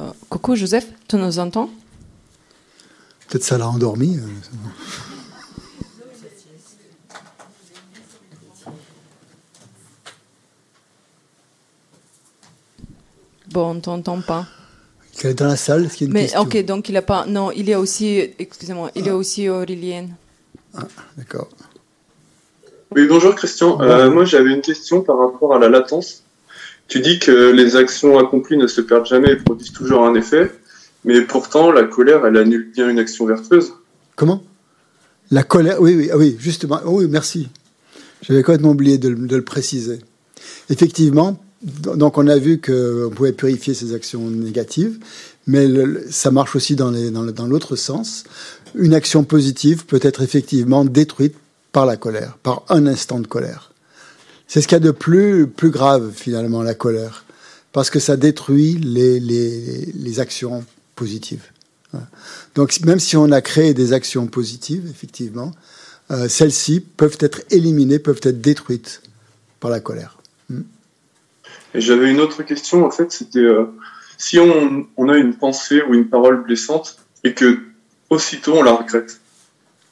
Euh, 0.00 0.10
coucou 0.28 0.56
Joseph, 0.56 0.86
tu 1.08 1.16
nous 1.16 1.38
entends 1.38 1.68
Peut-être 3.28 3.44
ça 3.44 3.58
l'a 3.58 3.68
endormi. 3.68 4.16
Euh, 4.16 4.20
bon, 13.52 13.76
on 13.76 13.80
t'entend 13.80 14.20
pas. 14.20 14.46
Il 15.22 15.26
est 15.26 15.34
dans 15.34 15.46
la 15.48 15.56
salle, 15.56 15.90
ce 15.90 15.96
qui 15.96 16.04
est 16.04 16.06
une 16.06 16.12
Mais 16.14 16.22
question. 16.22 16.40
ok, 16.40 16.64
donc 16.64 16.88
il 16.88 16.96
a 16.96 17.02
pas. 17.02 17.26
Non, 17.26 17.50
il 17.50 17.68
y 17.68 17.74
a 17.74 17.78
aussi. 17.78 18.32
Excusez-moi, 18.38 18.90
il 18.94 19.04
y 19.04 19.10
a 19.10 19.16
aussi 19.16 19.48
Aurélien. 19.48 20.08
Ah, 20.74 20.84
d'accord. 21.16 21.48
Oui, 22.92 23.06
bonjour 23.06 23.34
Christian. 23.34 23.80
Euh, 23.82 24.10
moi 24.10 24.24
j'avais 24.24 24.50
une 24.52 24.62
question 24.62 25.02
par 25.02 25.18
rapport 25.18 25.54
à 25.54 25.58
la 25.58 25.68
latence. 25.68 26.24
Tu 26.90 26.98
dis 27.00 27.20
que 27.20 27.52
les 27.52 27.76
actions 27.76 28.18
accomplies 28.18 28.56
ne 28.56 28.66
se 28.66 28.80
perdent 28.80 29.06
jamais 29.06 29.30
et 29.32 29.36
produisent 29.36 29.72
toujours 29.72 30.04
un 30.04 30.14
effet, 30.16 30.50
mais 31.04 31.22
pourtant 31.22 31.70
la 31.70 31.84
colère, 31.84 32.26
elle 32.26 32.36
annule 32.36 32.68
bien 32.72 32.90
une 32.90 32.98
action 32.98 33.26
vertueuse. 33.26 33.72
Comment? 34.16 34.42
La 35.30 35.44
colère, 35.44 35.80
oui, 35.80 35.94
oui, 35.94 36.10
ah 36.12 36.18
oui, 36.18 36.36
justement, 36.40 36.80
oh 36.84 36.98
oui, 36.98 37.06
merci. 37.08 37.48
J'avais 38.22 38.42
complètement 38.42 38.70
oublié 38.72 38.98
de, 38.98 39.08
le- 39.08 39.42
préciser. 39.42 40.00
Effectivement, 40.68 41.40
donc 41.62 42.18
on 42.18 42.26
a 42.26 42.36
vu 42.36 42.60
qu'on 42.60 43.10
pouvait 43.14 43.32
purifier 43.32 43.72
ces 43.72 43.94
actions 43.94 44.28
négatives, 44.28 44.98
mais 45.46 45.68
ça 46.10 46.32
marche 46.32 46.56
aussi 46.56 46.74
dans 46.74 46.90
l'autre 47.46 47.76
sens. 47.76 48.24
Une 48.74 48.94
action 48.94 49.22
positive 49.22 49.86
peut 49.86 50.00
être 50.02 50.22
effectivement 50.22 50.84
détruite 50.84 51.36
par 51.70 51.86
la 51.86 51.96
colère, 51.96 52.36
par 52.42 52.64
un 52.68 52.88
instant 52.88 53.20
de 53.20 53.28
colère. 53.28 53.69
C'est 54.52 54.60
ce 54.60 54.66
qu'il 54.66 54.74
y 54.74 54.80
a 54.80 54.84
de 54.84 54.90
plus, 54.90 55.46
plus 55.46 55.70
grave 55.70 56.10
finalement, 56.12 56.64
la 56.64 56.74
colère, 56.74 57.24
parce 57.70 57.88
que 57.88 58.00
ça 58.00 58.16
détruit 58.16 58.74
les, 58.78 59.20
les, 59.20 59.92
les 59.94 60.18
actions 60.18 60.64
positives. 60.96 61.44
Voilà. 61.92 62.08
Donc 62.56 62.80
même 62.80 62.98
si 62.98 63.16
on 63.16 63.30
a 63.30 63.42
créé 63.42 63.74
des 63.74 63.92
actions 63.92 64.26
positives, 64.26 64.88
effectivement, 64.90 65.52
euh, 66.10 66.28
celles-ci 66.28 66.80
peuvent 66.80 67.18
être 67.20 67.42
éliminées, 67.50 68.00
peuvent 68.00 68.18
être 68.24 68.40
détruites 68.40 69.02
par 69.60 69.70
la 69.70 69.78
colère. 69.78 70.18
Et 71.72 71.80
j'avais 71.80 72.10
une 72.10 72.18
autre 72.18 72.42
question, 72.42 72.84
en 72.84 72.90
fait, 72.90 73.12
c'était 73.12 73.38
euh, 73.38 73.66
si 74.18 74.40
on, 74.40 74.84
on 74.96 75.08
a 75.08 75.16
une 75.16 75.34
pensée 75.34 75.80
ou 75.88 75.94
une 75.94 76.08
parole 76.08 76.42
blessante 76.42 76.96
et 77.22 77.34
que 77.34 77.60
aussitôt 78.08 78.54
on 78.56 78.64
la 78.64 78.72
regrette. 78.72 79.20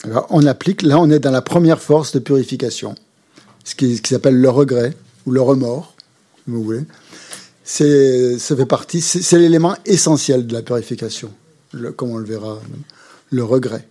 Alors, 0.03 0.27
on 0.31 0.45
applique, 0.47 0.83
là 0.83 0.99
on 0.99 1.11
est 1.11 1.21
dans 1.21 1.31
la 1.31 1.43
première 1.43 1.81
force 1.81 2.11
de 2.11 2.19
purification, 2.19 2.97
ce 3.69 3.75
qui, 3.75 3.97
ce 3.99 4.03
qui 4.03 4.15
s'appelle 4.15 4.37
le 4.41 4.49
regret 4.49 4.95
ou 5.27 5.31
le 5.31 5.43
remords, 5.43 5.95
si 6.37 6.51
vous 6.51 6.63
voulez. 6.65 6.85
C'est, 7.65 8.39
ça 8.39 8.57
fait 8.57 8.65
partie, 8.65 9.03
c'est, 9.03 9.21
c'est 9.21 9.39
l'élément 9.39 9.77
essentiel 9.85 10.47
de 10.47 10.55
la 10.55 10.63
purification, 10.63 11.31
le- 11.73 11.93
comme 11.93 12.11
on 12.13 12.17
le 12.17 12.25
verra, 12.25 12.59
le 13.31 13.45
regret. 13.45 13.87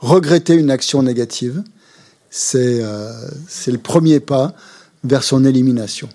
Regretter 0.00 0.52
une 0.54 0.70
action 0.70 1.02
négative, 1.02 1.62
c'est, 2.28 2.82
euh, 2.82 3.10
c'est 3.48 3.72
le 3.72 3.78
premier 3.78 4.20
pas 4.20 4.54
vers 5.02 5.24
son 5.24 5.46
élimination. 5.46 6.10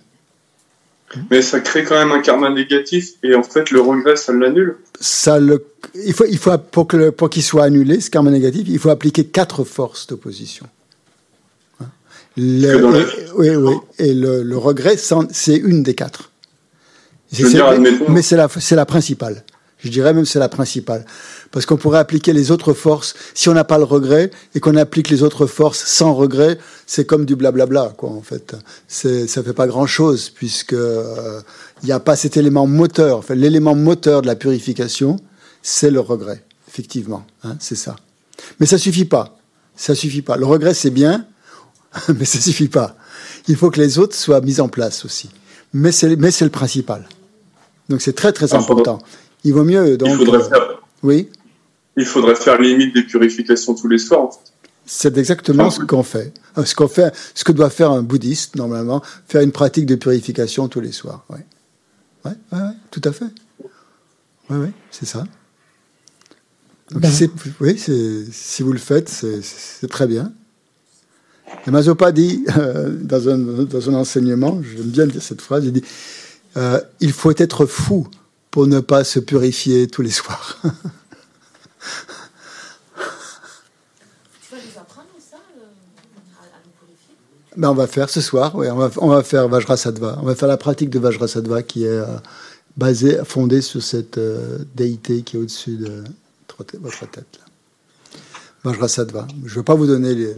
Mais 1.32 1.42
ça 1.42 1.60
crée 1.62 1.84
quand 1.86 1.96
même 1.98 2.12
un 2.12 2.22
karma 2.22 2.52
négatif 2.52 3.14
et 3.24 3.34
en 3.34 3.42
fait 3.42 3.72
le 3.72 3.82
regret, 3.82 4.16
ça 4.18 4.32
l'annule. 4.34 4.76
ça 5.00 5.40
le, 5.40 5.66
il 6.06 6.14
faut, 6.14 6.26
il 6.26 6.38
faut 6.38 6.56
pour 6.58 6.86
que 6.86 7.10
pour 7.12 7.30
qu'il 7.32 7.42
soit 7.44 7.64
annulé, 7.64 8.00
ce 8.02 8.10
karma 8.12 8.30
négatif, 8.30 8.68
il 8.68 8.78
faut 8.78 8.90
appliquer 8.90 9.26
quatre 9.26 9.64
forces 9.64 10.06
d'opposition. 10.06 10.68
Le- 12.38 12.80
dans 12.80 12.90
la 12.92 13.00
oui, 13.36 13.50
oui. 13.56 13.74
Et 14.00 14.14
le, 14.14 14.44
le 14.44 14.58
regret, 14.58 14.96
c'est 14.98 15.56
une 15.56 15.84
des 15.84 15.96
quatre. 15.96 16.32
Je 17.32 17.44
veux 17.44 17.50
C'est- 17.50 17.56
dire, 17.58 17.74
mais 18.10 18.22
c'est 18.22 18.38
la, 18.38 18.48
c'est 18.48 18.76
la 18.76 18.86
principale. 18.86 19.44
Je 19.80 19.90
dirais 19.90 20.12
même 20.14 20.26
c'est 20.26 20.40
la 20.40 20.50
principale. 20.50 21.06
Parce 21.52 21.66
qu'on 21.68 21.78
pourrait 21.78 22.00
appliquer 22.00 22.34
les 22.34 22.50
autres 22.50 22.74
forces. 22.74 23.14
Si 23.36 23.48
on 23.48 23.54
n'a 23.54 23.64
pas 23.64 23.78
le 23.78 23.84
regret 23.84 24.32
et 24.56 24.60
qu'on 24.60 24.76
applique 24.76 25.10
les 25.10 25.22
autres 25.24 25.46
forces 25.46 25.84
sans 25.86 26.14
regret, 26.16 26.58
c'est 26.88 27.06
comme 27.06 27.26
du 27.26 27.36
blablabla, 27.36 27.94
quoi, 27.96 28.10
en 28.10 28.22
fait. 28.24 28.56
C'est, 28.88 29.28
ça 29.28 29.44
fait 29.44 29.54
pas 29.54 29.68
grand 29.68 29.86
chose 29.86 30.30
puisque 30.32 30.74
euh, 30.74 31.42
il 31.84 31.86
n'y 31.88 31.92
a 31.92 32.00
pas 32.00 32.16
cet 32.16 32.38
élément 32.38 32.66
moteur. 32.66 33.18
En 33.18 33.22
fait, 33.22 33.36
l'élément 33.36 33.76
moteur 33.76 34.22
de 34.24 34.28
la 34.28 34.36
purification, 34.36 35.18
c'est 35.62 35.92
le 35.92 36.00
regret. 36.00 36.44
Effectivement, 36.68 37.26
hein, 37.44 37.56
c'est 37.60 37.76
ça. 37.76 37.96
Mais 38.60 38.66
ça 38.66 38.78
suffit 38.80 39.06
pas. 39.06 39.38
Ça 39.76 39.94
suffit 39.96 40.24
pas. 40.24 40.38
Le 40.38 40.46
regret, 40.46 40.74
c'est 40.74 40.90
bien, 40.90 41.26
mais 42.18 42.26
ça 42.26 42.40
suffit 42.40 42.68
pas. 42.68 42.96
Il 43.48 43.56
faut 43.56 43.72
que 43.72 43.80
les 43.80 43.98
autres 44.00 44.16
soient 44.16 44.42
mis 44.42 44.60
en 44.60 44.68
place 44.68 45.06
aussi. 45.06 45.30
Mais 45.74 45.92
c'est, 45.92 46.16
mais 46.16 46.32
c'est 46.32 46.46
le 46.46 46.52
principal. 46.52 47.08
Donc 47.90 48.02
c'est 48.02 48.14
très 48.14 48.34
très 48.34 48.54
Ah, 48.54 48.58
important. 48.58 49.00
Il 49.44 49.54
vaut 49.54 49.64
mieux 49.64 49.98
donc. 49.98 50.10
il 50.10 50.18
faudrait 50.18 50.40
euh, 50.40 50.50
faire, 50.50 50.82
oui. 51.04 51.30
il 51.96 52.06
faudrait 52.06 52.36
faire 52.36 52.60
limite 52.60 52.94
des 52.94 53.04
purifications 53.04 53.76
tous 53.76 53.88
les 53.88 53.98
soirs. 53.98 54.22
En 54.22 54.32
fait. 54.32 54.52
C'est 54.86 55.18
exactement 55.18 55.70
ce 55.70 55.82
qu'on 55.82 56.04
fait. 56.04 56.34
Euh, 56.58 56.66
ce 56.66 56.74
qu'on 56.76 56.88
fait, 56.88 57.14
ce 57.36 57.44
que 57.44 57.52
doit 57.52 57.70
faire 57.70 57.92
un 57.92 58.02
bouddhiste 58.02 58.56
normalement, 58.56 59.02
faire 59.28 59.42
une 59.42 59.52
pratique 59.52 59.86
de 59.86 59.96
purification 59.96 60.68
tous 60.68 60.80
les 60.80 60.92
soirs. 60.92 61.26
Oui, 61.30 61.40
ouais, 62.26 62.32
ouais, 62.54 62.60
tout 62.92 63.02
à 63.04 63.12
fait. 63.12 63.26
Oui, 64.50 64.58
oui, 64.58 64.70
c'est 64.92 65.06
ça. 65.06 65.26
Ben. 66.92 67.12
oui, 67.60 67.78
si 67.78 68.64
vous 68.64 68.72
le 68.72 68.80
faites, 68.80 69.10
c'est 69.10 69.90
très 69.90 70.08
bien. 70.08 70.32
Et 71.66 71.72
Mazopa 71.72 72.12
dit, 72.12 72.46
euh, 72.58 72.90
dans, 73.02 73.30
un, 73.30 73.38
dans, 73.38 73.90
un, 73.90 73.94
enseignement, 73.94 74.62
j'aime 74.64 74.88
bien 74.88 75.08
dire 75.08 75.22
cette 75.22 75.42
phrase, 75.42 75.66
il 75.66 75.74
dit 75.74 75.84
euh, 76.58 76.80
Il 77.00 77.12
faut 77.12 77.32
être 77.36 77.66
fou 77.66 78.08
pour 78.52 78.68
ne 78.68 78.80
pas 78.80 79.04
se 79.04 79.20
purifier 79.20 79.88
tous 79.88 80.02
les 80.02 80.12
soirs. 80.12 80.62
Ben, 87.58 87.72
on 87.72 87.74
va 87.74 87.88
faire 87.88 88.08
ce 88.08 88.22
soir, 88.22 88.54
oui, 88.54 88.68
on, 88.70 88.76
va, 88.76 88.92
on 88.98 89.08
va 89.08 89.24
faire 89.24 89.48
Vajrasattva. 89.48 90.20
On 90.22 90.26
va 90.26 90.36
faire 90.36 90.48
la 90.48 90.58
pratique 90.58 90.92
de 90.92 91.00
Vajrasattva 91.00 91.64
qui 91.64 91.86
est 91.86 91.88
euh, 91.88 92.06
basée, 92.78 93.18
fondée 93.26 93.62
sur 93.62 93.82
cette 93.82 94.20
euh, 94.20 94.60
déité 94.76 95.24
qui 95.24 95.38
est 95.38 95.40
au-dessus 95.40 95.78
de 95.78 96.04
votre 96.80 97.10
tête. 97.10 97.40
Là. 97.40 97.47
Je 98.74 99.54
ne 99.54 99.56
vais 99.56 99.64
pas 99.64 99.76
vous 99.76 99.88
donner 99.88 100.14
les. 100.14 100.36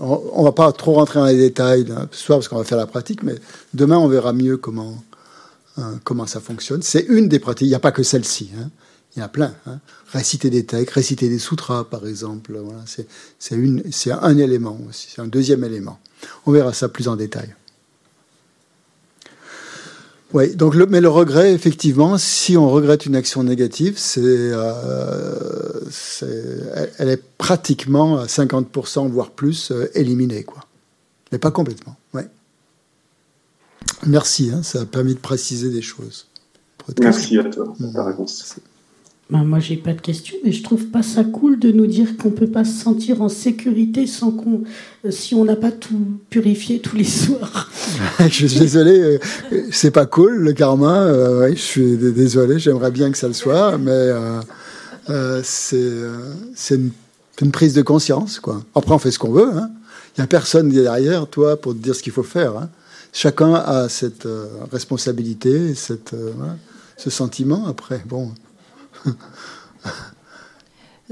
On 0.00 0.40
ne 0.40 0.44
va 0.44 0.52
pas 0.52 0.72
trop 0.72 0.94
rentrer 0.94 1.18
dans 1.18 1.26
les 1.26 1.36
détails 1.36 1.86
ce 2.10 2.18
soir 2.18 2.38
parce 2.38 2.48
qu'on 2.48 2.56
va 2.56 2.64
faire 2.64 2.78
la 2.78 2.86
pratique, 2.86 3.22
mais 3.22 3.34
demain 3.74 3.98
on 3.98 4.08
verra 4.08 4.32
mieux 4.32 4.56
comment, 4.56 5.02
hein, 5.78 5.98
comment 6.04 6.26
ça 6.26 6.40
fonctionne. 6.40 6.82
C'est 6.82 7.06
une 7.08 7.28
des 7.28 7.38
pratiques, 7.38 7.66
il 7.66 7.70
n'y 7.70 7.74
a 7.74 7.80
pas 7.80 7.92
que 7.92 8.02
celle-ci. 8.02 8.50
Hein. 8.58 8.70
Il 9.14 9.20
y 9.20 9.22
en 9.22 9.26
a 9.26 9.28
plein. 9.28 9.54
Hein. 9.66 9.78
Réciter 10.12 10.50
des 10.50 10.66
textes, 10.66 10.94
réciter 10.94 11.28
des 11.28 11.38
sutras, 11.38 11.84
par 11.84 12.06
exemple. 12.06 12.52
Voilà, 12.62 12.84
c'est 13.38 14.10
un 14.10 14.38
élément 14.38 14.78
aussi, 14.88 15.08
c'est 15.14 15.22
un 15.22 15.26
deuxième 15.26 15.64
élément. 15.64 15.98
On 16.44 16.52
verra 16.52 16.72
ça 16.72 16.88
plus 16.88 17.08
en 17.08 17.16
détail. 17.16 17.54
Oui, 20.36 20.54
donc 20.54 20.74
le, 20.74 20.84
mais 20.84 21.00
le 21.00 21.08
regret, 21.08 21.54
effectivement, 21.54 22.18
si 22.18 22.58
on 22.58 22.68
regrette 22.68 23.06
une 23.06 23.16
action 23.16 23.42
négative, 23.42 23.94
c'est, 23.96 24.20
euh, 24.22 25.80
elle 26.98 27.08
est 27.08 27.22
pratiquement 27.38 28.18
à 28.18 28.26
50%, 28.26 29.08
voire 29.08 29.30
plus, 29.30 29.70
euh, 29.70 29.90
éliminée, 29.94 30.44
quoi. 30.44 30.66
Mais 31.32 31.38
pas 31.38 31.50
complètement, 31.50 31.96
ouais. 32.12 32.28
Merci, 34.04 34.50
hein, 34.52 34.62
ça 34.62 34.82
a 34.82 34.84
permis 34.84 35.14
de 35.14 35.20
préciser 35.20 35.70
des 35.70 35.80
choses. 35.80 36.26
Merci 37.00 37.38
à 37.38 37.44
toi 37.44 37.72
pour 37.72 37.92
ta 37.94 38.04
réponse. 38.04 38.56
Ben, 39.28 39.42
moi, 39.42 39.58
j'ai 39.58 39.76
pas 39.76 39.92
de 39.92 40.00
questions, 40.00 40.36
mais 40.44 40.52
je 40.52 40.62
trouve 40.62 40.86
pas 40.86 41.02
ça 41.02 41.24
cool 41.24 41.58
de 41.58 41.72
nous 41.72 41.88
dire 41.88 42.16
qu'on 42.16 42.30
peut 42.30 42.46
pas 42.46 42.64
se 42.64 42.80
sentir 42.80 43.22
en 43.22 43.28
sécurité 43.28 44.06
sans 44.06 44.30
qu'on, 44.30 44.62
euh, 45.04 45.10
si 45.10 45.34
on 45.34 45.44
n'a 45.44 45.56
pas 45.56 45.72
tout 45.72 46.20
purifié 46.30 46.78
tous 46.78 46.94
les 46.94 47.04
soirs. 47.24 47.68
je 48.20 48.46
suis 48.46 48.60
désolé, 48.60 49.00
euh, 49.00 49.18
c'est 49.72 49.90
pas 49.90 50.06
cool 50.06 50.36
le 50.36 50.52
karma. 50.52 51.02
Euh, 51.02 51.50
je 51.50 51.60
suis 51.60 51.96
désolé, 51.96 52.60
j'aimerais 52.60 52.92
bien 52.92 53.10
que 53.10 53.18
ça 53.18 53.26
le 53.26 53.34
soit, 53.34 53.76
mais 53.78 54.10
c'est 55.42 55.92
c'est 56.54 56.78
une, 57.40 57.50
prise 57.50 57.74
de 57.74 57.82
conscience, 57.82 58.38
quoi. 58.38 58.62
Après, 58.76 58.94
on 58.94 58.98
fait 58.98 59.10
ce 59.10 59.18
qu'on 59.18 59.32
veut. 59.32 59.50
Hein. 59.56 59.70
Il 60.16 60.20
y 60.20 60.24
a 60.24 60.28
personne 60.28 60.68
derrière 60.68 61.26
toi 61.26 61.60
pour 61.60 61.74
te 61.74 61.78
dire 61.78 61.96
ce 61.96 62.02
qu'il 62.02 62.12
faut 62.12 62.22
faire. 62.22 62.56
Hein. 62.56 62.70
Chacun 63.12 63.54
a 63.54 63.88
cette 63.88 64.26
responsabilité, 64.70 65.74
cette, 65.74 66.14
ce 66.96 67.10
sentiment. 67.10 67.66
Après, 67.66 68.02
bon. 68.06 68.30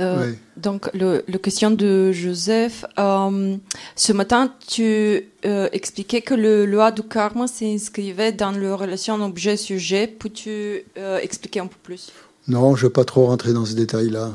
Euh, 0.01 0.32
donc, 0.57 0.90
le, 0.92 1.20
question 1.38 1.70
de 1.70 2.11
Joseph. 2.12 2.84
Euh, 2.99 3.57
ce 3.95 4.12
matin, 4.12 4.53
tu 4.66 5.28
euh, 5.47 5.68
expliquais 5.72 6.20
que 6.20 6.34
le 6.34 6.66
loi 6.66 6.90
du 6.90 7.03
karma 7.03 7.47
s'inscrivait 7.47 8.32
dans 8.32 8.51
la 8.51 8.74
relation 8.74 9.22
objet-sujet. 9.24 10.07
Peux-tu 10.09 10.84
expliquer 11.22 11.61
un 11.61 11.66
peu 11.66 11.76
plus? 11.82 12.11
Non, 12.47 12.76
je 12.76 12.84
ne 12.84 12.88
vais 12.88 12.92
pas 12.92 13.05
trop 13.05 13.26
rentrer 13.26 13.53
dans 13.53 13.64
ce 13.64 13.74
détail-là. 13.74 14.30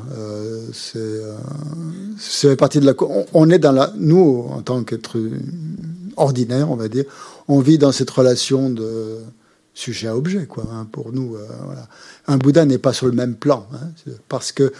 c'est 0.71 2.55
partie 2.55 2.79
de 2.79 2.85
la. 2.85 2.93
On, 3.33 3.49
est 3.49 3.59
dans 3.59 3.71
la. 3.71 3.91
Nous, 3.97 4.47
en 4.49 4.61
tant 4.61 4.83
qu'être 4.83 5.17
ordinaire, 6.15 6.71
on 6.71 6.75
va 6.75 6.87
dire, 6.87 7.03
on 7.47 7.59
vit 7.59 7.77
dans 7.77 7.91
cette 7.91 8.09
relation 8.09 8.69
de 8.69 9.19
sujet 9.79 10.07
à 10.07 10.15
objet, 10.15 10.45
quoi. 10.45 10.65
Hein, 10.71 10.87
pour 10.91 11.11
nous, 11.13 11.37
voilà 11.63 11.87
un 12.29 12.37
Bouddha 12.37 12.65
n'est 12.65 12.77
pas 12.77 12.93
sur 12.93 13.07
le 13.07 13.13
même 13.13 13.35
plan, 13.35 13.67
hein, 13.73 13.89
parce 14.27 14.51
que 14.51 14.71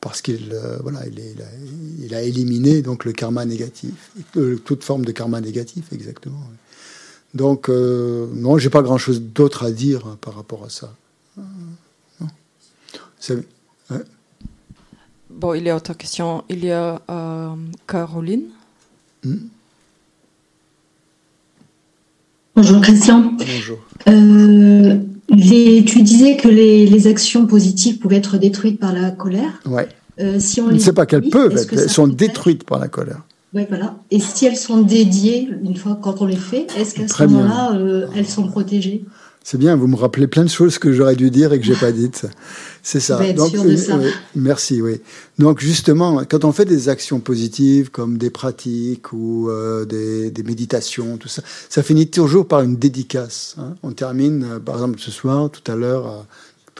parce 0.00 0.22
qu'il 0.22 0.52
euh, 0.52 0.78
voilà, 0.82 1.00
il, 1.06 2.14
a, 2.14 2.22
éliminé 2.22 2.80
donc 2.80 3.04
le 3.04 3.12
karma 3.12 3.44
négatif, 3.44 4.12
euh, 4.36 4.56
toute 4.56 4.82
forme 4.82 5.04
de 5.04 5.12
karma 5.12 5.40
négatif, 5.40 5.92
exactement. 5.92 6.40
Donc 7.34 7.68
euh, 7.68 8.26
non, 8.34 8.58
j'ai 8.58 8.70
pas 8.70 8.82
grand-chose 8.82 9.20
d'autre 9.20 9.64
à 9.64 9.70
dire 9.70 10.06
hein, 10.06 10.18
par 10.20 10.34
rapport 10.34 10.64
à 10.64 10.70
ça. 10.70 10.94
Bon, 15.28 15.54
il 15.54 15.64
y 15.64 15.70
a 15.70 15.76
autre 15.76 15.94
question. 15.94 16.44
Il 16.48 16.64
y 16.64 16.72
a 16.72 17.00
Caroline. 17.86 18.48
Hmm? 19.22 19.36
Bonjour 22.60 22.82
Christian. 22.82 23.32
Bonjour. 23.38 23.78
tu 24.04 26.02
disais 26.02 26.36
que 26.36 26.48
les, 26.48 27.06
actions 27.06 27.46
positives 27.46 27.98
pouvaient 27.98 28.18
être 28.18 28.36
détruites 28.36 28.78
par 28.78 28.92
la 28.92 29.10
colère. 29.10 29.62
Ouais. 29.64 29.88
Euh, 30.20 30.38
si 30.38 30.60
on 30.60 30.66
ne 30.66 30.76
sait 30.76 30.92
pas 30.92 31.06
qu'elles 31.06 31.30
peuvent, 31.30 31.56
elles 31.72 31.88
sont 31.88 32.06
détruites 32.06 32.64
par 32.64 32.78
la 32.78 32.88
colère. 32.88 33.22
Oui, 33.54 33.62
voilà. 33.66 33.96
Et 34.10 34.20
si 34.20 34.44
elles 34.44 34.58
sont 34.58 34.82
dédiées, 34.82 35.48
une 35.64 35.74
fois 35.74 35.98
quand 36.02 36.20
on 36.20 36.26
les 36.26 36.36
fait, 36.36 36.66
est-ce 36.76 36.94
qu'à 36.94 37.08
ce 37.08 37.22
moment-là, 37.22 37.72
euh, 37.76 38.08
elles 38.14 38.28
sont 38.28 38.46
protégées? 38.46 39.06
C'est 39.42 39.58
bien, 39.58 39.74
vous 39.74 39.86
me 39.86 39.96
rappelez 39.96 40.26
plein 40.26 40.44
de 40.44 40.50
choses 40.50 40.78
que 40.78 40.92
j'aurais 40.92 41.16
dû 41.16 41.30
dire 41.30 41.52
et 41.52 41.58
que 41.58 41.64
j'ai 41.64 41.74
pas 41.74 41.92
dites. 41.92 42.26
C'est 42.82 43.00
ça. 43.00 43.18
Donc, 43.32 43.50
sûr 43.50 43.64
de 43.64 43.74
ça. 43.76 43.98
merci, 44.34 44.82
oui. 44.82 45.00
Donc 45.38 45.60
justement, 45.60 46.22
quand 46.28 46.44
on 46.44 46.52
fait 46.52 46.66
des 46.66 46.88
actions 46.88 47.20
positives 47.20 47.90
comme 47.90 48.18
des 48.18 48.30
pratiques 48.30 49.12
ou 49.12 49.48
euh, 49.48 49.84
des, 49.84 50.42
méditations, 50.42 51.16
tout 51.16 51.28
ça, 51.28 51.42
ça 51.68 51.82
finit 51.82 52.08
toujours 52.08 52.46
par 52.46 52.60
une 52.60 52.76
dédicace. 52.76 53.56
Hein. 53.58 53.74
On 53.82 53.92
termine, 53.92 54.44
euh, 54.44 54.58
par 54.58 54.76
exemple, 54.76 54.98
ce 54.98 55.10
soir, 55.10 55.50
tout 55.50 55.70
à 55.70 55.74
l'heure, 55.74 56.26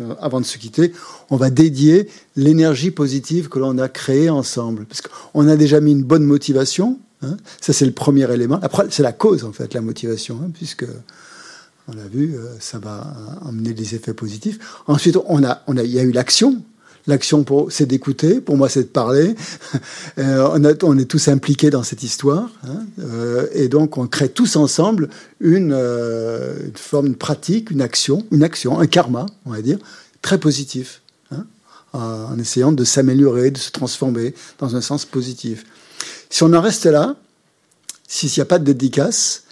euh, 0.00 0.14
avant 0.20 0.40
de 0.40 0.46
se 0.46 0.58
quitter, 0.58 0.92
on 1.30 1.36
va 1.36 1.50
dédier 1.50 2.08
l'énergie 2.36 2.90
positive 2.90 3.48
que 3.48 3.58
l'on 3.58 3.78
a 3.78 3.88
créée 3.88 4.30
ensemble, 4.30 4.86
parce 4.86 5.02
qu'on 5.02 5.48
a 5.48 5.56
déjà 5.56 5.80
mis 5.80 5.92
une 5.92 6.04
bonne 6.04 6.24
motivation. 6.24 6.98
Hein. 7.22 7.36
Ça, 7.60 7.72
c'est 7.72 7.84
le 7.84 7.92
premier 7.92 8.30
élément. 8.32 8.58
Après, 8.62 8.86
c'est 8.90 9.02
la 9.02 9.12
cause, 9.12 9.44
en 9.44 9.52
fait, 9.52 9.74
la 9.74 9.80
motivation, 9.80 10.40
hein, 10.42 10.50
puisque 10.54 10.86
on 11.90 11.96
l'a 11.96 12.08
vu, 12.08 12.36
euh, 12.36 12.46
ça 12.60 12.78
va 12.78 13.14
amener 13.46 13.72
des 13.72 13.94
effets 13.94 14.14
positifs. 14.14 14.58
Ensuite, 14.86 15.16
on 15.26 15.42
a, 15.44 15.62
on 15.66 15.76
a, 15.76 15.82
il 15.82 15.90
y 15.90 15.98
a 15.98 16.02
eu 16.02 16.12
l'action. 16.12 16.62
L'action, 17.06 17.44
c'est 17.70 17.86
d'écouter. 17.86 18.40
Pour 18.40 18.56
moi, 18.56 18.68
c'est 18.68 18.82
de 18.82 18.88
parler. 18.88 19.34
Euh, 20.18 20.76
on, 20.82 20.98
est 20.98 21.04
tous 21.04 21.28
impliqués 21.28 21.70
dans 21.70 21.82
cette 21.82 22.02
histoire, 22.02 22.50
hein. 22.64 22.84
euh, 22.98 23.46
et 23.54 23.68
donc 23.68 23.96
on 23.96 24.06
crée 24.06 24.28
tous 24.28 24.56
ensemble 24.56 25.08
une, 25.38 25.72
une, 25.72 26.72
forme, 26.74 27.06
une 27.06 27.14
pratique, 27.14 27.70
une 27.70 27.80
action, 27.80 28.26
une 28.32 28.42
action, 28.42 28.80
un 28.80 28.86
karma, 28.86 29.24
on 29.46 29.50
va 29.50 29.62
dire, 29.62 29.78
très 30.20 30.38
positif, 30.38 31.00
hein, 31.30 31.46
en 31.92 32.38
essayant 32.38 32.72
de 32.72 32.84
s'améliorer, 32.84 33.50
de 33.50 33.58
se 33.58 33.70
transformer 33.70 34.34
dans 34.58 34.76
un 34.76 34.80
sens 34.80 35.06
positif. 35.06 35.64
Si 36.28 36.42
on 36.42 36.52
en 36.52 36.60
reste 36.60 36.86
là, 36.86 37.16
s'il 38.06 38.30
n'y 38.30 38.40
a 38.40 38.46
pas 38.46 38.58
de 38.58 38.64
dédicace, 38.64 39.44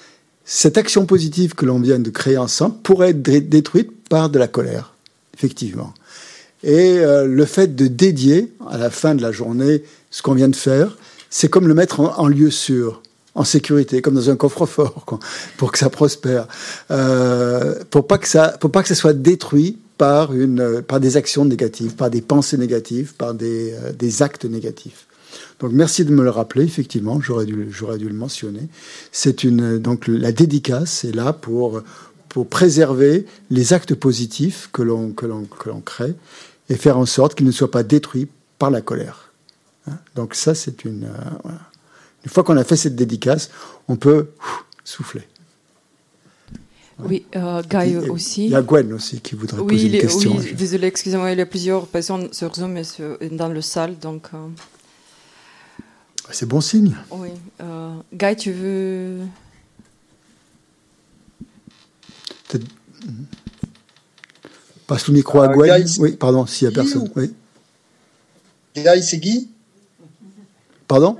cette 0.50 0.78
action 0.78 1.04
positive 1.04 1.54
que 1.54 1.66
l'on 1.66 1.78
vient 1.78 1.98
de 1.98 2.08
créer 2.08 2.38
ensemble 2.38 2.76
pourrait 2.82 3.10
être 3.10 3.48
détruite 3.50 3.90
par 4.08 4.30
de 4.30 4.38
la 4.38 4.48
colère, 4.48 4.94
effectivement. 5.36 5.92
Et 6.64 7.00
euh, 7.00 7.26
le 7.26 7.44
fait 7.44 7.76
de 7.76 7.86
dédier 7.86 8.54
à 8.70 8.78
la 8.78 8.88
fin 8.88 9.14
de 9.14 9.20
la 9.20 9.30
journée 9.30 9.84
ce 10.10 10.22
qu'on 10.22 10.32
vient 10.32 10.48
de 10.48 10.56
faire, 10.56 10.96
c'est 11.28 11.48
comme 11.48 11.68
le 11.68 11.74
mettre 11.74 12.00
en, 12.00 12.26
lieu 12.28 12.50
sûr, 12.50 13.02
en 13.34 13.44
sécurité, 13.44 14.00
comme 14.00 14.14
dans 14.14 14.30
un 14.30 14.36
coffre-fort, 14.36 15.04
pour 15.58 15.70
que 15.70 15.78
ça 15.78 15.90
prospère, 15.90 16.48
euh, 16.90 17.74
pour 17.90 18.06
pas 18.06 18.16
que 18.16 18.26
ça, 18.26 18.56
pour 18.58 18.72
pas 18.72 18.80
que 18.80 18.88
ça 18.88 18.94
soit 18.94 19.12
détruit 19.12 19.76
par 19.98 20.32
une, 20.32 20.80
par 20.80 20.98
des 20.98 21.18
actions 21.18 21.44
négatives, 21.44 21.94
par 21.94 22.08
des 22.08 22.22
pensées 22.22 22.56
négatives, 22.56 23.12
par 23.18 23.34
des, 23.34 23.74
euh, 23.74 23.92
des 23.92 24.22
actes 24.22 24.46
négatifs. 24.46 25.07
Donc 25.60 25.72
merci 25.72 26.04
de 26.04 26.12
me 26.12 26.22
le 26.22 26.30
rappeler, 26.30 26.64
effectivement, 26.64 27.20
j'aurais 27.20 27.46
dû, 27.46 27.68
j'aurais 27.70 27.98
dû 27.98 28.08
le 28.08 28.14
mentionner. 28.14 28.68
C'est 29.12 29.44
une, 29.44 29.78
donc 29.78 30.06
la 30.06 30.32
dédicace 30.32 31.04
est 31.04 31.14
là 31.14 31.32
pour, 31.32 31.82
pour 32.28 32.48
préserver 32.48 33.26
les 33.50 33.72
actes 33.72 33.94
positifs 33.94 34.68
que 34.72 34.82
l'on, 34.82 35.12
que 35.12 35.26
l'on, 35.26 35.44
que 35.44 35.68
l'on 35.68 35.80
crée 35.80 36.14
et 36.68 36.76
faire 36.76 36.98
en 36.98 37.06
sorte 37.06 37.34
qu'ils 37.34 37.46
ne 37.46 37.52
soient 37.52 37.70
pas 37.70 37.82
détruits 37.82 38.28
par 38.58 38.70
la 38.70 38.80
colère. 38.80 39.32
Hein? 39.86 39.98
Donc 40.14 40.34
ça, 40.34 40.54
c'est 40.54 40.84
une... 40.84 41.04
Euh, 41.04 41.50
une 42.24 42.30
fois 42.30 42.42
qu'on 42.42 42.56
a 42.56 42.64
fait 42.64 42.76
cette 42.76 42.96
dédicace, 42.96 43.48
on 43.86 43.96
peut 43.96 44.28
souffler. 44.84 45.22
Oui, 46.98 47.24
euh, 47.36 47.62
Guy 47.62 47.96
aussi. 47.96 48.46
Il 48.46 48.50
y 48.50 48.54
a 48.56 48.60
Gwen 48.60 48.92
aussi 48.92 49.20
qui 49.20 49.36
voudrait 49.36 49.62
poser 49.62 49.86
une 49.86 50.00
question. 50.00 50.36
Oui, 50.36 50.52
désolé, 50.52 50.88
excusez-moi, 50.88 51.30
il 51.30 51.38
y 51.38 51.40
a 51.40 51.46
plusieurs 51.46 51.86
personnes 51.86 52.28
sur 52.32 52.52
Zoom 52.54 52.76
et 52.76 53.28
dans 53.30 53.48
le 53.48 53.60
salle, 53.62 53.98
donc... 53.98 54.28
Euh, 54.34 54.38
C'est 56.30 56.46
bon 56.46 56.60
signe. 56.60 56.94
Oui. 57.10 57.30
Euh, 57.60 57.94
Guy, 58.12 58.36
tu 58.36 58.52
veux. 58.52 59.20
Passe 64.86 65.06
le 65.08 65.14
micro 65.14 65.40
à 65.40 65.50
euh, 65.50 65.78
Guy. 65.78 65.96
Oui, 66.00 66.12
pardon, 66.16 66.46
s'il 66.46 66.68
n'y 66.68 66.74
a 66.74 66.76
personne. 66.82 67.10
Oui. 67.16 67.32
Guy, 68.76 69.02
c'est 69.02 69.18
Guy? 69.18 69.48
Pardon? 70.86 71.16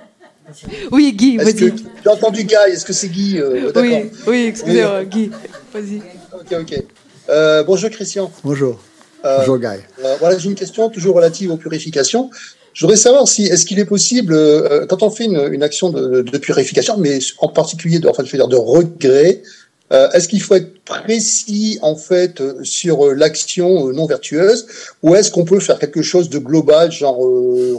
Oui, 0.91 1.13
Guy, 1.13 1.37
vas-y. 1.37 1.75
J'ai 2.03 2.11
entendu 2.11 2.45
Guy, 2.45 2.55
est-ce 2.69 2.85
que 2.85 2.95
c'est 2.95 3.09
Guy 3.09 3.39
euh, 3.39 3.71
Oui, 3.77 4.11
oui 4.27 4.45
excusez-moi, 4.49 5.05
Guy. 5.05 5.31
Vas-y. 5.73 6.03
Ok, 6.33 6.55
ok. 6.63 6.83
Euh, 7.29 7.63
bonjour 7.65 7.91
Christian. 7.91 8.33
Bonjour. 8.43 8.81
bonjour 9.23 9.59
Guy. 9.59 9.81
voilà, 10.21 10.39
j'ai 10.39 10.49
une 10.49 10.55
question 10.55 10.89
toujours 10.89 11.17
relative 11.17 11.51
aux 11.51 11.59
purifications. 11.59 12.31
Je 12.79 12.85
voudrais 12.85 12.97
savoir 12.97 13.27
si 13.27 13.43
est-ce 13.43 13.67
qu'il 13.67 13.81
est 13.81 13.85
possible, 13.85 14.33
euh, 14.33 14.87
quand 14.87 15.03
on 15.03 15.11
fait 15.11 15.25
une, 15.25 15.65
action 15.65 15.91
de, 15.91 16.23
de, 16.23 16.39
purification, 16.39 16.97
mais 16.97 17.19
en 17.39 17.49
particulier 17.49 17.99
de, 17.99 18.09
enfin, 18.09 18.23
je 18.25 18.31
veux 18.31 18.47
de 18.47 18.55
regret, 18.55 19.43
euh, 19.91 20.11
est-ce 20.11 20.29
qu'il 20.29 20.43
faut 20.43 20.55
être 20.55 20.85
précis 20.85 21.79
en 21.81 21.97
fait 21.97 22.43
euh, 22.43 22.63
sur 22.63 23.07
euh, 23.07 23.15
l'action 23.15 23.91
non 23.93 24.07
vertueuse 24.07 24.67
ou 25.03 25.15
est-ce 25.15 25.31
qu'on 25.31 25.45
peut 25.45 25.61
faire 25.61 25.79
quelque 25.79 26.03
chose 26.03 26.29
de 26.29 26.39
global, 26.39 26.93
genre 26.93 27.19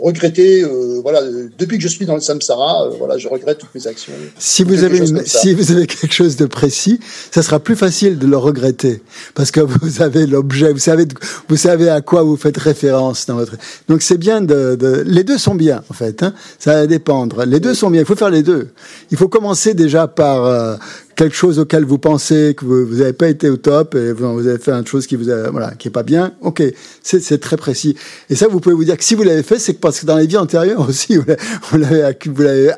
regretter, 0.01 0.65
voilà, 1.03 1.21
depuis 1.57 1.77
que 1.77 1.83
je 1.83 1.87
suis 1.87 2.05
dans 2.05 2.15
le 2.15 2.21
samsara, 2.21 2.89
voilà, 2.97 3.17
je 3.17 3.27
regrette 3.27 3.59
toutes 3.59 3.73
mes 3.75 3.87
actions. 3.87 4.13
Si 4.37 4.63
vous 4.63 4.83
avez 4.83 5.01
si 5.25 5.53
vous 5.53 5.71
avez 5.71 5.85
quelque 5.85 6.13
chose 6.13 6.35
de 6.35 6.45
précis, 6.45 6.99
ça 7.31 7.41
sera 7.41 7.59
plus 7.59 7.75
facile 7.75 8.17
de 8.17 8.25
le 8.25 8.37
regretter 8.37 9.01
parce 9.35 9.51
que 9.51 9.59
vous 9.59 10.01
avez 10.01 10.25
l'objet, 10.25 10.71
vous 10.71 10.79
savez 10.79 11.05
vous 11.47 11.57
savez 11.57 11.89
à 11.89 12.01
quoi 12.01 12.23
vous 12.23 12.37
faites 12.37 12.57
référence 12.57 13.25
dans 13.25 13.35
votre. 13.35 13.55
Donc 13.87 14.01
c'est 14.01 14.17
bien 14.17 14.41
de, 14.41 14.75
de, 14.75 15.03
les 15.05 15.23
deux 15.23 15.37
sont 15.37 15.55
bien 15.55 15.83
en 15.89 15.93
fait, 15.93 16.23
hein, 16.23 16.33
ça 16.57 16.73
va 16.73 16.87
dépendre. 16.87 17.45
Les 17.45 17.59
deux 17.59 17.73
sont 17.73 17.89
bien, 17.89 18.01
il 18.01 18.07
faut 18.07 18.15
faire 18.15 18.29
les 18.29 18.43
deux. 18.43 18.69
Il 19.11 19.17
faut 19.17 19.27
commencer 19.27 19.73
déjà 19.73 20.07
par 20.07 20.79
quelque 21.19 21.35
chose 21.35 21.59
auquel 21.59 21.83
vous 21.83 21.97
pensez 21.97 22.53
que 22.55 22.63
vous 22.63 22.95
n'avez 22.95 23.11
pas 23.11 23.27
été 23.27 23.49
au 23.49 23.57
top 23.57 23.93
et 23.95 24.13
vous, 24.13 24.47
avez 24.47 24.57
fait 24.57 24.71
une 24.71 24.87
chose 24.87 25.05
qui 25.05 25.17
vous 25.17 25.29
a, 25.29 25.49
voilà 25.49 25.71
qui 25.71 25.89
est 25.89 25.91
pas 25.91 26.03
bien, 26.03 26.31
ok, 26.39 26.63
c'est 27.03 27.41
très 27.41 27.57
précis. 27.57 27.97
Et 28.29 28.35
ça, 28.35 28.47
vous 28.47 28.61
pouvez 28.61 28.73
vous 28.73 28.85
dire 28.85 28.97
que 28.97 29.03
si 29.03 29.15
vous 29.15 29.23
l'avez 29.23 29.43
fait, 29.43 29.59
c'est 29.59 29.73
parce 29.73 29.99
que 29.99 30.05
dans 30.05 30.15
les 30.15 30.27
vies 30.27 30.37
antérieures 30.37 30.79
aussi, 30.89 31.17
vous 31.17 31.77
l'avez 31.77 32.03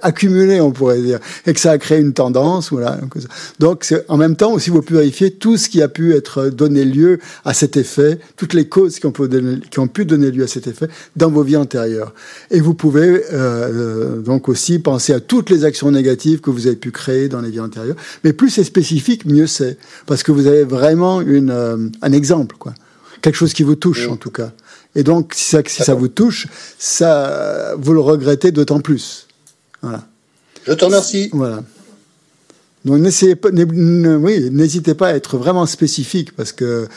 accumulé, 0.02 0.60
on 0.60 0.72
pourrait 0.72 1.02
dire, 1.04 1.20
et 1.46 1.54
que 1.54 1.60
ça 1.60 1.70
a 1.70 1.78
créé 1.78 2.00
une 2.00 2.14
tendance, 2.14 2.72
voilà. 2.72 3.00
Donc, 3.60 3.86
en 4.08 4.18
même 4.18 4.36
temps 4.36 4.54
aussi, 4.54 4.72
vous 4.72 4.82
purifiez 4.82 5.30
tout 5.30 5.58
ce 5.58 5.70
qui 5.70 5.84
a 5.84 5.88
pu 5.88 6.16
être 6.16 6.50
donné 6.50 6.84
lieu 6.84 7.20
à 7.46 7.54
cet 7.54 7.78
effet, 7.78 8.18
toutes 8.38 8.56
les 8.56 8.68
causes 8.68 8.98
qui 8.98 9.06
ont, 9.06 9.12
pu 9.12 10.06
donner, 10.06 10.32
lieu 10.32 10.44
à 10.44 10.48
cet 10.48 10.66
effet 10.66 10.88
dans 11.16 11.30
vos 11.30 11.44
vies 11.44 11.58
antérieures. 11.58 12.16
Et 12.50 12.60
vous 12.60 12.74
pouvez 12.74 13.08
euh, 13.08 13.20
euh, 13.34 14.18
donc 14.18 14.50
aussi 14.50 14.80
penser 14.80 15.14
à 15.14 15.20
toutes 15.20 15.52
les 15.52 15.64
actions 15.64 15.92
négatives 15.92 16.42
que 16.42 16.50
vous 16.50 16.66
avez 16.66 16.76
pu 16.76 16.90
créer 16.90 17.28
dans 17.28 17.42
les 17.42 17.52
vies 17.52 17.60
antérieures, 17.60 17.98
plus 18.34 18.50
c'est 18.50 18.64
spécifique, 18.64 19.26
mieux 19.26 19.48
c'est. 19.48 19.78
Parce 20.06 20.24
que 20.24 20.32
vous 20.32 20.48
avez 20.48 20.64
vraiment 20.64 21.22
une, 21.22 21.52
euh, 21.52 21.78
un 22.02 22.12
exemple, 22.12 22.56
quoi. 22.58 22.74
Quelque 23.22 23.36
chose 23.36 23.54
qui 23.54 23.64
vous 23.64 23.76
touche, 23.76 24.08
en 24.08 24.16
tout 24.16 24.32
cas. 24.32 24.52
Et 24.96 25.04
donc, 25.04 25.34
si 25.36 25.46
ça, 25.46 25.62
si 25.66 25.84
ça 25.84 25.94
vous 25.94 26.08
touche, 26.08 26.48
ça, 26.78 27.76
vous 27.78 27.94
le 27.94 28.00
regrettez 28.00 28.52
d'autant 28.52 28.80
plus. 28.80 29.28
Voilà. 29.82 30.08
Je 30.66 30.74
te 30.74 30.86
remercie. 30.86 31.30
Voilà. 31.32 31.64
Donc, 32.84 33.00
n'essayez 33.00 33.36
pas, 33.36 33.50
oui, 33.52 34.50
n'hésitez 34.52 34.96
pas 34.96 35.10
à 35.10 35.14
être 35.14 35.38
vraiment 35.38 35.66
spécifique 35.66 36.36
parce 36.36 36.52
que, 36.52 36.88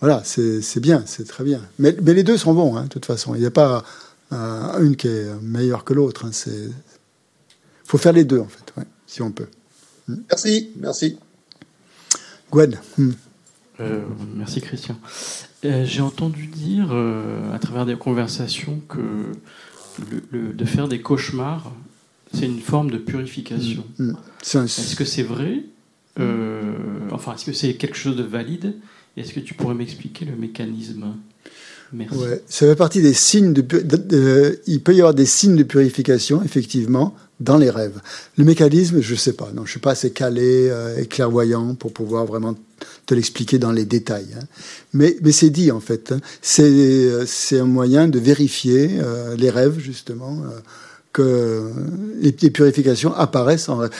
voilà, 0.00 0.22
c'est 0.24 0.80
bien, 0.80 1.02
c'est 1.06 1.26
très 1.26 1.44
bien. 1.44 1.60
Mais, 1.78 1.96
mais, 2.02 2.14
les 2.14 2.22
deux 2.22 2.36
sont 2.36 2.54
bons, 2.54 2.76
hein, 2.76 2.84
de 2.84 2.88
toute 2.88 3.06
façon. 3.06 3.34
Il 3.34 3.40
n'y 3.40 3.46
a 3.46 3.50
pas 3.50 3.84
euh, 4.32 4.78
une 4.80 4.96
qui 4.96 5.08
est 5.08 5.26
meilleure 5.42 5.84
que 5.84 5.92
l'autre. 5.92 6.26
Il 6.46 6.52
hein, 6.52 6.70
faut 7.84 7.98
faire 7.98 8.12
les 8.12 8.24
deux, 8.24 8.38
en 8.38 8.48
fait, 8.48 8.72
ouais, 8.76 8.86
si 9.06 9.22
on 9.22 9.32
peut. 9.32 9.48
Merci, 10.08 10.70
merci. 10.76 11.18
Gwen. 12.50 12.78
Hmm. 12.98 13.12
Euh, 13.80 14.02
merci 14.36 14.60
Christian. 14.60 14.96
Euh, 15.64 15.84
j'ai 15.84 16.02
entendu 16.02 16.46
dire 16.46 16.88
euh, 16.92 17.52
à 17.52 17.58
travers 17.58 17.86
des 17.86 17.96
conversations 17.96 18.80
que 18.88 19.32
le, 20.30 20.52
de 20.52 20.64
faire 20.64 20.88
des 20.88 21.00
cauchemars, 21.00 21.72
c'est 22.32 22.46
une 22.46 22.60
forme 22.60 22.90
de 22.90 22.98
purification. 22.98 23.84
Hmm. 23.98 24.12
Hmm. 24.54 24.64
Est-ce 24.64 24.96
que 24.96 25.04
c'est 25.04 25.22
vrai? 25.22 25.64
Enfin, 27.10 27.34
est-ce 27.34 27.44
que 27.44 27.52
c'est 27.52 27.74
quelque 27.74 27.96
chose 27.96 28.16
de 28.16 28.22
valide? 28.22 28.74
Est-ce 29.16 29.32
que 29.32 29.40
tu 29.40 29.54
pourrais 29.54 29.74
m'expliquer 29.74 30.24
le 30.24 30.36
mécanisme? 30.36 31.14
Merci. 31.92 32.16
Ouais, 32.16 32.42
ça 32.48 32.66
fait 32.66 32.76
partie 32.76 33.02
des 33.02 33.14
signes 33.14 33.52
de, 33.52 34.60
Il 34.66 34.80
peut 34.82 34.94
y 34.94 35.00
avoir 35.00 35.14
des 35.14 35.26
signes 35.26 35.56
de 35.56 35.62
purification, 35.62 36.42
effectivement, 36.42 37.14
dans 37.40 37.56
les 37.56 37.70
rêves. 37.70 38.00
Le 38.36 38.44
mécanisme, 38.44 39.00
je 39.00 39.12
ne 39.12 39.18
sais 39.18 39.32
pas. 39.32 39.50
Non, 39.54 39.64
je 39.64 39.72
suis 39.72 39.80
pas 39.80 39.92
assez 39.92 40.10
calé 40.10 40.68
euh, 40.70 40.98
et 40.98 41.06
clairvoyant 41.06 41.74
pour 41.74 41.92
pouvoir 41.92 42.26
vraiment 42.26 42.54
te 43.06 43.14
l'expliquer 43.14 43.58
dans 43.58 43.72
les 43.72 43.84
détails. 43.84 44.28
Hein. 44.36 44.44
Mais, 44.92 45.16
c'est 45.32 45.50
dit 45.50 45.70
en 45.70 45.80
fait. 45.80 46.12
Hein. 46.12 46.20
C'est 46.42 47.58
un 47.58 47.64
moyen 47.64 48.08
de 48.08 48.18
vérifier 48.18 48.98
euh, 49.00 49.36
les 49.36 49.50
rêves 49.50 49.78
justement 49.78 50.42
euh, 50.44 50.60
que 51.12 51.70
les, 52.20 52.32
purifications 52.32 53.14
apparaissent 53.14 53.68
en 53.68 53.78
rêve. 53.78 53.90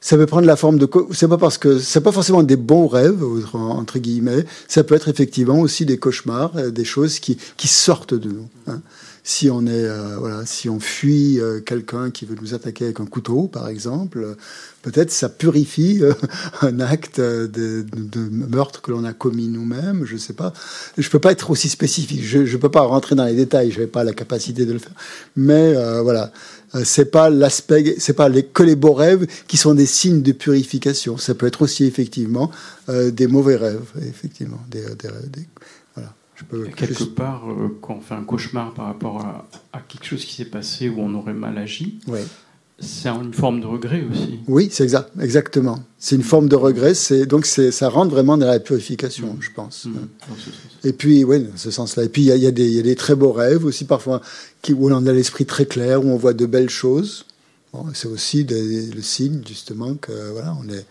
Ça 0.00 0.18
peut 0.18 0.26
prendre 0.26 0.46
la 0.46 0.56
forme 0.56 0.78
de. 0.78 0.88
C'est 1.12 1.28
pas 1.28 1.38
parce 1.38 1.56
que 1.56 1.78
c'est 1.78 2.02
pas 2.02 2.12
forcément 2.12 2.42
des 2.42 2.56
bons 2.56 2.86
rêves 2.86 3.24
entre 3.54 3.98
guillemets. 3.98 4.44
Ça 4.68 4.84
peut 4.84 4.94
être 4.94 5.08
effectivement 5.08 5.58
aussi 5.58 5.86
des 5.86 5.96
cauchemars, 5.96 6.52
des 6.70 6.84
choses 6.84 7.20
qui 7.20 7.38
qui 7.56 7.68
sortent 7.68 8.12
de 8.12 8.28
nous. 8.28 8.48
Hein 8.66 8.82
si 9.26 9.48
on 9.48 9.66
est 9.66 9.70
euh, 9.70 10.18
voilà, 10.18 10.44
si 10.44 10.68
on 10.68 10.78
fuit 10.78 11.40
euh, 11.40 11.60
quelqu'un 11.60 12.10
qui 12.10 12.26
veut 12.26 12.36
nous 12.38 12.52
attaquer 12.52 12.84
avec 12.84 13.00
un 13.00 13.06
couteau, 13.06 13.48
par 13.48 13.68
exemple, 13.68 14.36
peut-être 14.82 15.10
ça 15.10 15.30
purifie 15.30 16.00
euh, 16.02 16.12
un 16.60 16.78
acte 16.78 17.20
de, 17.20 17.46
de, 17.48 18.20
meurtre 18.20 18.82
que 18.82 18.90
l'on 18.90 19.02
a 19.04 19.14
commis 19.14 19.48
nous-mêmes. 19.48 20.04
Je 20.04 20.18
sais 20.18 20.34
pas. 20.34 20.52
Je 20.98 21.08
peux 21.08 21.20
pas 21.20 21.32
être 21.32 21.48
aussi 21.50 21.70
spécifique. 21.70 22.22
Je 22.22 22.40
ne 22.40 22.56
peux 22.58 22.70
pas 22.70 22.82
rentrer 22.82 23.14
dans 23.14 23.24
les 23.24 23.34
détails. 23.34 23.70
Je 23.70 23.80
n'ai 23.80 23.86
pas 23.86 24.04
la 24.04 24.12
capacité 24.12 24.66
de 24.66 24.74
le 24.74 24.78
faire. 24.78 24.92
Mais 25.36 25.72
voilà, 26.02 26.30
c'est 26.84 27.10
pas 27.10 27.30
l'aspect, 27.30 27.96
c'est 27.98 28.12
pas 28.12 28.28
les, 28.28 28.44
que 28.44 28.62
les 28.62 28.76
beaux 28.76 28.92
rêves 28.92 29.26
qui 29.48 29.56
sont 29.56 29.74
des 29.74 29.86
signes 29.86 30.20
de 30.20 30.32
purification. 30.32 31.16
Ça 31.16 31.34
peut 31.34 31.46
être 31.46 31.62
aussi 31.62 31.84
effectivement 31.86 32.50
des 32.88 33.26
mauvais 33.26 33.56
rêves, 33.56 33.86
effectivement, 34.06 34.60
des, 34.70 34.82
des, 34.82 35.08
des 35.30 35.46
quelque 36.76 37.04
part, 37.04 37.50
euh, 37.50 37.76
quand 37.80 37.94
on 37.94 38.00
fait 38.00 38.14
un 38.14 38.24
cauchemar 38.24 38.74
par 38.74 38.86
rapport 38.86 39.20
à, 39.72 39.80
quelque 39.88 40.04
chose 40.04 40.24
qui 40.24 40.34
s'est 40.34 40.44
passé 40.44 40.88
où 40.88 40.96
on 40.98 41.14
aurait 41.14 41.34
mal 41.34 41.56
agi, 41.58 41.98
c'est 42.80 43.08
une 43.08 43.32
forme 43.32 43.60
de 43.60 43.66
regret 43.66 44.04
aussi. 44.10 44.40
Oui, 44.48 44.68
c'est 44.70 44.82
exact, 44.82 45.10
exactement. 45.20 45.78
C'est 45.98 46.16
une 46.16 46.24
forme 46.24 46.48
de 46.48 46.56
regret. 46.56 46.94
C'est 46.94 47.24
donc 47.24 47.46
ça 47.46 47.88
rentre 47.88 48.10
vraiment 48.10 48.36
dans 48.36 48.46
la 48.46 48.58
purification, 48.58 49.34
mmh. 49.34 49.42
je 49.42 49.50
pense. 49.52 49.84
Mmh. 49.84 49.92
Et 50.82 50.92
puis, 50.92 51.22
oui, 51.22 51.44
dans 51.44 51.56
ce 51.56 51.70
sens-là. 51.70 52.02
Et 52.02 52.08
puis, 52.08 52.22
il 52.22 52.36
y, 52.36 52.46
a 52.46 52.50
des 52.50 52.94
très 52.96 53.14
beaux 53.14 53.32
rêves 53.32 53.64
aussi 53.64 53.84
parfois 53.84 54.20
qui, 54.60 54.72
où 54.72 54.90
on 54.90 55.06
a 55.06 55.12
l'esprit 55.12 55.46
très 55.46 55.66
clair, 55.66 56.04
où 56.04 56.08
on 56.08 56.16
voit 56.16 56.34
de 56.34 56.46
belles 56.46 56.68
choses. 56.68 57.26
c'est 57.94 58.08
aussi 58.08 58.44
le 58.44 59.02
signe 59.02 59.42
justement 59.46 59.94
que 59.94 60.12
voilà, 60.32 60.56
on 60.60 60.68
est, 60.68 60.84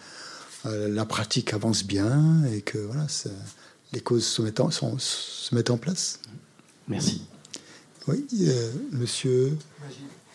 euh, 0.66 0.88
la 0.88 1.04
pratique 1.04 1.54
avance 1.54 1.84
bien 1.84 2.42
et 2.54 2.62
que 2.62 2.78
voilà, 2.78 3.06
les 3.94 4.02
causes 4.02 4.26
se 4.26 4.42
mettent 4.42 4.60
en, 4.60 4.72
sont, 4.72 4.96
se 4.98 5.54
mettent 5.54 5.70
en 5.70 5.78
place. 5.78 6.20
Merci. 6.88 7.24
Oui, 8.08 8.26
euh, 8.42 8.72
monsieur 8.92 9.58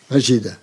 Magid. 0.09 0.55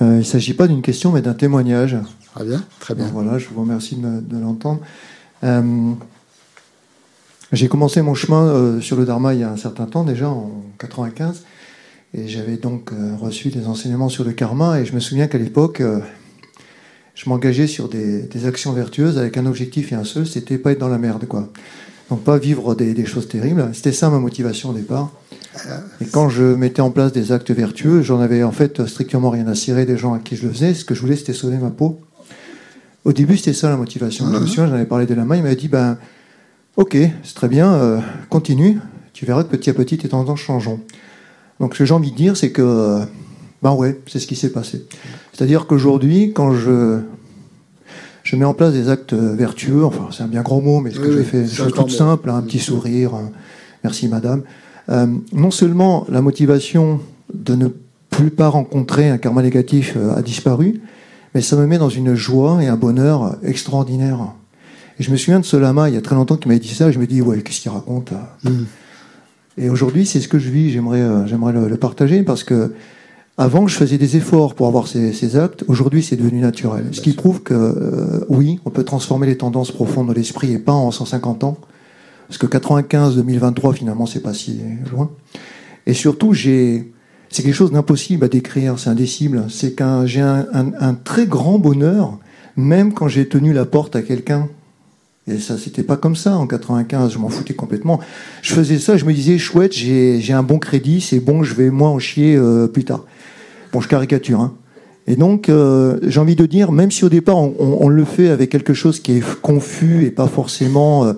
Euh, 0.00 0.14
il 0.14 0.18
ne 0.18 0.22
s'agit 0.22 0.54
pas 0.54 0.66
d'une 0.66 0.82
question, 0.82 1.12
mais 1.12 1.22
d'un 1.22 1.34
témoignage. 1.34 1.96
Très 2.34 2.44
bien, 2.44 2.64
très 2.80 2.94
bien. 2.94 3.06
voilà, 3.08 3.38
je 3.38 3.48
vous 3.48 3.60
remercie 3.60 3.96
de, 3.96 4.38
l'entendre. 4.38 4.80
Euh, 5.44 5.92
j'ai 7.52 7.68
commencé 7.68 8.02
mon 8.02 8.14
chemin 8.14 8.80
sur 8.80 8.96
le 8.96 9.04
Dharma 9.04 9.34
il 9.34 9.40
y 9.40 9.44
a 9.44 9.50
un 9.50 9.56
certain 9.56 9.86
temps, 9.86 10.02
déjà 10.02 10.28
en 10.28 10.50
95, 10.78 11.44
et 12.14 12.28
j'avais 12.28 12.56
donc 12.56 12.90
reçu 13.20 13.50
des 13.50 13.66
enseignements 13.66 14.08
sur 14.08 14.24
le 14.24 14.32
karma, 14.32 14.80
et 14.80 14.86
je 14.86 14.94
me 14.94 15.00
souviens 15.00 15.26
qu'à 15.26 15.38
l'époque, 15.38 15.82
je 17.14 17.28
m'engageais 17.28 17.66
sur 17.66 17.88
des, 17.88 18.46
actions 18.46 18.72
vertueuses 18.72 19.18
avec 19.18 19.36
un 19.36 19.46
objectif 19.46 19.92
et 19.92 19.94
un 19.94 20.04
seul, 20.04 20.26
c'était 20.26 20.58
pas 20.58 20.72
être 20.72 20.80
dans 20.80 20.88
la 20.88 20.98
merde, 20.98 21.26
quoi. 21.26 21.48
Donc 22.10 22.22
pas 22.22 22.36
vivre 22.36 22.74
des, 22.74 23.06
choses 23.06 23.28
terribles. 23.28 23.70
C'était 23.72 23.92
ça 23.92 24.10
ma 24.10 24.18
motivation 24.18 24.70
au 24.70 24.72
départ. 24.74 25.10
Et 26.00 26.06
quand 26.06 26.28
je 26.28 26.42
mettais 26.42 26.82
en 26.82 26.90
place 26.90 27.12
des 27.12 27.32
actes 27.32 27.50
vertueux, 27.50 28.02
j'en 28.02 28.20
avais 28.20 28.42
en 28.42 28.52
fait 28.52 28.86
strictement 28.86 29.30
rien 29.30 29.46
à 29.46 29.54
cirer 29.54 29.86
des 29.86 29.96
gens 29.96 30.12
à 30.12 30.18
qui 30.18 30.36
je 30.36 30.46
le 30.46 30.52
faisais. 30.52 30.74
Ce 30.74 30.84
que 30.84 30.94
je 30.94 31.00
voulais, 31.00 31.16
c'était 31.16 31.32
sauver 31.32 31.56
ma 31.56 31.70
peau. 31.70 32.00
Au 33.04 33.12
début, 33.12 33.36
c'était 33.36 33.52
ça 33.52 33.68
la 33.68 33.76
motivation. 33.76 34.26
Je 34.32 34.38
me 34.38 34.46
souviens, 34.46 34.66
j'en 34.66 34.74
avais 34.74 34.86
parlé 34.86 35.06
de 35.06 35.14
la 35.14 35.24
main, 35.24 35.36
il 35.36 35.42
m'avait 35.42 35.56
dit, 35.56 35.68
ben, 35.68 35.98
ok, 36.76 36.96
c'est 37.22 37.34
très 37.34 37.48
bien, 37.48 37.72
euh, 37.74 38.00
continue. 38.28 38.80
Tu 39.12 39.24
verras 39.24 39.44
que 39.44 39.48
petit 39.48 39.70
à 39.70 39.74
petit, 39.74 39.96
tes 39.96 40.08
tendances 40.08 40.40
changeront. 40.40 40.80
Donc 41.60 41.74
ce 41.74 41.80
que 41.80 41.84
j'ai 41.84 41.94
envie 41.94 42.10
de 42.10 42.16
dire, 42.16 42.36
c'est 42.36 42.50
que 42.50 43.00
ben 43.62 43.72
ouais, 43.72 43.98
c'est 44.06 44.18
ce 44.18 44.26
qui 44.26 44.36
s'est 44.36 44.52
passé. 44.52 44.84
C'est-à-dire 45.32 45.66
qu'aujourd'hui, 45.66 46.32
quand 46.34 46.52
je, 46.52 47.00
je 48.22 48.36
mets 48.36 48.44
en 48.44 48.54
place 48.54 48.72
des 48.72 48.88
actes 48.88 49.14
vertueux, 49.14 49.84
enfin 49.84 50.08
c'est 50.12 50.22
un 50.22 50.28
bien 50.28 50.42
grand 50.42 50.60
mot, 50.60 50.80
mais 50.80 50.90
ce 50.90 51.00
que 51.00 51.10
je 51.10 51.22
fais, 51.22 51.46
c'est 51.46 51.72
tout 51.72 51.88
simple, 51.88 52.30
un 52.30 52.42
petit 52.42 52.58
sourire, 52.58 53.12
merci 53.82 54.08
madame. 54.08 54.42
non 54.88 55.50
seulement 55.50 56.06
la 56.08 56.20
motivation 56.20 57.00
de 57.32 57.54
ne 57.54 57.68
plus 58.10 58.30
pas 58.30 58.48
rencontrer 58.48 59.08
un 59.08 59.18
karma 59.18 59.42
négatif 59.42 59.96
a 60.16 60.22
disparu, 60.22 60.80
mais 61.34 61.40
ça 61.40 61.56
me 61.56 61.66
met 61.66 61.78
dans 61.78 61.88
une 61.88 62.14
joie 62.14 62.62
et 62.62 62.68
un 62.68 62.76
bonheur 62.76 63.36
extraordinaire. 63.42 64.18
Et 64.98 65.02
je 65.02 65.10
me 65.10 65.16
souviens 65.16 65.40
de 65.40 65.44
ce 65.44 65.56
lama, 65.56 65.88
il 65.88 65.94
y 65.94 65.98
a 65.98 66.00
très 66.00 66.14
longtemps, 66.14 66.36
qui 66.36 66.46
m'avait 66.46 66.60
dit 66.60 66.68
ça, 66.68 66.88
et 66.88 66.92
je 66.92 66.98
me 66.98 67.06
dis, 67.06 67.20
ouais, 67.20 67.42
qu'est-ce 67.42 67.60
qu'il 67.60 67.70
raconte 67.72 68.12
mm. 68.44 68.64
Et 69.56 69.70
aujourd'hui, 69.70 70.04
c'est 70.06 70.20
ce 70.20 70.28
que 70.28 70.38
je 70.38 70.50
vis, 70.50 70.70
j'aimerais, 70.70 71.00
euh, 71.00 71.26
j'aimerais 71.26 71.52
le, 71.52 71.76
partager, 71.76 72.22
parce 72.22 72.44
que 72.44 72.72
avant, 73.36 73.66
je 73.66 73.76
faisais 73.76 73.98
des 73.98 74.16
efforts 74.16 74.54
pour 74.54 74.66
avoir 74.66 74.86
ces, 74.86 75.36
actes, 75.36 75.64
aujourd'hui, 75.66 76.02
c'est 76.02 76.16
devenu 76.16 76.40
naturel. 76.40 76.86
Ce 76.92 77.00
qui 77.00 77.12
prouve 77.12 77.42
que, 77.42 77.54
euh, 77.54 78.24
oui, 78.28 78.60
on 78.64 78.70
peut 78.70 78.84
transformer 78.84 79.26
les 79.26 79.36
tendances 79.36 79.72
profondes 79.72 80.08
de 80.08 80.14
l'esprit, 80.14 80.52
et 80.52 80.58
pas 80.58 80.72
en 80.72 80.90
150 80.90 81.44
ans, 81.44 81.58
parce 82.28 82.38
que 82.38 82.46
95-2023, 82.46 83.74
finalement, 83.74 84.06
c'est 84.06 84.20
pas 84.20 84.34
si 84.34 84.60
loin. 84.90 85.10
Et 85.86 85.94
surtout, 85.94 86.32
j'ai 86.32 86.90
c'est 87.34 87.42
quelque 87.42 87.54
chose 87.54 87.72
d'impossible 87.72 88.24
à 88.24 88.28
décrire, 88.28 88.78
c'est 88.78 88.90
indécible. 88.90 89.46
C'est 89.48 89.74
qu'un 89.74 90.06
j'ai 90.06 90.20
un, 90.20 90.46
un, 90.52 90.94
très 90.94 91.26
grand 91.26 91.58
bonheur, 91.58 92.20
même 92.56 92.94
quand 92.94 93.08
j'ai 93.08 93.28
tenu 93.28 93.52
la 93.52 93.64
porte 93.64 93.96
à 93.96 94.02
quelqu'un. 94.02 94.48
Et 95.26 95.38
ça, 95.38 95.56
c'était 95.56 95.82
pas 95.82 95.96
comme 95.96 96.16
ça 96.16 96.36
en 96.36 96.46
95, 96.46 97.12
je 97.12 97.18
m'en 97.18 97.30
foutais 97.30 97.54
complètement. 97.54 97.98
Je 98.42 98.52
faisais 98.52 98.78
ça, 98.78 98.98
je 98.98 99.06
me 99.06 99.12
disais, 99.14 99.38
chouette, 99.38 99.72
j'ai 99.72 100.32
un 100.32 100.42
bon 100.42 100.58
crédit, 100.58 101.00
c'est 101.00 101.20
bon, 101.20 101.42
je 101.42 101.54
vais 101.54 101.70
moi 101.70 101.88
en 101.88 101.98
chier 101.98 102.36
euh, 102.36 102.66
plus 102.66 102.84
tard. 102.84 103.04
Bon, 103.72 103.80
je 103.80 103.88
caricature, 103.88 104.40
hein. 104.40 104.54
Et 105.06 105.16
donc, 105.16 105.48
euh, 105.48 105.98
j'ai 106.02 106.18
envie 106.20 106.36
de 106.36 106.46
dire, 106.46 106.72
même 106.72 106.90
si 106.90 107.04
au 107.04 107.10
départ 107.10 107.36
on, 107.36 107.54
on, 107.58 107.88
le 107.88 108.04
fait 108.06 108.30
avec 108.30 108.48
quelque 108.48 108.72
chose 108.72 109.00
qui 109.00 109.18
est 109.18 109.40
confus 109.42 110.06
et 110.06 110.10
pas 110.10 110.28
forcément 110.28 111.04
euh, 111.04 111.12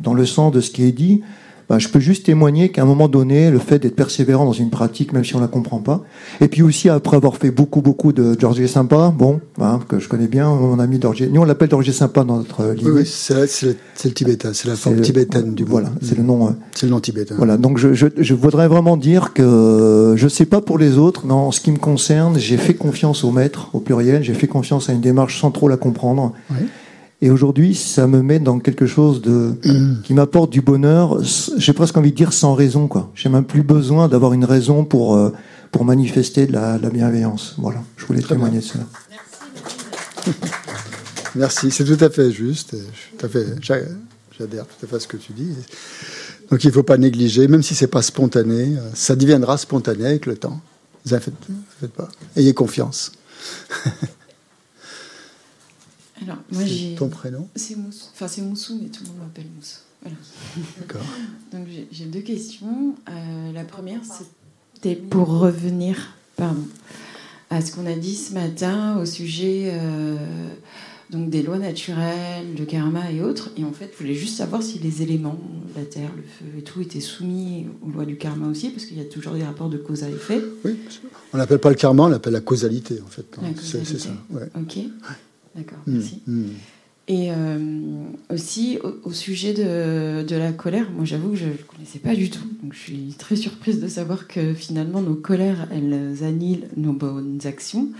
dans 0.00 0.14
le 0.14 0.24
sens 0.24 0.52
de 0.52 0.60
ce 0.60 0.70
qui 0.70 0.84
est 0.84 0.92
dit, 0.92 1.22
bah, 1.68 1.78
je 1.78 1.88
peux 1.88 1.98
juste 1.98 2.26
témoigner 2.26 2.68
qu'à 2.70 2.82
un 2.82 2.84
moment 2.84 3.08
donné, 3.08 3.50
le 3.50 3.58
fait 3.58 3.80
d'être 3.80 3.96
persévérant 3.96 4.44
dans 4.44 4.52
une 4.52 4.70
pratique, 4.70 5.12
même 5.12 5.24
si 5.24 5.34
on 5.34 5.40
la 5.40 5.48
comprend 5.48 5.80
pas, 5.80 6.04
et 6.40 6.48
puis 6.48 6.62
aussi 6.62 6.88
après 6.88 7.16
avoir 7.16 7.36
fait 7.36 7.50
beaucoup, 7.50 7.80
beaucoup 7.80 8.12
de 8.12 8.36
Georges 8.38 8.64
Sympa, 8.66 9.12
bon, 9.16 9.40
hein, 9.60 9.80
que 9.88 9.98
je 9.98 10.08
connais 10.08 10.28
bien, 10.28 10.48
mon 10.48 10.78
ami 10.78 11.00
Georges, 11.00 11.22
nous 11.22 11.40
on 11.40 11.44
l'appelle 11.44 11.70
Georges 11.70 11.90
Sympa 11.90 12.22
dans 12.22 12.36
notre 12.36 12.72
livre. 12.72 12.92
Oui, 12.94 13.06
c'est 13.06 13.62
le, 13.64 14.10
tibétain, 14.12 14.52
c'est 14.52 14.68
la 14.68 14.76
forme 14.76 15.00
tibétaine 15.00 15.54
du 15.54 15.64
Voilà, 15.64 15.90
c'est 16.02 16.16
le 16.16 16.22
nom. 16.22 16.46
Euh, 16.46 16.50
c'est 16.72 16.86
le 16.86 16.92
nom 16.92 17.00
tibétain. 17.00 17.34
Voilà, 17.36 17.56
donc 17.56 17.78
je, 17.78 17.94
je, 17.94 18.06
je, 18.16 18.34
voudrais 18.34 18.68
vraiment 18.68 18.96
dire 18.96 19.32
que 19.32 20.14
je 20.16 20.28
sais 20.28 20.46
pas 20.46 20.60
pour 20.60 20.78
les 20.78 20.98
autres, 20.98 21.26
mais 21.26 21.32
en 21.32 21.50
ce 21.50 21.60
qui 21.60 21.72
me 21.72 21.78
concerne, 21.78 22.38
j'ai 22.38 22.58
fait 22.58 22.74
confiance 22.74 23.24
au 23.24 23.32
maître, 23.32 23.70
au 23.72 23.80
pluriel, 23.80 24.22
j'ai 24.22 24.34
fait 24.34 24.46
confiance 24.46 24.88
à 24.88 24.92
une 24.92 25.00
démarche 25.00 25.40
sans 25.40 25.50
trop 25.50 25.68
la 25.68 25.76
comprendre. 25.76 26.32
Oui. 26.50 26.66
Et 27.22 27.30
aujourd'hui, 27.30 27.74
ça 27.74 28.06
me 28.06 28.22
met 28.22 28.38
dans 28.38 28.58
quelque 28.58 28.86
chose 28.86 29.22
de 29.22 29.54
mm. 29.64 30.02
qui 30.02 30.12
m'apporte 30.12 30.50
du 30.50 30.60
bonheur. 30.60 31.18
J'ai 31.56 31.72
presque 31.72 31.96
envie 31.96 32.10
de 32.10 32.16
dire 32.16 32.32
sans 32.32 32.54
raison, 32.54 32.88
quoi. 32.88 33.10
J'ai 33.14 33.28
même 33.28 33.44
plus 33.44 33.62
besoin 33.62 34.08
d'avoir 34.08 34.34
une 34.34 34.44
raison 34.44 34.84
pour 34.84 35.16
euh, 35.16 35.32
pour 35.72 35.84
manifester 35.84 36.46
de 36.46 36.52
la, 36.52 36.78
bienveillance. 36.78 37.54
Voilà, 37.58 37.82
je 37.96 38.06
voulais 38.06 38.22
témoigner 38.22 38.58
de 38.58 38.64
cela. 38.64 38.84
Merci, 41.34 41.70
c'est 41.70 41.84
tout 41.84 42.02
à 42.02 42.10
fait 42.10 42.30
juste. 42.30 42.76
Tout 43.18 43.26
à 43.26 43.28
fait, 43.28 43.46
j'adhère 43.60 44.66
tout 44.66 44.86
à 44.86 44.88
fait 44.88 44.96
à 44.96 45.00
ce 45.00 45.06
que 45.06 45.16
tu 45.16 45.32
dis. 45.32 45.54
Donc 46.50 46.64
il 46.64 46.68
ne 46.68 46.72
faut 46.72 46.82
pas 46.82 46.96
négliger, 46.96 47.48
même 47.48 47.62
si 47.62 47.74
c'est 47.74 47.88
pas 47.88 48.02
spontané, 48.02 48.76
euh, 48.76 48.90
ça 48.94 49.16
deviendra 49.16 49.58
spontané 49.58 50.06
avec 50.06 50.26
le 50.26 50.36
temps. 50.36 50.60
Ne 51.10 51.18
faites, 51.18 51.34
faites 51.80 51.92
pas. 51.92 52.08
Ayez 52.36 52.54
confiance. 52.54 53.12
Alors, 56.22 56.38
moi 56.50 56.64
j'ai. 56.64 56.94
Ton 56.94 57.08
prénom 57.08 57.48
C'est 57.54 57.76
Moussou. 57.76 58.06
Enfin, 58.12 58.28
c'est 58.28 58.42
Moussou, 58.42 58.78
mais 58.82 58.88
tout 58.88 59.02
le 59.04 59.10
monde 59.10 59.18
m'appelle 59.20 59.46
Moussou. 59.56 59.78
Voilà. 60.02 60.16
D'accord. 60.78 61.06
Donc, 61.52 61.66
j'ai 61.90 62.04
deux 62.06 62.20
questions. 62.20 62.94
Euh, 63.08 63.52
la 63.52 63.64
première, 63.64 64.00
c'était 64.04 64.96
pour 64.96 65.38
revenir 65.38 66.14
pardon, 66.36 66.66
à 67.50 67.60
ce 67.60 67.72
qu'on 67.72 67.86
a 67.86 67.94
dit 67.94 68.14
ce 68.14 68.34
matin 68.34 68.98
au 68.98 69.06
sujet 69.06 69.70
euh, 69.72 70.16
donc 71.10 71.30
des 71.30 71.42
lois 71.42 71.58
naturelles, 71.58 72.54
le 72.58 72.64
karma 72.64 73.10
et 73.12 73.20
autres. 73.22 73.50
Et 73.56 73.64
en 73.64 73.72
fait, 73.72 73.90
je 73.92 73.98
voulais 73.98 74.14
juste 74.14 74.36
savoir 74.36 74.62
si 74.62 74.78
les 74.78 75.02
éléments, 75.02 75.38
la 75.76 75.84
terre, 75.84 76.10
le 76.16 76.22
feu 76.22 76.58
et 76.58 76.62
tout, 76.62 76.80
étaient 76.80 77.00
soumis 77.00 77.66
aux 77.82 77.90
lois 77.90 78.04
du 78.04 78.16
karma 78.16 78.48
aussi, 78.48 78.70
parce 78.70 78.86
qu'il 78.86 78.98
y 78.98 79.00
a 79.00 79.04
toujours 79.04 79.34
des 79.34 79.44
rapports 79.44 79.68
de 79.68 79.78
cause 79.78 80.02
à 80.02 80.10
effet. 80.10 80.42
Oui, 80.64 80.76
on 81.32 81.38
n'appelle 81.38 81.60
pas 81.60 81.68
le 81.68 81.76
karma, 81.76 82.04
on 82.04 82.08
l'appelle 82.08 82.32
la 82.32 82.40
causalité, 82.40 83.00
en 83.04 83.08
fait. 83.08 83.26
C'est 83.62 83.84
ça. 83.98 84.10
Ouais. 84.30 84.48
Ok. 84.56 84.78
D'accord, 85.56 85.78
mm, 85.86 85.92
merci. 85.92 86.22
Mm. 86.26 86.44
Et 87.08 87.30
euh, 87.30 87.58
aussi, 88.30 88.80
au, 89.04 89.12
sujet 89.12 89.52
de, 89.54 90.24
de, 90.24 90.36
la 90.36 90.50
colère, 90.50 90.90
moi 90.90 91.04
j'avoue 91.04 91.30
que 91.30 91.36
je 91.36 91.46
ne 91.46 91.52
connaissais 91.52 92.00
pas 92.00 92.16
du 92.16 92.30
tout. 92.30 92.42
Donc 92.64 92.72
je 92.74 92.78
suis 92.80 93.14
très 93.16 93.36
surprise 93.36 93.80
de 93.80 93.86
savoir 93.86 94.26
que 94.26 94.54
finalement 94.54 95.00
nos 95.00 95.14
colères, 95.14 95.68
elles 95.70 96.24
annihilent 96.24 96.68
nos 96.76 96.92
bonnes 96.92 97.38
actions. 97.44 97.90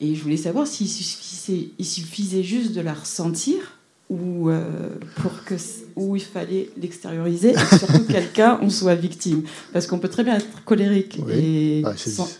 Et 0.00 0.14
je 0.14 0.22
voulais 0.22 0.38
savoir 0.38 0.66
s'il 0.66 0.88
suffisait, 0.88 1.68
il 1.78 1.84
suffisait 1.84 2.42
juste 2.42 2.72
de 2.72 2.80
la 2.80 2.94
ressentir 2.94 3.76
ou 4.08 4.50
euh, 4.50 4.90
pour 5.16 5.44
que 5.44 5.54
où 5.96 6.14
il 6.14 6.22
fallait 6.22 6.70
l'extérioriser 6.80 7.50
et 7.50 7.76
surtout 7.78 8.04
quelqu'un 8.08 8.58
on 8.62 8.70
soit 8.70 8.94
victime 8.94 9.42
parce 9.72 9.88
qu'on 9.88 9.98
peut 9.98 10.08
très 10.08 10.22
bien 10.22 10.36
être 10.36 10.64
colérique 10.64 11.18
et, 11.28 11.82
ah, 11.84 11.92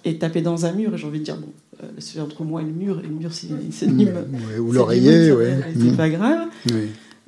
et, 0.04 0.16
taper 0.18 0.42
dans 0.42 0.64
un 0.64 0.72
mur 0.72 0.94
et 0.94 0.98
j'ai 0.98 1.06
envie 1.06 1.18
de 1.18 1.24
dire 1.24 1.36
bon 1.36 1.48
c'est 1.98 2.20
entre 2.20 2.44
moi 2.44 2.62
et 2.62 2.64
le 2.64 2.72
mur 2.72 3.00
et 3.00 3.06
le 3.06 3.14
mur 3.14 3.30
c'est 3.32 3.48
ou 4.58 4.72
l'oreiller 4.72 5.32
c'est 5.74 5.92
mm. 5.92 5.96
pas 5.96 6.08
grave. 6.08 6.48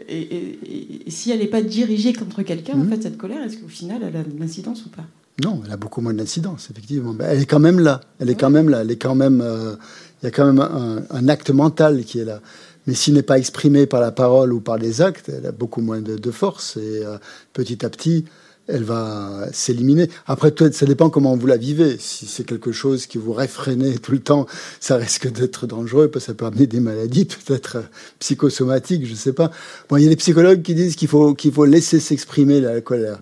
Et, 0.09 1.05
si 1.09 1.31
elle 1.31 1.41
n'est 1.41 1.47
pas 1.47 1.63
dirigée 1.63 2.13
contre 2.13 2.43
quelqu'un 2.43 2.75
en 2.75 2.85
mm. 2.85 2.89
fait 2.91 3.03
cette 3.03 3.19
colère 3.19 3.43
est-ce 3.45 3.59
qu'au 3.59 3.69
final 3.69 4.01
elle 4.03 4.17
a 4.17 4.23
de 4.23 4.39
l'incidence 4.39 4.85
ou 4.87 4.89
pas? 4.91 5.05
Non 5.45 5.63
elle 5.65 5.73
a 5.73 5.77
beaucoup 5.77 6.01
moins 6.01 6.15
d'incidence 6.15 6.69
effectivement. 6.71 7.15
Elle 7.21 7.41
est 7.41 7.47
quand 7.47 7.61
même 7.61 7.81
là. 7.81 8.01
Elle 8.19 8.31
est 8.31 8.35
quand 8.35 8.51
même 8.51 8.69
là. 8.69 8.83
Elle 8.83 8.91
est 8.91 8.97
quand 8.97 9.15
même 9.15 9.41
euh, 9.41 9.75
il 10.23 10.27
y 10.27 10.29
a 10.29 10.31
quand 10.31 10.47
même 10.47 10.61
un, 10.61 11.03
un 11.11 11.29
acte 11.29 11.51
mental 11.51 12.05
qui 12.05 12.19
est 12.19 12.25
là. 12.25 12.41
Mais 12.89 12.95
s'il 12.95 13.13
n'est 13.13 13.23
pas 13.23 13.37
exprimé 13.37 13.85
par 13.85 14.01
la 14.01 14.13
parole 14.13 14.51
ou 14.51 14.61
par 14.61 14.79
les 14.79 15.03
actes, 15.03 15.29
elle 15.29 15.45
a 15.45 15.53
beaucoup 15.53 15.83
moins 15.83 16.01
de, 16.01 16.31
force. 16.31 16.79
Et 16.79 17.05
euh, 17.05 17.19
petit 17.53 17.85
à 17.85 17.91
petit, 17.91 18.25
elle 18.69 18.85
va 18.85 19.49
s'éliminer. 19.53 20.09
Après, 20.27 20.53
ça 20.73 20.87
dépend 20.87 21.11
comment 21.11 21.37
vous 21.37 21.47
la 21.47 21.57
vivez. 21.57 21.97
Si 21.99 22.27
c'est 22.27 22.45
quelque 22.45 22.73
chose 22.73 23.07
qui 23.07 23.19
vous 23.19 23.33
réfrénez 23.33 23.99
tout 23.99 24.13
le 24.13 24.21
temps, 24.21 24.47
ça 24.81 24.97
risque 24.97 25.31
d'être 25.31 25.67
dangereux, 25.67 26.09
parce 26.09 26.27
que 26.27 26.33
ça 26.33 26.35
peut 26.35 26.47
amener 26.47 26.67
des 26.67 26.81
maladies, 26.81 27.25
peut-être 27.25 27.77
euh, 27.77 27.83
psychosomatiques, 28.19 29.07
je 29.07 29.13
ne 29.13 29.17
sais 29.17 29.33
pas. 29.33 29.51
Bon, 29.89 29.97
il 29.97 30.05
y 30.05 30.07
a 30.07 30.11
des 30.11 30.17
psychologues 30.17 30.63
qui 30.63 30.75
disent 30.75 30.97
qu'il 30.97 31.09
faut, 31.09 31.35
qu'il 31.35 31.53
faut 31.53 31.65
laisser 31.65 32.01
s'exprimer 32.01 32.61
la 32.61 32.81
colère 32.81 33.21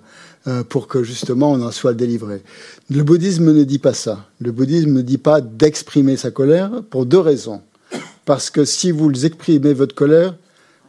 euh, 0.49 0.63
pour 0.63 0.89
que 0.89 1.03
justement 1.03 1.53
on 1.53 1.63
en 1.63 1.71
soit 1.71 1.95
délivré. 1.95 2.43
Le 2.91 3.03
bouddhisme 3.03 3.53
ne 3.53 3.65
dit 3.65 3.79
pas 3.79 3.95
ça. 3.95 4.27
Le 4.41 4.53
bouddhisme 4.53 4.93
ne 4.93 5.03
dit 5.03 5.19
pas 5.19 5.41
d'exprimer 5.41 6.17
sa 6.17 6.31
colère 6.31 6.83
pour 6.91 7.07
deux 7.07 7.19
raisons 7.19 7.63
parce 8.27 8.51
que 8.51 8.65
si 8.65 8.91
vous 8.91 9.25
exprimez 9.25 9.73
votre 9.73 9.95
colère, 9.95 10.35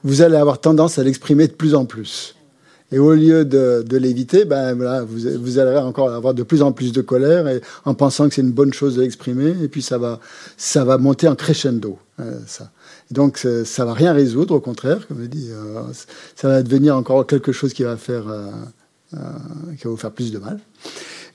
vous 0.04 0.22
allez 0.22 0.36
avoir 0.36 0.60
tendance 0.60 1.00
à 1.00 1.04
l'exprimer 1.04 1.48
de 1.48 1.54
plus 1.54 1.76
en 1.76 1.86
plus. 1.86 2.37
Et 2.92 3.00
au 3.00 3.14
lieu 3.14 3.44
de, 3.44 3.98
l'éviter, 3.98 4.46
ben 4.46 4.74
voilà, 4.74 5.04
vous, 5.04 5.60
allez 5.60 5.78
encore 5.78 6.10
avoir 6.10 6.34
de 6.34 6.44
plus 6.44 6.62
en 6.62 6.72
plus 6.72 6.94
de 6.94 7.02
colère 7.02 7.46
en 7.86 7.94
pensant 7.94 8.30
que 8.30 8.36
c'est 8.36 8.42
une 8.42 8.52
bonne 8.52 8.74
chose 8.74 8.96
de 8.96 9.02
l'exprimer, 9.02 9.54
et 9.62 9.68
puis 9.68 9.82
ça 9.82 9.98
va, 9.98 10.20
ça 10.56 10.86
va 10.86 10.98
monter 10.98 11.28
en 11.28 11.36
crescendo. 11.36 12.00
Euh, 12.20 12.40
ça. 12.48 12.72
donc 13.12 13.46
ça 13.64 13.86
va 13.86 13.94
rien 13.94 14.12
résoudre, 14.12 14.56
au 14.56 14.60
contraire, 14.60 15.08
comme 15.08 15.22
je 15.22 15.28
dis, 15.28 15.50
euh, 15.52 15.82
ça 16.36 16.48
va 16.48 16.64
devenir 16.64 16.96
encore 16.96 17.28
quelque 17.28 17.52
chose 17.52 17.74
qui 17.74 17.84
va 17.84 17.96
faire, 17.96 18.24
euh, 18.28 18.50
qui 19.78 19.84
va 19.84 19.90
vous 19.92 19.98
faire 19.98 20.12
plus 20.12 20.32
de 20.32 20.40
mal. 20.40 20.60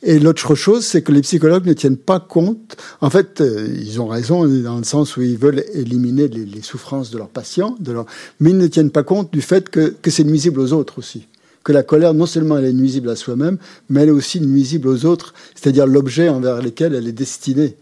Et 0.04 0.18
l'autre 0.18 0.56
chose, 0.56 0.84
c'est 0.84 1.02
que 1.02 1.12
les 1.12 1.20
psychologues 1.20 1.64
ne 1.64 1.72
tiennent 1.74 1.96
pas 1.96 2.18
compte. 2.18 2.76
En 3.00 3.08
fait, 3.08 3.40
euh, 3.40 3.68
ils 3.78 4.00
ont 4.00 4.08
raison 4.08 4.46
dans 4.46 4.78
le 4.78 4.84
sens 4.84 5.16
où 5.16 5.22
ils 5.22 5.38
veulent 5.38 5.64
éliminer 5.74 6.26
les, 6.26 6.62
souffrances 6.62 7.10
de 7.10 7.18
leurs 7.18 7.28
patients, 7.28 7.76
de 7.78 7.92
leur... 7.92 8.06
mais 8.40 8.50
ils 8.50 8.58
ne 8.58 8.66
tiennent 8.66 8.90
pas 8.90 9.04
compte 9.04 9.32
du 9.32 9.40
fait 9.40 9.68
que, 9.68 9.94
que 10.02 10.10
c'est 10.10 10.24
nuisible 10.24 10.58
aux 10.58 10.72
autres 10.72 10.98
aussi. 10.98 11.28
Que 11.64 11.72
la 11.72 11.82
colère, 11.82 12.14
non 12.14 12.26
seulement 12.26 12.58
elle 12.58 12.64
est 12.64 12.72
nuisible 12.72 13.08
à 13.10 13.16
soi-même, 13.16 13.58
mais 13.88 14.02
elle 14.02 14.08
est 14.08 14.12
aussi 14.12 14.40
nuisible 14.40 14.88
aux 14.88 15.04
autres, 15.04 15.34
c'est-à-dire 15.54 15.86
l'objet 15.86 16.28
envers 16.28 16.60
lequel 16.60 16.94
elle 16.94 17.06
est 17.06 17.12
destinée. 17.12 17.76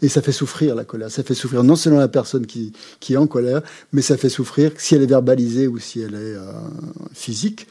Et 0.00 0.08
ça 0.08 0.22
fait 0.22 0.32
souffrir 0.32 0.76
la 0.76 0.84
colère. 0.84 1.10
Ça 1.10 1.24
fait 1.24 1.34
souffrir 1.34 1.64
non 1.64 1.74
seulement 1.74 1.98
la 1.98 2.06
personne 2.06 2.46
qui, 2.46 2.72
qui 3.00 3.14
est 3.14 3.16
en 3.16 3.26
colère, 3.26 3.62
mais 3.92 4.00
ça 4.00 4.16
fait 4.16 4.28
souffrir 4.28 4.70
si 4.76 4.94
elle 4.94 5.02
est 5.02 5.06
verbalisée 5.06 5.66
ou 5.66 5.78
si 5.78 6.00
elle 6.00 6.14
est 6.14 6.36
euh, 6.36 6.52
physique 7.12 7.66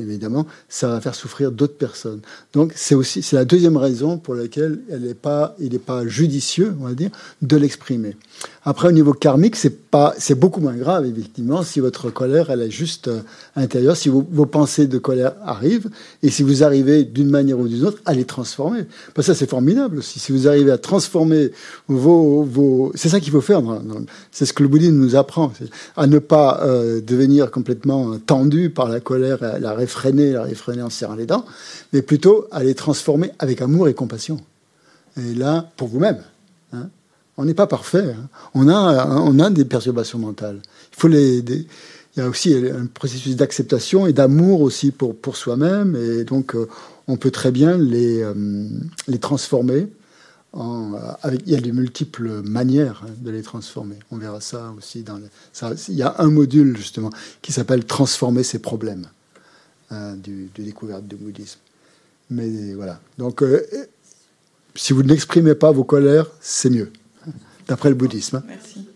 évidemment, 0.00 0.46
ça 0.68 0.88
va 0.88 1.00
faire 1.00 1.14
souffrir 1.14 1.52
d'autres 1.52 1.76
personnes. 1.76 2.20
Donc 2.52 2.72
c'est 2.74 2.94
aussi 2.94 3.22
c'est 3.22 3.36
la 3.36 3.44
deuxième 3.44 3.76
raison 3.76 4.18
pour 4.18 4.34
laquelle 4.34 4.80
elle 4.90 5.06
est 5.06 5.14
pas, 5.14 5.54
il 5.58 5.72
n'est 5.72 5.78
pas 5.78 6.06
judicieux, 6.06 6.74
on 6.80 6.84
va 6.84 6.94
dire, 6.94 7.10
de 7.42 7.56
l'exprimer. 7.56 8.16
Après, 8.62 8.88
au 8.88 8.92
niveau 8.92 9.14
karmique, 9.14 9.56
c'est 9.56 9.90
pas, 9.90 10.14
c'est 10.18 10.34
beaucoup 10.34 10.60
moins 10.60 10.76
grave, 10.76 11.06
effectivement, 11.06 11.62
si 11.62 11.80
votre 11.80 12.10
colère, 12.10 12.50
elle 12.50 12.60
est 12.60 12.70
juste 12.70 13.08
euh, 13.08 13.20
intérieure, 13.56 13.96
si 13.96 14.10
vos, 14.10 14.22
pensées 14.46 14.86
de 14.86 14.98
colère 14.98 15.32
arrivent, 15.44 15.88
et 16.22 16.30
si 16.30 16.42
vous 16.42 16.62
arrivez 16.62 17.04
d'une 17.04 17.30
manière 17.30 17.58
ou 17.58 17.68
d'une 17.68 17.86
autre 17.86 17.98
à 18.04 18.12
les 18.12 18.24
transformer. 18.24 18.84
Parce 19.14 19.26
que 19.26 19.32
ça, 19.32 19.38
c'est 19.38 19.48
formidable 19.48 19.98
aussi. 19.98 20.18
Si 20.18 20.30
vous 20.32 20.46
arrivez 20.46 20.70
à 20.70 20.78
transformer 20.78 21.52
vos, 21.88 22.42
vos, 22.42 22.92
c'est 22.94 23.08
ça 23.08 23.18
qu'il 23.18 23.32
faut 23.32 23.40
faire. 23.40 23.62
C'est 24.30 24.44
ce 24.44 24.52
que 24.52 24.62
le 24.62 24.68
bouddhisme 24.68 24.96
nous 24.96 25.16
apprend, 25.16 25.52
à 25.96 26.06
ne 26.06 26.18
pas 26.18 26.60
euh, 26.62 27.00
devenir 27.00 27.50
complètement 27.50 28.18
tendu 28.18 28.68
par 28.68 28.90
la 28.90 29.00
colère, 29.00 29.38
la 29.58 29.72
réfréner, 29.90 30.32
la 30.32 30.44
réfréner 30.44 30.82
en 30.82 30.90
serrant 30.90 31.14
les 31.14 31.26
dents, 31.26 31.44
mais 31.92 32.02
plutôt 32.02 32.46
à 32.50 32.62
les 32.62 32.74
transformer 32.74 33.32
avec 33.38 33.60
amour 33.60 33.88
et 33.88 33.94
compassion. 33.94 34.40
Et 35.16 35.34
là, 35.34 35.70
pour 35.76 35.88
vous-même. 35.88 36.22
Hein, 36.72 36.88
on 37.36 37.44
n'est 37.44 37.54
pas 37.54 37.66
parfait. 37.66 38.14
Hein. 38.16 38.28
On, 38.54 38.68
a, 38.68 39.06
on 39.06 39.38
a 39.38 39.50
des 39.50 39.64
perturbations 39.64 40.18
mentales. 40.18 40.60
Il, 40.92 41.00
faut 41.00 41.08
les, 41.08 41.38
il 41.38 41.66
y 42.16 42.20
a 42.20 42.28
aussi 42.28 42.54
un 42.54 42.86
processus 42.86 43.36
d'acceptation 43.36 44.06
et 44.06 44.12
d'amour 44.12 44.60
aussi 44.60 44.92
pour, 44.92 45.16
pour 45.16 45.36
soi-même. 45.36 45.96
Et 45.96 46.24
donc, 46.24 46.54
euh, 46.54 46.68
on 47.08 47.16
peut 47.16 47.30
très 47.30 47.50
bien 47.50 47.76
les, 47.76 48.22
euh, 48.22 48.68
les 49.08 49.18
transformer. 49.18 49.88
Avec, 51.22 51.42
il 51.46 51.52
y 51.52 51.56
a 51.56 51.60
de 51.60 51.70
multiples 51.70 52.42
manières 52.42 53.04
hein, 53.06 53.10
de 53.20 53.30
les 53.30 53.42
transformer. 53.42 53.96
On 54.10 54.16
verra 54.16 54.40
ça 54.40 54.74
aussi 54.76 55.04
dans 55.04 55.20
ça, 55.52 55.72
Il 55.88 55.94
y 55.94 56.02
a 56.02 56.16
un 56.18 56.28
module 56.28 56.76
justement 56.76 57.10
qui 57.40 57.52
s'appelle 57.52 57.84
Transformer 57.84 58.42
ses 58.42 58.58
problèmes 58.58 59.06
hein, 59.90 60.16
du, 60.16 60.50
de 60.54 60.62
découverte 60.62 61.06
du 61.06 61.16
bouddhisme. 61.16 61.60
Mais 62.30 62.74
voilà. 62.74 63.00
Donc, 63.18 63.42
euh, 63.42 63.66
si 64.74 64.92
vous 64.92 65.02
n'exprimez 65.02 65.54
pas 65.54 65.72
vos 65.72 65.84
colères, 65.84 66.30
c'est 66.40 66.70
mieux 66.70 66.92
d'après 67.66 67.88
le 67.88 67.94
bouddhisme. 67.94 68.36
Hein. 68.36 68.42
Merci. 68.46 68.86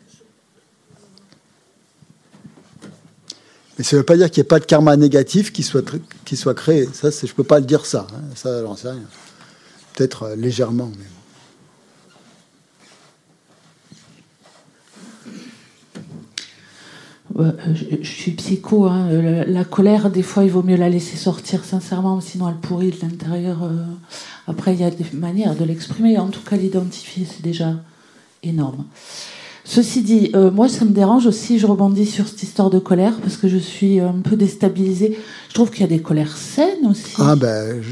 Mais 3.77 3.85
ça 3.85 3.97
ne 3.97 4.01
veut 4.01 4.07
pas 4.07 4.17
dire 4.17 4.31
qu'il 4.31 4.41
n'y 4.41 4.47
ait 4.47 4.49
pas 4.49 4.61
de 4.61 4.65
karma 4.65 4.97
négatif 4.97 5.53
qui 5.53 5.65
soit, 5.65 5.85
qui 6.25 6.37
soit 6.37 6.55
créé. 6.55 6.89
Ça, 6.93 7.11
je 7.11 7.27
ne 7.27 7.33
peux 7.33 7.45
pas 7.45 7.59
le 7.59 7.67
dire 7.67 7.87
ça. 7.87 8.07
Hein. 8.13 8.23
Ça, 8.37 8.63
j'en 8.63 8.77
sais 8.77 8.91
rien. 8.91 9.03
Peut-être 9.95 10.23
euh, 10.25 10.37
légèrement. 10.37 10.93
Mais 10.97 11.05
euh, 17.39 17.51
je, 18.01 18.09
suis 18.09 18.33
psycho. 18.33 18.85
Hein. 18.85 19.09
La, 19.47 19.65
colère, 19.65 20.11
des 20.11 20.23
fois, 20.23 20.45
il 20.45 20.51
vaut 20.51 20.63
mieux 20.63 20.77
la 20.77 20.89
laisser 20.89 21.17
sortir 21.17 21.65
sincèrement, 21.65 22.21
sinon 22.21 22.49
elle 22.49 22.57
pourrit 22.57 22.91
de 22.91 23.01
l'intérieur. 23.03 23.65
Euh. 23.65 23.85
Après, 24.47 24.75
il 24.75 24.81
y 24.81 24.85
a 24.85 24.91
des 24.91 25.05
manières 25.13 25.55
de 25.55 25.65
l'exprimer. 25.65 26.19
En 26.19 26.29
tout 26.29 26.43
cas, 26.43 26.57
l'identifier, 26.57 27.27
c'est 27.29 27.43
déjà 27.43 27.75
énorme. 28.43 28.85
Ceci 29.65 30.03
dit, 30.03 30.31
euh, 30.35 30.51
moi, 30.51 30.69
ça 30.69 30.85
me 30.85 30.91
dérange 30.91 31.27
aussi, 31.27 31.59
je 31.59 31.67
rebondis 31.67 32.07
sur 32.07 32.29
cette 32.29 32.43
histoire 32.43 32.71
de 32.71 32.79
colère, 32.79 33.15
parce 33.23 33.37
que 33.37 33.49
je 33.49 33.57
suis 33.57 33.99
un 33.99 34.21
peu 34.23 34.37
déstabilisée. 34.37 35.19
Je 35.49 35.55
trouve 35.55 35.71
qu'il 35.71 35.81
y 35.81 35.85
a 35.85 35.89
des 35.89 36.03
colères 36.03 36.37
saines 36.37 36.87
aussi. 36.89 37.15
Ah 37.19 37.35
ben, 37.35 37.83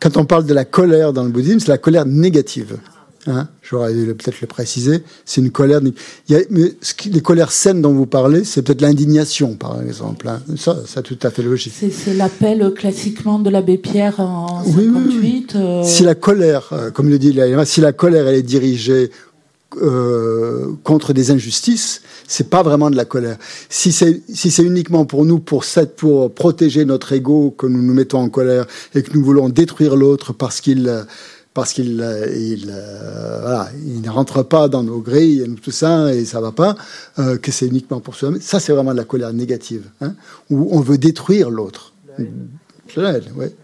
quand 0.00 0.16
on 0.16 0.24
parle 0.24 0.44
de 0.44 0.52
la 0.52 0.64
colère 0.64 1.12
dans 1.12 1.22
le 1.22 1.30
bouddhisme, 1.30 1.60
c'est 1.60 1.68
la 1.68 1.78
colère 1.78 2.04
négative. 2.04 2.78
Hein 3.26 3.48
J'aurais 3.62 3.92
peut-être 3.92 4.40
le 4.40 4.46
préciser. 4.46 5.02
C'est 5.24 5.40
une 5.40 5.50
colère. 5.50 5.80
Il 6.28 6.36
y 6.36 6.36
a, 6.36 6.40
mais 6.50 6.74
les 7.10 7.20
colères 7.20 7.50
saines 7.50 7.82
dont 7.82 7.92
vous 7.92 8.06
parlez, 8.06 8.44
c'est 8.44 8.62
peut-être 8.62 8.80
l'indignation, 8.80 9.54
par 9.54 9.82
exemple. 9.82 10.28
Hein. 10.28 10.40
Ça, 10.56 10.78
c'est 10.86 11.02
tout 11.02 11.18
à 11.22 11.30
fait 11.30 11.42
logique. 11.42 11.72
C'est 11.74 12.14
l'appel 12.14 12.72
classiquement 12.74 13.38
de 13.38 13.50
l'abbé 13.50 13.78
Pierre 13.78 14.20
en 14.20 14.64
58. 14.64 15.56
Euh. 15.56 15.82
Si 15.84 16.02
la 16.02 16.14
colère, 16.14 16.68
euh, 16.72 16.90
comme 16.90 17.08
le 17.08 17.18
dit 17.18 17.36
si 17.64 17.80
la 17.80 17.92
colère 17.92 18.28
elle 18.28 18.36
est 18.36 18.42
dirigée 18.42 19.10
euh, 19.82 20.72
contre 20.84 21.12
des 21.12 21.30
injustices, 21.30 22.02
c'est 22.26 22.48
pas 22.48 22.62
vraiment 22.62 22.88
de 22.88 22.96
la 22.96 23.04
colère. 23.04 23.36
Si 23.68 23.92
c'est 23.92 24.22
si 24.32 24.50
c'est 24.50 24.62
uniquement 24.62 25.04
pour 25.04 25.24
nous 25.24 25.38
pour 25.38 25.64
pour 25.96 26.32
protéger 26.32 26.84
notre 26.84 27.12
ego 27.12 27.50
que 27.50 27.66
nous 27.66 27.82
nous 27.82 27.92
mettons 27.92 28.20
en 28.20 28.28
colère 28.28 28.66
et 28.94 29.02
que 29.02 29.12
nous 29.12 29.24
voulons 29.24 29.48
détruire 29.48 29.96
l'autre 29.96 30.32
parce 30.32 30.60
qu'il 30.60 31.06
parce 31.56 31.72
qu'il 31.72 32.06
il, 32.36 32.70
euh, 32.70 33.38
voilà, 33.40 33.70
il 33.86 34.02
ne 34.02 34.10
rentre 34.10 34.42
pas 34.42 34.68
dans 34.68 34.82
nos 34.82 35.00
grilles 35.00 35.40
et 35.40 35.54
tout 35.54 35.70
ça 35.70 36.14
et 36.14 36.26
ça 36.26 36.38
va 36.38 36.52
pas 36.52 36.76
euh, 37.18 37.38
que 37.38 37.50
c'est 37.50 37.66
uniquement 37.66 37.98
pour 37.98 38.14
soi-même. 38.14 38.42
Ça 38.42 38.60
c'est 38.60 38.72
vraiment 38.72 38.92
de 38.92 38.98
la 38.98 39.04
colère 39.04 39.32
négative 39.32 39.84
hein, 40.02 40.14
où 40.50 40.68
on 40.70 40.80
veut 40.80 40.98
détruire 40.98 41.48
l'autre. 41.48 41.94
La, 42.94 43.12
ouais. 43.34 43.54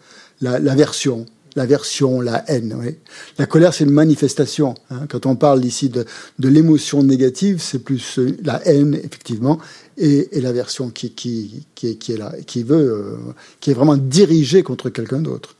la, 0.40 0.58
l'aversion, 0.58 1.26
L'aversion, 1.54 2.22
la 2.22 2.50
haine. 2.50 2.74
Oui. 2.80 2.96
La 3.38 3.44
colère, 3.44 3.74
c'est 3.74 3.84
une 3.84 3.90
manifestation. 3.90 4.74
Hein. 4.90 5.06
Quand 5.06 5.26
on 5.26 5.36
parle 5.36 5.62
ici 5.66 5.90
de, 5.90 6.06
de 6.38 6.48
l'émotion 6.48 7.02
négative, 7.02 7.60
c'est 7.60 7.80
plus 7.80 8.18
euh, 8.18 8.34
la 8.42 8.66
haine, 8.66 8.94
effectivement, 8.94 9.58
et, 9.98 10.38
et 10.38 10.40
l'aversion 10.40 10.88
qui, 10.88 11.10
qui, 11.10 11.66
qui, 11.74 11.98
qui, 11.98 12.12
est 12.12 12.16
là, 12.16 12.32
qui 12.46 12.62
veut, 12.62 12.90
euh, 12.90 13.16
qui 13.60 13.70
est 13.70 13.74
vraiment 13.74 13.98
dirigée 13.98 14.62
contre 14.62 14.88
quelqu'un 14.88 15.20
d'autre. 15.20 15.56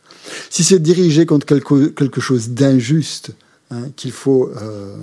Si 0.50 0.64
c'est 0.64 0.80
dirigé 0.80 1.26
contre 1.26 1.46
quelque, 1.46 1.88
quelque 1.88 2.20
chose 2.20 2.50
d'injuste, 2.50 3.30
hein, 3.70 3.88
qu'il 3.96 4.12
faut 4.12 4.50
euh, 4.60 4.96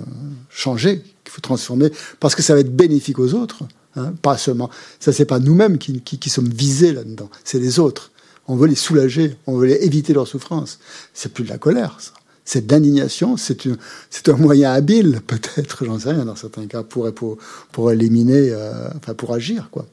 changer, 0.48 1.02
qu'il 1.24 1.32
faut 1.32 1.40
transformer, 1.40 1.90
parce 2.20 2.34
que 2.34 2.42
ça 2.42 2.54
va 2.54 2.60
être 2.60 2.74
bénéfique 2.74 3.18
aux 3.18 3.34
autres, 3.34 3.64
hein, 3.96 4.12
pas 4.22 4.38
seulement. 4.38 4.70
Ça, 4.98 5.12
c'est 5.12 5.24
pas 5.24 5.38
nous-mêmes 5.38 5.78
qui, 5.78 6.00
qui, 6.00 6.30
sommes 6.30 6.48
visés 6.48 6.92
là-dedans, 6.92 7.30
c'est 7.44 7.58
les 7.58 7.78
autres 7.78 8.10
on 8.50 8.56
veut 8.56 8.66
les 8.66 8.74
soulager, 8.74 9.36
on 9.46 9.56
veut 9.56 9.82
éviter 9.82 10.12
leur 10.12 10.26
souffrance. 10.26 10.80
C'est 11.14 11.32
plus 11.32 11.44
de 11.44 11.50
la 11.50 11.58
colère, 11.58 11.96
ça. 12.00 12.10
C'est 12.44 12.66
de 12.66 12.72
l'indignation, 12.72 13.36
c'est 13.36 14.28
un 14.28 14.36
moyen 14.36 14.72
habile, 14.72 15.20
peut-être, 15.24 15.84
j'en 15.84 16.00
sais 16.00 16.10
rien, 16.10 16.24
dans 16.24 16.34
certains 16.34 16.66
cas, 16.66 16.82
pour, 16.82 17.12
pour, 17.14 17.38
pour 17.70 17.92
éliminer, 17.92 18.50
euh, 18.50 18.88
enfin, 18.96 19.14
pour 19.14 19.32
agir, 19.32 19.68
quoi. 19.70 19.86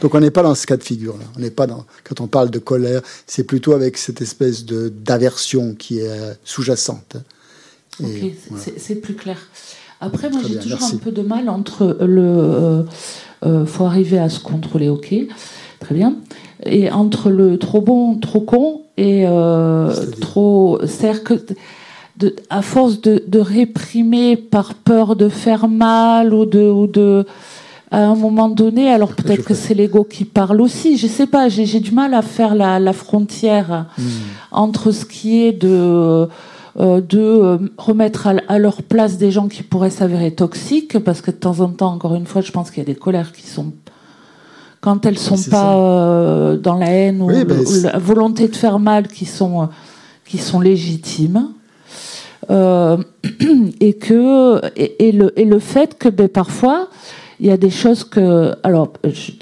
Donc 0.00 0.14
on 0.14 0.20
n'est 0.20 0.30
pas 0.30 0.42
dans 0.42 0.54
ce 0.54 0.66
cas 0.66 0.76
de 0.76 0.82
figure-là. 0.82 1.24
On 1.36 1.40
n'est 1.40 1.50
pas 1.50 1.66
dans, 1.66 1.84
quand 2.04 2.20
on 2.20 2.26
parle 2.26 2.50
de 2.50 2.58
colère, 2.58 3.02
c'est 3.26 3.44
plutôt 3.44 3.72
avec 3.72 3.98
cette 3.98 4.22
espèce 4.22 4.64
de 4.64 4.88
d'aversion 4.88 5.74
qui 5.74 5.98
est 5.98 6.38
sous-jacente. 6.44 7.16
Ok, 8.02 8.08
c'est 8.78 8.94
plus 8.96 9.14
clair. 9.14 9.38
Après, 10.00 10.30
moi, 10.30 10.40
j'ai 10.46 10.58
toujours 10.58 10.82
un 10.82 10.96
peu 10.96 11.12
de 11.12 11.22
mal 11.22 11.48
entre 11.48 11.98
le. 12.00 12.22
Euh, 12.22 12.82
euh, 13.44 13.66
faut 13.66 13.84
arriver 13.84 14.18
à 14.18 14.28
se 14.28 14.40
contrôler, 14.40 14.88
ok, 14.88 15.14
très 15.80 15.94
bien 15.94 16.16
et 16.64 16.90
entre 16.90 17.30
le 17.30 17.58
trop 17.58 17.80
bon, 17.80 18.16
trop 18.16 18.40
con 18.40 18.82
et 18.96 19.24
euh, 19.26 19.92
trop. 20.20 20.78
Que, 21.24 21.34
de, 22.18 22.36
à 22.50 22.62
force 22.62 23.00
de, 23.00 23.22
de, 23.26 23.38
réprimer 23.38 24.36
par 24.36 24.74
peur 24.74 25.16
de 25.16 25.28
faire 25.28 25.68
mal 25.68 26.34
ou 26.34 26.46
de. 26.46 26.62
Ou 26.62 26.86
de 26.86 27.26
à 27.92 28.00
un 28.06 28.14
moment 28.14 28.48
donné, 28.48 28.90
alors 28.90 29.12
peut-être 29.12 29.44
que 29.44 29.54
c'est 29.54 29.74
l'ego 29.74 30.02
qui 30.02 30.24
parle 30.24 30.60
aussi, 30.60 30.96
je 30.96 31.06
sais 31.06 31.26
pas, 31.26 31.48
j'ai 31.48 31.78
du 31.78 31.92
mal 31.92 32.14
à 32.14 32.22
faire 32.22 32.54
la, 32.54 32.80
la 32.80 32.92
frontière 32.94 33.86
hmm. 33.98 34.02
entre 34.50 34.90
ce 34.90 35.04
qui 35.04 35.42
est 35.44 35.52
de. 35.52 36.28
Euh, 36.80 37.02
de 37.02 37.18
euh, 37.18 37.58
remettre 37.76 38.28
à, 38.48 38.58
leur 38.58 38.82
place 38.82 39.18
des 39.18 39.30
gens 39.30 39.46
qui 39.46 39.62
pourraient 39.62 39.90
s'avérer 39.90 40.30
toxiques, 40.30 40.98
parce 41.00 41.20
que 41.20 41.30
de 41.30 41.36
temps 41.36 41.60
en 41.60 41.68
temps, 41.68 41.92
encore 41.92 42.14
une 42.14 42.24
fois, 42.24 42.40
je 42.40 42.50
pense 42.50 42.70
qu'il 42.70 42.78
y 42.78 42.86
a 42.86 42.86
des 42.86 42.98
colères 42.98 43.32
qui 43.32 43.46
sont 43.46 43.74
quand 44.80 45.04
elles 45.04 45.18
sont 45.18 45.38
pas 45.50 45.76
euh, 45.76 46.56
dans 46.56 46.76
la 46.76 46.86
haine 46.86 47.20
ou, 47.20 47.26
ben, 47.26 47.62
la 47.82 47.98
volonté 47.98 48.48
de 48.48 48.56
faire 48.56 48.78
mal 48.78 49.08
qui 49.08 49.26
sont 49.26 49.68
qui 50.24 50.38
sont 50.38 50.60
légitimes 50.60 51.50
euh, 52.50 52.96
et 53.80 53.94
que 53.94 54.60
et, 54.74 55.08
et, 55.08 55.12
le 55.12 55.38
et 55.38 55.44
le 55.44 55.58
fait 55.58 55.96
que 55.98 56.08
ben, 56.08 56.28
parfois 56.28 56.88
il 57.42 57.48
y 57.48 57.50
a 57.50 57.58
des 57.58 57.70
choses 57.70 58.04
que 58.04 58.54
alors 58.62 58.94
je, 59.04 59.32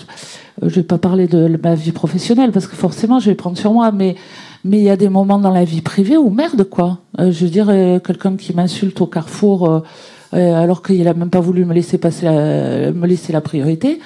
je 0.62 0.74
vais 0.74 0.82
pas 0.82 0.98
parler 0.98 1.28
de 1.28 1.58
ma 1.62 1.74
vie 1.76 1.92
professionnelle 1.92 2.50
parce 2.50 2.66
que 2.66 2.74
forcément 2.74 3.20
je 3.20 3.30
vais 3.30 3.36
prendre 3.36 3.56
sur 3.56 3.72
moi 3.72 3.92
mais 3.92 4.16
mais 4.64 4.78
il 4.78 4.84
y 4.84 4.90
a 4.90 4.96
des 4.96 5.08
moments 5.08 5.38
dans 5.38 5.50
la 5.50 5.64
vie 5.64 5.82
privée 5.82 6.16
où 6.16 6.30
merde 6.30 6.64
quoi 6.64 6.98
euh, 7.20 7.30
je 7.30 7.44
veux 7.44 7.50
dire 7.50 7.68
euh, 7.68 8.00
quelqu'un 8.00 8.36
qui 8.36 8.54
m'insulte 8.54 9.00
au 9.00 9.06
carrefour 9.06 9.84
alors 10.32 10.82
qu'il 10.82 11.08
a 11.08 11.14
même 11.14 11.30
pas 11.30 11.40
voulu 11.40 11.64
me 11.64 11.74
laisser 11.74 11.98
passer 11.98 12.24
la, 12.24 12.92
me 12.92 13.06
laisser 13.06 13.32
la 13.32 13.40
priorité 13.40 14.00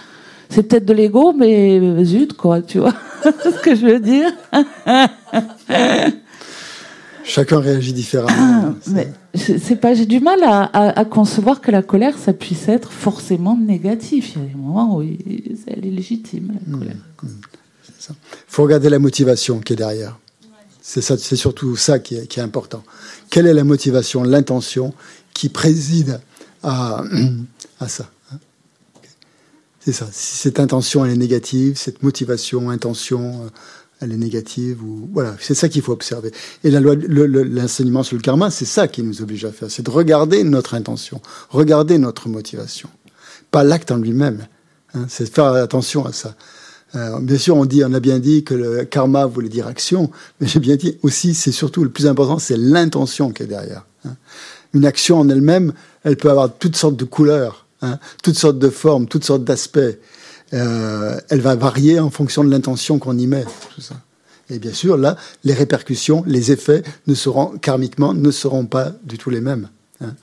c'est 0.48 0.62
peut-être 0.62 0.84
de 0.84 0.92
l'ego, 0.92 1.32
mais 1.32 2.04
zut, 2.04 2.34
quoi, 2.34 2.62
tu 2.62 2.78
vois 2.78 2.92
ce 3.24 3.60
que 3.60 3.74
je 3.74 3.86
veux 3.86 3.98
dire 3.98 4.30
Chacun 7.24 7.58
réagit 7.58 7.92
différemment. 7.92 8.30
Ah, 8.38 8.72
mais 8.92 9.08
c'est 9.34 9.76
pas, 9.76 9.94
j'ai 9.94 10.06
du 10.06 10.20
mal 10.20 10.38
à, 10.42 11.04
concevoir 11.04 11.60
que 11.60 11.70
la 11.70 11.82
colère, 11.82 12.16
ça 12.18 12.32
puisse 12.32 12.68
être 12.68 12.92
forcément 12.92 13.56
négatif. 13.56 14.32
Il 14.36 14.42
y 14.42 14.44
a 14.44 14.48
des 14.48 14.54
moments 14.54 14.98
où 14.98 15.02
elle 15.02 15.86
est 15.86 15.90
légitime, 15.90 16.52
la 16.54 16.76
mmh, 16.76 16.78
colère. 16.78 16.96
Il 17.22 17.28
mmh, 17.28 18.14
faut 18.46 18.62
regarder 18.62 18.88
la 18.88 18.98
motivation 18.98 19.60
qui 19.60 19.72
est 19.72 19.76
derrière. 19.76 20.18
C'est 20.80 21.00
ça, 21.00 21.16
c'est 21.16 21.36
surtout 21.36 21.76
ça 21.76 21.98
qui 21.98 22.16
est, 22.16 22.26
qui 22.26 22.40
est, 22.40 22.42
important. 22.42 22.84
Quelle 23.30 23.46
est 23.46 23.54
la 23.54 23.64
motivation, 23.64 24.22
l'intention 24.22 24.92
qui 25.32 25.48
préside 25.48 26.20
à, 26.62 27.02
à 27.80 27.88
ça 27.88 28.10
c'est 29.84 29.92
ça. 29.92 30.08
Si 30.10 30.38
cette 30.38 30.60
intention 30.60 31.04
elle 31.04 31.12
est 31.12 31.16
négative, 31.16 31.76
cette 31.76 32.02
motivation, 32.02 32.70
intention, 32.70 33.42
euh, 33.44 33.48
elle 34.04 34.12
est 34.12 34.18
négative 34.18 34.82
ou 34.82 35.08
voilà, 35.12 35.34
c'est 35.40 35.54
ça 35.54 35.68
qu'il 35.68 35.82
faut 35.82 35.92
observer. 35.92 36.30
Et 36.62 36.70
la 36.70 36.80
loi, 36.80 36.94
l'enseignement 36.94 38.02
sur 38.02 38.16
le 38.16 38.22
karma, 38.22 38.50
c'est 38.50 38.64
ça 38.64 38.86
qui 38.86 39.02
nous 39.02 39.22
oblige 39.22 39.44
à 39.44 39.52
faire, 39.52 39.70
c'est 39.70 39.82
de 39.82 39.90
regarder 39.90 40.44
notre 40.44 40.74
intention, 40.74 41.20
regarder 41.48 41.98
notre 41.98 42.28
motivation, 42.28 42.88
pas 43.50 43.64
l'acte 43.64 43.90
en 43.90 43.96
lui-même. 43.96 44.46
Hein, 44.94 45.06
c'est 45.08 45.32
faire 45.32 45.46
attention 45.46 46.06
à 46.06 46.12
ça. 46.12 46.36
Euh, 46.94 47.18
bien 47.20 47.38
sûr, 47.38 47.56
on 47.56 47.64
dit, 47.64 47.82
on 47.84 47.92
a 47.92 48.00
bien 48.00 48.18
dit 48.18 48.44
que 48.44 48.54
le 48.54 48.84
karma 48.84 49.26
voulait 49.26 49.48
dire 49.48 49.66
action, 49.66 50.10
mais 50.40 50.46
j'ai 50.46 50.60
bien 50.60 50.76
dit 50.76 50.98
aussi, 51.02 51.34
c'est 51.34 51.50
surtout 51.50 51.82
le 51.82 51.90
plus 51.90 52.06
important, 52.06 52.38
c'est 52.38 52.56
l'intention 52.56 53.30
qui 53.30 53.42
est 53.42 53.46
derrière. 53.46 53.86
Hein. 54.04 54.14
Une 54.74 54.84
action 54.84 55.18
en 55.18 55.28
elle-même, 55.28 55.72
elle 56.04 56.16
peut 56.16 56.30
avoir 56.30 56.52
toutes 56.56 56.76
sortes 56.76 56.96
de 56.96 57.04
couleurs, 57.04 57.66
hein, 57.82 57.98
toutes 58.22 58.36
sortes 58.36 58.58
de 58.58 58.68
formes, 58.68 59.06
toutes 59.06 59.24
sortes 59.24 59.44
d'aspects. 59.44 59.98
Euh, 60.54 61.18
elle 61.30 61.40
va 61.40 61.56
varier 61.56 61.98
en 61.98 62.10
fonction 62.10 62.44
de 62.44 62.50
l'intention 62.50 62.98
qu'on 62.98 63.18
y 63.18 63.26
met. 63.26 63.44
Et 64.50 64.58
bien 64.58 64.72
sûr, 64.72 64.96
là, 64.96 65.16
les 65.42 65.54
répercussions, 65.54 66.22
les 66.26 66.52
effets 66.52 66.82
ne 67.06 67.14
seront 67.14 67.58
karmiquement 67.58 68.14
ne 68.14 68.30
seront 68.30 68.66
pas 68.66 68.92
du 69.02 69.18
tout 69.18 69.30
les 69.30 69.40
mêmes. 69.40 69.68
Hein. 70.00 70.14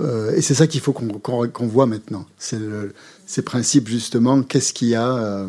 Euh, 0.00 0.34
et 0.34 0.42
c'est 0.42 0.54
ça 0.54 0.66
qu'il 0.66 0.80
faut 0.80 0.92
qu'on 0.92 1.66
voit 1.66 1.86
maintenant. 1.86 2.26
C'est 2.38 2.58
ces 3.26 3.42
principes 3.42 3.88
justement. 3.88 4.42
Qu'est-ce 4.42 4.72
qu'il 4.72 4.88
y 4.88 4.94
a 4.94 5.14
euh, 5.14 5.48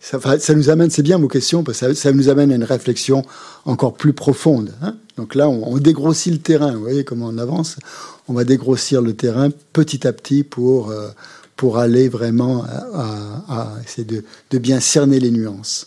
ça, 0.00 0.54
nous 0.54 0.68
amène, 0.68 0.90
c'est 0.90 1.02
bien 1.02 1.16
vos 1.16 1.28
questions, 1.28 1.64
parce 1.64 1.80
que 1.80 1.94
ça, 1.94 2.12
nous 2.12 2.28
amène 2.28 2.52
à 2.52 2.56
une 2.56 2.64
réflexion 2.64 3.22
encore 3.64 3.94
plus 3.94 4.12
profonde. 4.12 4.74
Hein. 4.82 4.96
Donc 5.16 5.34
là, 5.34 5.48
on, 5.48 5.78
dégrossit 5.78 6.30
le 6.30 6.40
terrain. 6.40 6.72
Vous 6.72 6.80
voyez 6.80 7.04
comment 7.04 7.28
on 7.28 7.38
avance 7.38 7.76
On 8.28 8.34
va 8.34 8.44
dégrossir 8.44 9.00
le 9.00 9.14
terrain 9.14 9.48
petit 9.72 10.06
à 10.06 10.12
petit 10.12 10.44
pour 10.44 10.92
pour 11.56 11.78
aller 11.78 12.08
vraiment 12.08 12.64
à, 12.64 13.76
essayer 13.84 14.04
de, 14.04 14.58
bien 14.58 14.80
cerner 14.80 15.20
les 15.20 15.30
nuances. 15.30 15.86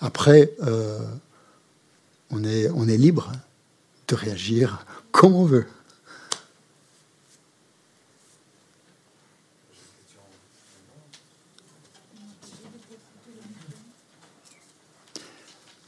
Après, 0.00 0.52
euh, 0.62 0.98
on, 2.30 2.44
est, 2.44 2.70
on 2.74 2.88
est 2.88 2.96
libre 2.96 3.32
de 4.08 4.14
réagir 4.14 4.86
comme 5.10 5.34
on 5.34 5.44
veut. 5.44 5.66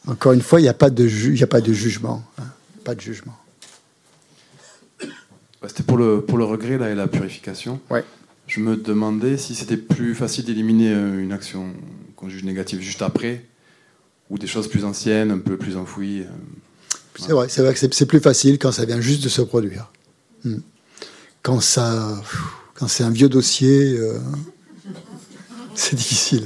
Encore 0.09 0.33
une 0.33 0.43
fois, 0.43 0.59
il 0.61 0.65
n'y 0.65 0.69
a, 0.69 0.75
pas 0.75 0.91
de 0.91 1.43
a 1.43 1.47
pas 1.47 1.61
de 1.61 1.73
jugement. 1.73 2.25
Hein. 2.37 2.43
pas 2.85 2.97
de 2.97 3.01
jugement. 3.01 3.39
C'était 5.69 5.85
pour 5.85 5.97
le, 5.97 6.21
pour 6.21 6.39
le 6.39 6.45
regret 6.45 6.77
là, 6.77 6.91
et 6.91 6.97
la 6.97 7.07
purification. 7.07 7.81
Ouais 7.89 8.05
je 8.53 8.61
me 8.61 8.77
demandais 8.77 9.39
si 9.39 9.55
c'était 9.55 9.79
plus 9.79 10.15
facile 10.15 10.45
d'éliminer 10.45 10.93
euh, 10.93 11.23
une 11.23 11.33
action 11.33 11.73
qu'on 12.17 12.29
juge 12.29 12.45
négative 12.45 12.83
juste 12.83 13.01
après, 13.01 13.47
ou 14.29 14.37
des 14.37 14.47
choses 14.47 14.69
plus 14.69 14.85
anciennes, 14.85 15.31
un 15.31 15.39
peu 15.39 15.57
plus 15.57 15.79
enfouies. 15.79 16.21
Euh, 16.21 16.27
c'est 17.19 17.33
vrai, 17.33 17.49
c'est 17.49 17.63
vrai 17.63 17.73
que 17.73 17.79
c'est 17.79 18.07
plus 18.07 18.21
facile 18.21 18.59
quand 18.59 18.71
ça 18.71 18.85
vient 18.85 19.01
juste 19.01 19.25
de 19.25 19.31
se 19.31 19.41
produire. 19.41 19.91
Hmm. 20.45 20.59
Quand 21.43 21.61
quand 22.75 22.89
c'est 22.89 23.05
un 23.05 23.11
vieux 23.11 23.31
dossier, 23.31 23.97
euh, 23.97 24.19
c'est 25.75 25.97
difficile. 25.97 26.45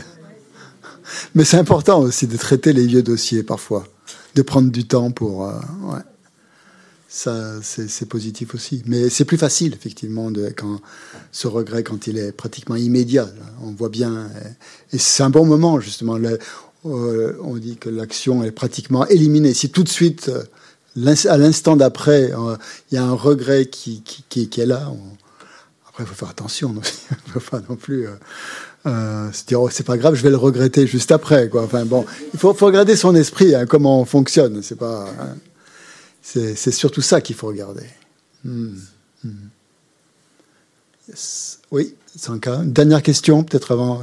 Mais 1.35 1.45
c'est 1.45 1.59
important 1.59 1.99
aussi 2.01 2.29
de 2.29 2.37
traiter 2.37 2.73
les 2.73 2.87
vieux 2.87 3.03
dossiers 3.03 3.43
parfois, 3.43 3.85
de 4.37 4.43
prendre 4.43 4.71
du 4.71 4.87
temps 4.87 5.11
pour. 5.11 5.53
Ça 7.17 7.55
c'est 7.63 8.09
positif 8.09 8.55
aussi. 8.55 8.83
Mais 8.87 9.09
c'est 9.09 9.25
plus 9.25 9.39
facile, 9.39 9.73
effectivement, 9.73 10.31
quand, 10.55 10.81
ce 11.33 11.47
regret 11.47 11.83
quand 11.83 12.07
il 12.07 12.19
est 12.19 12.31
pratiquement 12.31 12.77
immédiat. 12.77 13.29
On 13.63 13.71
voit 13.71 13.89
bien. 13.89 14.29
Et 14.93 14.99
c'est 14.99 15.23
un 15.23 15.31
bon 15.31 15.47
moment, 15.47 15.81
justement. 15.81 16.19
Euh, 16.85 17.33
on 17.43 17.57
dit 17.57 17.77
que 17.79 17.89
l'action 17.89 18.45
est 18.45 18.51
pratiquement 18.51 19.07
éliminée. 19.07 19.55
Si 19.55 19.71
tout 19.71 19.83
de 19.83 19.89
suite, 19.89 20.29
euh, 20.29 21.15
à 21.29 21.39
l'instant 21.39 21.75
d'après, 21.75 22.33
euh, 22.33 22.57
il 22.91 22.97
y 22.97 22.99
a 22.99 23.05
un 23.05 23.15
regret 23.15 23.67
qui, 23.67 24.03
est 24.35 24.67
là, 24.67 24.93
après, 25.89 26.05
il 26.05 26.07
faut 26.07 26.15
faire 26.15 26.29
attention. 26.29 26.75
Il 27.11 27.35
ne 27.35 27.41
faut 27.41 27.51
pas 27.51 27.63
non 27.69 27.77
plus. 27.77 28.07
Euh, 28.87 29.33
se 29.33 29.45
dire 29.47 29.61
oh, 29.61 29.69
c'est 29.69 29.85
pas 29.85 29.97
grave, 29.97 30.15
je 30.15 30.23
vais 30.23 30.31
le 30.31 30.37
regretter 30.37 30.87
juste 30.87 31.11
après. 31.11 31.49
Quoi. 31.49 31.65
Enfin 31.65 31.85
bon, 31.85 32.05
il 32.33 32.39
faut, 32.39 32.55
faut 32.55 32.67
regarder 32.67 32.95
son 32.95 33.17
esprit, 33.17 33.55
hein, 33.55 33.67
comment 33.67 34.01
on 34.01 34.05
fonctionne. 34.05 34.63
C'est 34.63 34.77
pas. 34.77 35.07
Hein. 35.19 35.35
C'est 36.27 36.73
surtout 36.73 37.03
ça 37.03 37.21
qu'il 37.21 37.37
faut 37.37 37.47
regarder. 37.47 37.87
Hmm. 38.45 38.75
Hmm. 39.23 39.31
Oui, 41.71 41.95
Sanka. 42.17 42.57
Une 42.65 42.73
dernière 42.73 43.01
question, 43.01 43.45
peut-être 43.45 43.71
avant. 43.71 44.03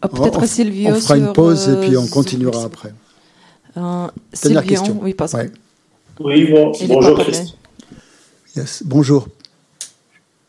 Ah, 0.00 0.08
peut-être 0.08 0.38
on, 0.42 0.46
Silvio. 0.46 0.92
On 0.92 0.94
fera 0.94 1.18
une 1.18 1.34
pause 1.34 1.68
et 1.68 1.76
puis 1.86 1.96
on 1.96 2.04
euh, 2.04 2.08
continuera 2.08 2.64
après. 2.64 2.94
Euh, 3.76 4.06
dernière 4.42 4.64
question. 4.64 4.98
Oui, 5.02 5.12
parce 5.12 5.36
Oui, 6.18 6.50
bon, 6.50 6.72
bonjour 6.88 7.20
Yes, 8.56 8.82
bonjour. 8.86 9.28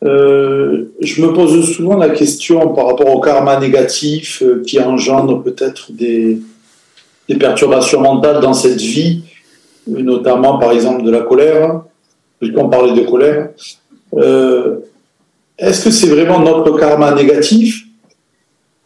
Euh, 0.04 0.86
je 1.02 1.20
me 1.20 1.34
pose 1.34 1.70
souvent 1.70 1.96
la 1.96 2.10
question 2.10 2.72
par 2.72 2.86
rapport 2.86 3.14
au 3.14 3.20
karma 3.20 3.60
négatif 3.60 4.42
euh, 4.42 4.62
qui 4.66 4.80
engendre 4.80 5.42
peut-être 5.42 5.92
des, 5.92 6.40
des, 7.28 7.36
perturbations 7.36 8.00
mentales 8.00 8.40
dans 8.40 8.54
cette 8.54 8.80
vie 8.80 9.24
notamment 9.88 10.58
par 10.58 10.72
exemple 10.72 11.02
de 11.02 11.10
la 11.10 11.20
colère, 11.20 11.82
puisqu'on 12.38 12.68
parlait 12.68 13.00
de 13.00 13.08
colère. 13.08 13.50
Euh, 14.16 14.76
est-ce 15.58 15.84
que 15.84 15.90
c'est 15.90 16.08
vraiment 16.08 16.40
notre 16.40 16.78
karma 16.78 17.12
négatif 17.12 17.84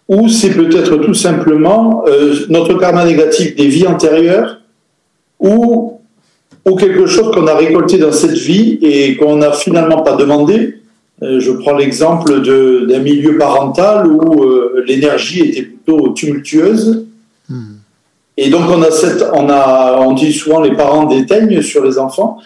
ou 0.08 0.28
c'est 0.28 0.50
peut-être 0.50 0.96
tout 0.96 1.14
simplement 1.14 2.04
euh, 2.06 2.34
notre 2.48 2.74
karma 2.74 3.04
négatif 3.04 3.54
des 3.54 3.68
vies 3.68 3.86
antérieures 3.86 4.60
ou, 5.38 6.00
ou 6.66 6.74
quelque 6.76 7.06
chose 7.06 7.32
qu'on 7.32 7.46
a 7.46 7.54
récolté 7.54 7.98
dans 7.98 8.12
cette 8.12 8.36
vie 8.36 8.78
et 8.82 9.16
qu'on 9.16 9.36
n'a 9.36 9.52
finalement 9.52 10.02
pas 10.02 10.16
demandé? 10.16 10.78
Euh, 11.22 11.40
Je 11.40 11.52
prends 11.52 11.76
l'exemple 11.76 12.42
d'un 12.42 12.98
milieu 12.98 13.38
parental 13.38 14.06
où 14.06 14.44
l'énergie 14.86 15.40
était 15.40 15.62
plutôt 15.62 16.10
tumultueuse. 16.10 17.06
Hmm. 17.48 17.81
Et 18.36 18.48
donc 18.48 18.62
on 18.70 18.82
a 18.82 18.90
cette, 18.90 19.24
on 19.34 19.48
a, 19.48 19.98
on 20.00 20.12
dit 20.12 20.32
souvent 20.32 20.60
les 20.60 20.74
parents 20.74 21.04
déteignent 21.04 21.62
sur 21.62 21.84
les 21.84 21.98
enfants. 21.98 22.38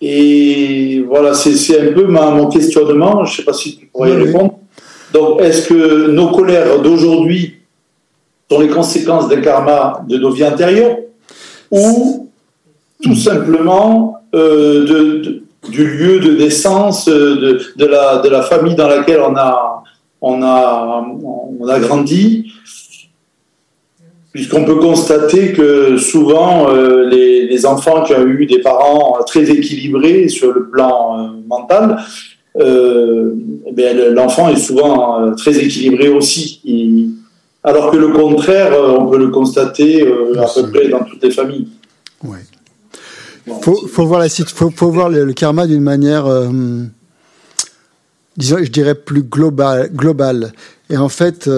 Et 0.00 1.02
voilà, 1.08 1.32
c'est 1.34 1.80
un 1.80 1.92
peu 1.92 2.06
ma, 2.06 2.30
mon 2.30 2.48
questionnement. 2.48 3.24
Je 3.24 3.32
ne 3.32 3.36
sais 3.36 3.42
pas 3.44 3.54
si 3.54 3.78
tu 3.78 3.86
pourrais 3.86 4.10
y 4.10 4.16
répondre. 4.16 4.58
Donc, 5.12 5.40
est-ce 5.40 5.68
que 5.68 6.10
nos 6.10 6.28
colères 6.28 6.80
d'aujourd'hui 6.82 7.54
sont 8.50 8.60
les 8.60 8.68
conséquences 8.68 9.28
d'un 9.28 9.40
karma 9.40 10.04
de 10.06 10.18
nos 10.18 10.30
vies 10.30 10.44
antérieures 10.44 10.98
ou 11.70 12.28
tout 13.02 13.14
simplement 13.14 14.18
euh, 14.34 14.84
de, 14.86 15.42
du 15.70 15.86
lieu 15.86 16.20
de 16.20 16.36
naissance, 16.36 17.06
de, 17.06 17.60
de, 17.76 17.86
la, 17.86 18.18
de 18.18 18.28
la 18.28 18.42
famille 18.42 18.74
dans 18.74 18.88
laquelle 18.88 19.20
on 19.26 19.34
a, 19.36 19.82
on 20.20 20.42
a, 20.42 21.06
on 21.60 21.66
a 21.68 21.80
grandi 21.80 22.52
puisqu'on 24.36 24.64
peut 24.66 24.76
constater 24.76 25.52
que 25.52 25.96
souvent 25.96 26.70
euh, 26.70 27.08
les, 27.08 27.64
enfants 27.64 28.02
qui 28.02 28.12
ont 28.12 28.26
eu 28.26 28.44
des 28.44 28.60
parents 28.60 29.18
très 29.26 29.50
équilibrés 29.50 30.28
sur 30.28 30.52
le 30.52 30.68
plan 30.68 31.18
euh, 31.18 31.28
mental, 31.48 31.96
euh, 32.58 33.32
eh 33.66 33.94
l'enfant 34.12 34.50
est 34.50 34.58
souvent 34.58 35.34
très 35.34 35.56
équilibré 35.58 36.08
aussi. 36.08 36.60
alors 37.64 37.90
que 37.90 37.96
le 37.96 38.08
contraire, 38.08 38.72
on 38.98 39.06
peut 39.06 39.18
le 39.18 39.28
constater 39.28 40.02
à 40.02 40.46
peu 40.54 40.70
près 40.70 40.88
dans 40.88 41.02
toutes 41.04 41.22
les 41.22 41.30
familles. 41.30 41.68
Oui. 42.22 42.38
faut, 43.62 44.06
voir 44.06 44.20
la 44.20 44.28
faut, 44.28 44.70
faut 44.70 44.90
voir 44.90 45.08
le, 45.08 45.32
karma 45.32 45.66
d'une 45.66 45.82
manière, 45.82 46.26
disons, 48.36 48.58
je 48.60 48.70
dirais 48.70 48.94
plus 48.94 49.22
globale. 49.22 49.90
globale. 49.94 50.52
Et 50.90 50.98
en 50.98 51.08
fait, 51.08 51.48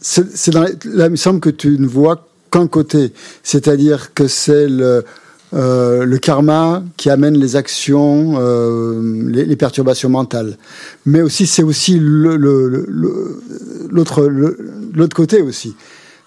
c'est 0.00 0.54
là, 0.54 0.66
il 0.84 1.10
me 1.10 1.16
semble 1.16 1.40
que 1.40 1.50
tu 1.50 1.78
ne 1.78 1.86
vois 1.86 2.28
qu'un 2.50 2.66
côté, 2.66 3.12
c'est-à-dire 3.42 4.14
que 4.14 4.26
c'est 4.28 4.68
le, 4.68 5.04
euh, 5.54 6.04
le 6.04 6.18
karma 6.18 6.82
qui 6.96 7.08
amène 7.10 7.38
les 7.38 7.56
actions, 7.56 8.34
euh, 8.38 9.28
les, 9.28 9.56
perturbations 9.56 10.08
mentales. 10.08 10.56
Mais 11.06 11.20
aussi, 11.22 11.46
c'est 11.46 11.62
aussi 11.62 11.98
l'autre 12.00 13.08
l'autre 14.94 15.16
côté 15.16 15.42
aussi. 15.42 15.74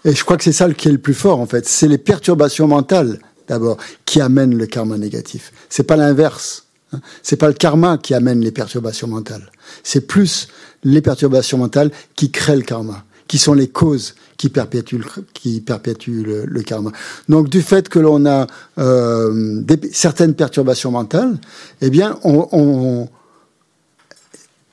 Et 0.06 0.16
je 0.16 0.24
crois 0.24 0.38
que 0.38 0.44
c'est 0.44 0.52
ça 0.52 0.72
qui 0.74 0.88
est 0.88 0.92
le 0.92 0.98
plus 0.98 1.14
fort 1.14 1.40
en 1.40 1.46
fait. 1.46 1.68
C'est 1.68 1.88
les 1.88 2.00
perturbations 2.00 2.68
mentales 2.68 3.20
d'abord 3.48 3.78
qui 4.06 4.22
amènent 4.22 4.58
le 4.58 4.66
karma 4.66 4.98
négatif. 4.98 5.54
C'est 5.70 5.84
pas 5.84 5.98
l'inverse. 5.98 6.66
Hein. 6.92 7.00
C'est 7.22 7.36
pas 7.36 7.48
le 7.48 7.54
karma 7.54 8.00
qui 8.00 8.16
amène 8.16 8.42
les 8.42 8.52
perturbations 8.52 9.08
mentales. 9.08 9.52
C'est 9.84 10.08
plus 10.08 10.48
les 10.84 11.02
perturbations 11.02 11.60
mentales 11.60 11.92
qui 12.16 12.32
créent 12.32 12.56
le 12.56 12.64
karma 12.64 13.06
qui 13.32 13.38
sont 13.38 13.54
les 13.54 13.70
causes 13.70 14.16
qui 14.36 14.50
perpétuent, 14.50 15.06
qui 15.34 15.62
perpétuent 15.62 16.46
le, 16.46 16.62
karma. 16.64 16.92
Donc, 17.30 17.48
du 17.48 17.62
fait 17.62 17.88
que 17.88 17.98
l'on 17.98 18.26
a 18.26 18.46
euh, 18.78 19.62
certaines 19.94 20.34
perturbations 20.34 20.92
mentales, 20.92 21.38
eh 21.80 21.90
bien, 21.90 22.20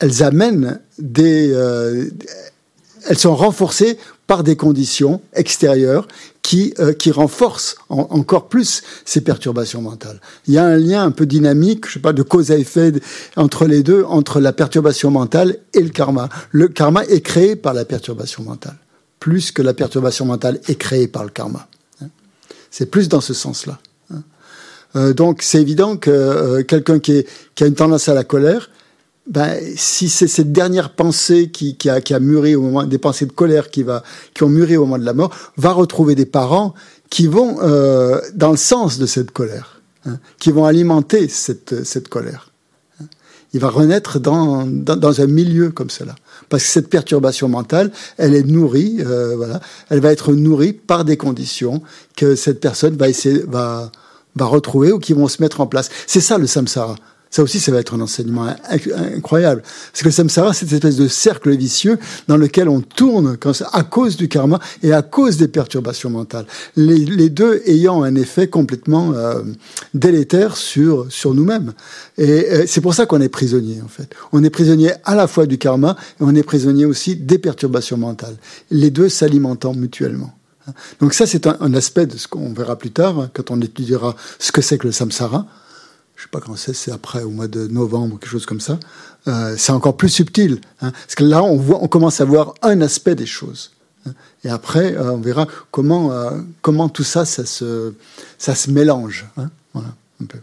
elles 0.01 0.23
amènent 0.25 0.81
euh, 1.21 2.11
elles 3.07 3.19
sont 3.19 3.37
renforcées 3.37 3.97
par 4.27 4.43
des 4.43 4.57
conditions 4.57 5.21
extérieures 5.35 6.09
qui, 6.49 6.73
euh, 6.79 6.95
qui 6.95 7.11
renforcent 7.11 7.77
encore 7.91 8.49
plus 8.49 8.83
ces 9.05 9.21
perturbations 9.21 9.83
mentales. 9.83 10.19
Il 10.47 10.55
y 10.55 10.59
a 10.59 10.65
un 10.65 10.79
lien 10.79 11.05
un 11.05 11.11
peu 11.11 11.27
dynamique, 11.27 11.87
je 11.87 11.93
sais 11.93 11.99
pas, 11.99 12.15
de 12.15 12.23
cause 12.23 12.51
à 12.51 12.57
effet 12.57 12.91
entre 13.37 13.67
les 13.67 13.83
deux, 13.83 14.03
entre 14.05 14.41
la 14.41 14.55
perturbation 14.55 15.11
mentale 15.11 15.59
et 15.75 15.83
le 15.83 15.91
karma. 15.91 16.31
Le 16.51 16.69
karma 16.69 17.05
est 17.05 17.21
créé 17.21 17.55
par 17.55 17.75
la 17.75 17.85
perturbation 17.85 18.45
mentale, 18.45 18.77
plus 19.21 19.53
que 19.53 19.61
la 19.61 19.75
perturbation 19.75 20.25
mentale 20.25 20.59
est 20.69 20.77
créée 20.77 21.07
par 21.07 21.23
le 21.23 21.29
karma. 21.29 21.69
Hein. 22.01 22.07
C'est 22.71 22.87
plus 22.87 23.11
dans 23.11 23.21
ce 23.21 23.35
sens-là. 23.35 23.79
Hein. 24.11 24.23
Euh, 24.97 25.13
donc 25.13 25.43
c'est 25.43 25.61
évident 25.61 25.99
que 25.99 26.11
euh, 26.11 26.63
quelqu'un 26.63 26.99
qui 26.99 27.27
a 27.61 27.67
une 27.67 27.75
tendance 27.75 28.09
à 28.09 28.15
la 28.15 28.25
colère, 28.25 28.71
ben, 29.29 29.59
si 29.77 30.09
c'est 30.09 30.27
cette 30.27 30.53
dernière 30.53 30.95
pensée 30.95 31.51
qui, 31.51 31.77
a, 31.89 32.01
qui 32.01 32.15
a 32.15 32.21
mûri 32.21 32.55
au 32.55 32.63
moment 32.63 32.85
des 32.85 32.99
pensées 32.99 33.27
de 33.27 33.33
colère 33.33 33.71
qui 33.71 33.83
va 33.83 34.03
qui 34.35 34.43
ont 34.43 34.49
mûri 34.49 34.77
au 34.77 34.87
moment 34.87 34.99
de 34.99 35.05
la 35.05 35.13
mort, 35.13 35.31
va 35.57 35.73
retrouver 35.73 36.15
des 36.15 36.27
parents 36.27 36.75
qui 37.11 37.27
vont 37.27 37.59
euh, 37.63 38.21
dans 38.35 38.51
le 38.51 38.57
sens 38.57 38.99
de 38.99 39.07
cette 39.07 39.31
colère, 39.31 39.81
hein, 40.07 40.19
qui 40.39 40.51
vont 40.51 40.65
alimenter 40.65 41.29
cette, 41.29 41.85
cette 41.85 42.09
colère. 42.09 42.53
Il 43.55 43.61
va 43.61 43.71
renaître 43.71 44.19
dans, 44.21 44.67
dans, 44.67 44.97
dans, 44.97 45.21
un 45.23 45.27
milieu 45.27 45.71
comme 45.71 45.89
cela, 45.89 46.15
parce 46.51 46.65
que 46.65 46.69
cette 46.69 46.91
perturbation 46.91 47.49
mentale, 47.49 47.91
elle 48.19 48.35
est 48.35 48.43
nourrie, 48.43 48.99
euh, 49.01 49.37
voilà, 49.37 49.61
elle 49.89 50.01
va 50.01 50.13
être 50.13 50.33
nourrie 50.33 50.75
par 50.75 51.07
des 51.07 51.17
conditions 51.17 51.83
que 52.15 52.35
cette 52.35 52.61
personne 52.61 52.97
va 52.97 53.09
essayer 53.09 53.43
va 53.47 53.91
va 54.37 54.47
retrouver 54.47 54.93
ou 54.93 54.99
qui 54.99 55.13
vont 55.13 55.29
se 55.29 55.43
mettre 55.43 55.61
en 55.61 55.67
place. 55.67 55.91
C'est 56.07 56.21
ça 56.21 56.39
le 56.39 56.47
samsara. 56.47 56.97
Ça 57.31 57.43
aussi, 57.43 57.61
ça 57.61 57.73
va 57.73 57.81
être 57.81 57.95
un 57.95 58.01
enseignement 58.01 58.47
incroyable. 59.15 59.63
Parce 59.63 60.03
que 60.03 60.09
le 60.09 60.13
samsara, 60.13 60.53
c'est 60.55 60.67
cette 60.67 60.85
espèce 60.85 60.97
de 60.97 61.09
cercle 61.09 61.55
vicieux 61.57 61.99
dans 62.27 62.37
lequel 62.37 62.69
on 62.69 62.81
tourne 62.81 63.37
à 63.73 63.83
cause 63.83 64.17
du 64.17 64.29
karma 64.29 64.59
et 64.83 64.93
à 64.93 65.03
cause 65.03 65.37
des 65.37 65.49
perturbations 65.49 66.11
mentales. 66.11 66.47
Les, 66.77 67.29
deux 67.29 67.63
ayant 67.67 68.03
un 68.03 68.15
effet 68.15 68.49
complètement 68.49 69.13
euh, 69.13 69.43
délétère 69.93 70.57
sur, 70.57 71.07
sur 71.11 71.35
nous-mêmes. 71.35 71.73
Et, 72.17 72.67
c'est 72.67 72.81
pour 72.81 72.95
ça 72.95 73.07
qu'on 73.07 73.21
est 73.21 73.29
prisonnier, 73.29 73.83
en 73.85 73.89
fait. 73.89 74.15
On 74.33 74.43
est 74.43 74.51
prisonnier 74.51 74.93
à 75.05 75.15
la 75.15 75.27
fois 75.27 75.47
du 75.47 75.59
karma 75.59 75.97
et 76.21 76.25
on 76.25 76.35
est 76.35 76.43
prisonnier 76.43 76.87
aussi 76.87 77.17
des 77.17 77.39
perturbations 77.39 77.99
mentales. 77.99 78.37
Les 78.71 78.91
deux 78.91 79.09
s'alimentant 79.09 79.75
mutuellement. 79.75 80.33
Donc 81.01 81.15
ça, 81.15 81.27
c'est 81.27 81.47
un, 81.47 81.75
aspect 81.75 82.07
de 82.07 82.17
ce 82.17 82.29
qu'on 82.29 82.53
verra 82.53 82.77
plus 82.77 82.91
tard, 82.91 83.19
hein, 83.19 83.31
quand 83.33 83.51
on 83.51 83.61
étudiera 83.61 84.17
ce 84.39 84.53
que 84.53 84.61
c'est 84.61 84.79
que 84.79 84.87
le 84.87 84.93
samsara 84.93 85.47
je 86.19 86.25
sais 86.25 86.29
pas 86.33 86.41
quand 86.41 86.57
c'est, 86.57 86.75
c'est 86.75 86.91
après, 86.91 87.23
au 87.23 87.31
mois 87.31 87.47
de 87.47 87.69
novembre, 87.69 88.19
quelque 88.19 88.31
chose 88.31 88.45
comme 88.45 88.61
ça. 88.61 88.81
Euh, 89.29 89.55
c'est 89.57 89.71
encore 89.71 89.97
plus 89.97 90.09
subtil, 90.09 90.61
hein, 90.83 90.91
parce 90.91 91.15
que 91.15 91.23
là, 91.23 91.45
on 91.45 91.57
voit, 91.57 91.79
on 91.81 91.87
commence 91.87 92.21
à 92.21 92.25
voir 92.25 92.55
un 92.61 92.81
aspect 92.81 93.15
des 93.15 93.27
choses. 93.27 93.71
Hein. 94.05 94.11
et 94.45 94.49
après, 94.49 94.97
euh, 94.97 95.13
on 95.13 95.19
verra 95.19 95.47
comment, 95.71 96.13
euh, 96.13 96.31
comment 96.61 96.89
tout 96.89 97.05
ça, 97.05 97.25
ça 97.25 97.45
se, 97.47 97.93
ça 98.37 98.57
se 98.57 98.69
mélange. 98.71 99.27
Hein, 99.37 99.49
voilà, 99.73 99.91
un 100.21 100.27
peu. 100.27 100.39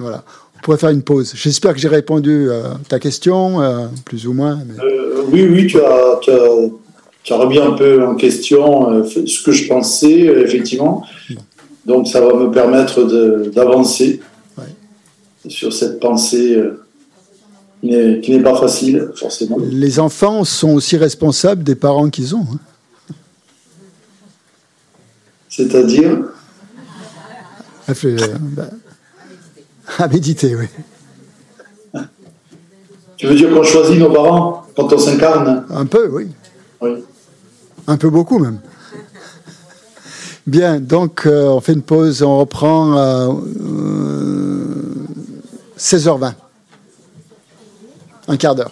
Voilà. 0.00 0.24
On 0.56 0.60
pourrait 0.62 0.78
faire 0.78 0.90
une 0.90 1.02
pause. 1.02 1.34
J'espère 1.36 1.72
que 1.72 1.78
j'ai 1.78 1.88
répondu 1.88 2.50
à 2.50 2.78
ta 2.88 2.98
question, 2.98 3.60
plus 4.04 4.26
ou 4.26 4.34
moins. 4.34 4.58
oui, 5.28 5.48
oui, 5.48 5.66
tu 5.66 5.80
as, 5.80 6.18
tu 6.20 6.30
as, 6.30 6.36
tu 7.22 7.32
as 7.32 7.36
remis 7.36 7.58
un 7.58 7.72
peu 7.72 8.04
en 8.04 8.14
question 8.14 9.02
ce 9.04 9.42
que 9.42 9.52
je 9.52 9.68
pensais, 9.68 10.20
effectivement. 10.20 11.06
Donc, 11.86 12.08
ça 12.08 12.20
va 12.20 12.34
me 12.34 12.50
permettre 12.50 13.04
d'avancer 13.50 14.20
sur 15.48 15.72
cette 15.72 16.00
pensée 16.00 16.54
euh, 16.56 18.20
qui 18.20 18.30
n'est 18.30 18.42
pas 18.42 18.58
facile, 18.58 19.10
forcément. 19.14 19.58
Les 19.70 19.98
enfants 19.98 20.44
sont 20.44 20.70
aussi 20.70 20.96
responsables 20.96 21.62
des 21.64 21.74
parents 21.74 22.10
qu'ils 22.10 22.34
ont. 22.34 22.46
Hein. 22.52 23.14
C'est-à-dire? 25.48 26.18
À, 27.88 27.92
euh, 28.04 28.18
bah, 28.40 28.68
à 29.98 30.08
méditer, 30.08 30.54
oui. 30.54 30.66
Tu 33.16 33.26
veux 33.26 33.34
dire 33.34 33.50
qu'on 33.52 33.62
choisit 33.62 33.98
nos 33.98 34.10
parents 34.10 34.64
quand 34.76 34.92
on 34.92 34.98
s'incarne? 34.98 35.64
Un 35.70 35.84
peu, 35.86 36.08
oui. 36.08 36.28
Oui. 36.80 36.90
Un 37.86 37.96
peu 37.96 38.08
beaucoup 38.08 38.38
même. 38.38 38.60
Bien, 40.46 40.80
donc 40.80 41.26
euh, 41.26 41.48
on 41.48 41.60
fait 41.60 41.74
une 41.74 41.82
pause, 41.82 42.22
on 42.22 42.38
reprend. 42.38 43.40
16h20. 45.80 46.34
Un 48.28 48.36
quart 48.36 48.54
d'heure. 48.54 48.70